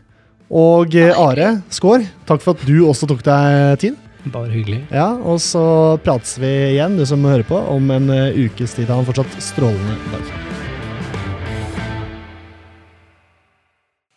Og 0.50 0.94
eh, 0.98 1.10
Are 1.18 1.56
Skaar, 1.74 2.06
takk 2.30 2.46
for 2.46 2.54
at 2.58 2.68
du 2.70 2.86
også 2.86 3.10
tok 3.10 3.26
deg 3.26 3.82
tid. 3.82 3.98
Bare 4.30 4.52
hyggelig. 4.52 4.84
Ja, 4.94 5.14
Og 5.16 5.40
så 5.42 5.64
prates 6.06 6.38
vi 6.42 6.52
igjen, 6.76 7.00
du 7.00 7.06
som 7.08 7.24
hører 7.26 7.48
på, 7.48 7.58
om 7.58 7.90
en 7.96 8.14
eh, 8.14 8.46
ukes 8.46 8.78
tid. 8.78 8.92
Ha 8.92 9.02
en 9.02 9.10
fortsatt 9.10 9.42
strålende 9.42 9.98
dag. 10.14 10.49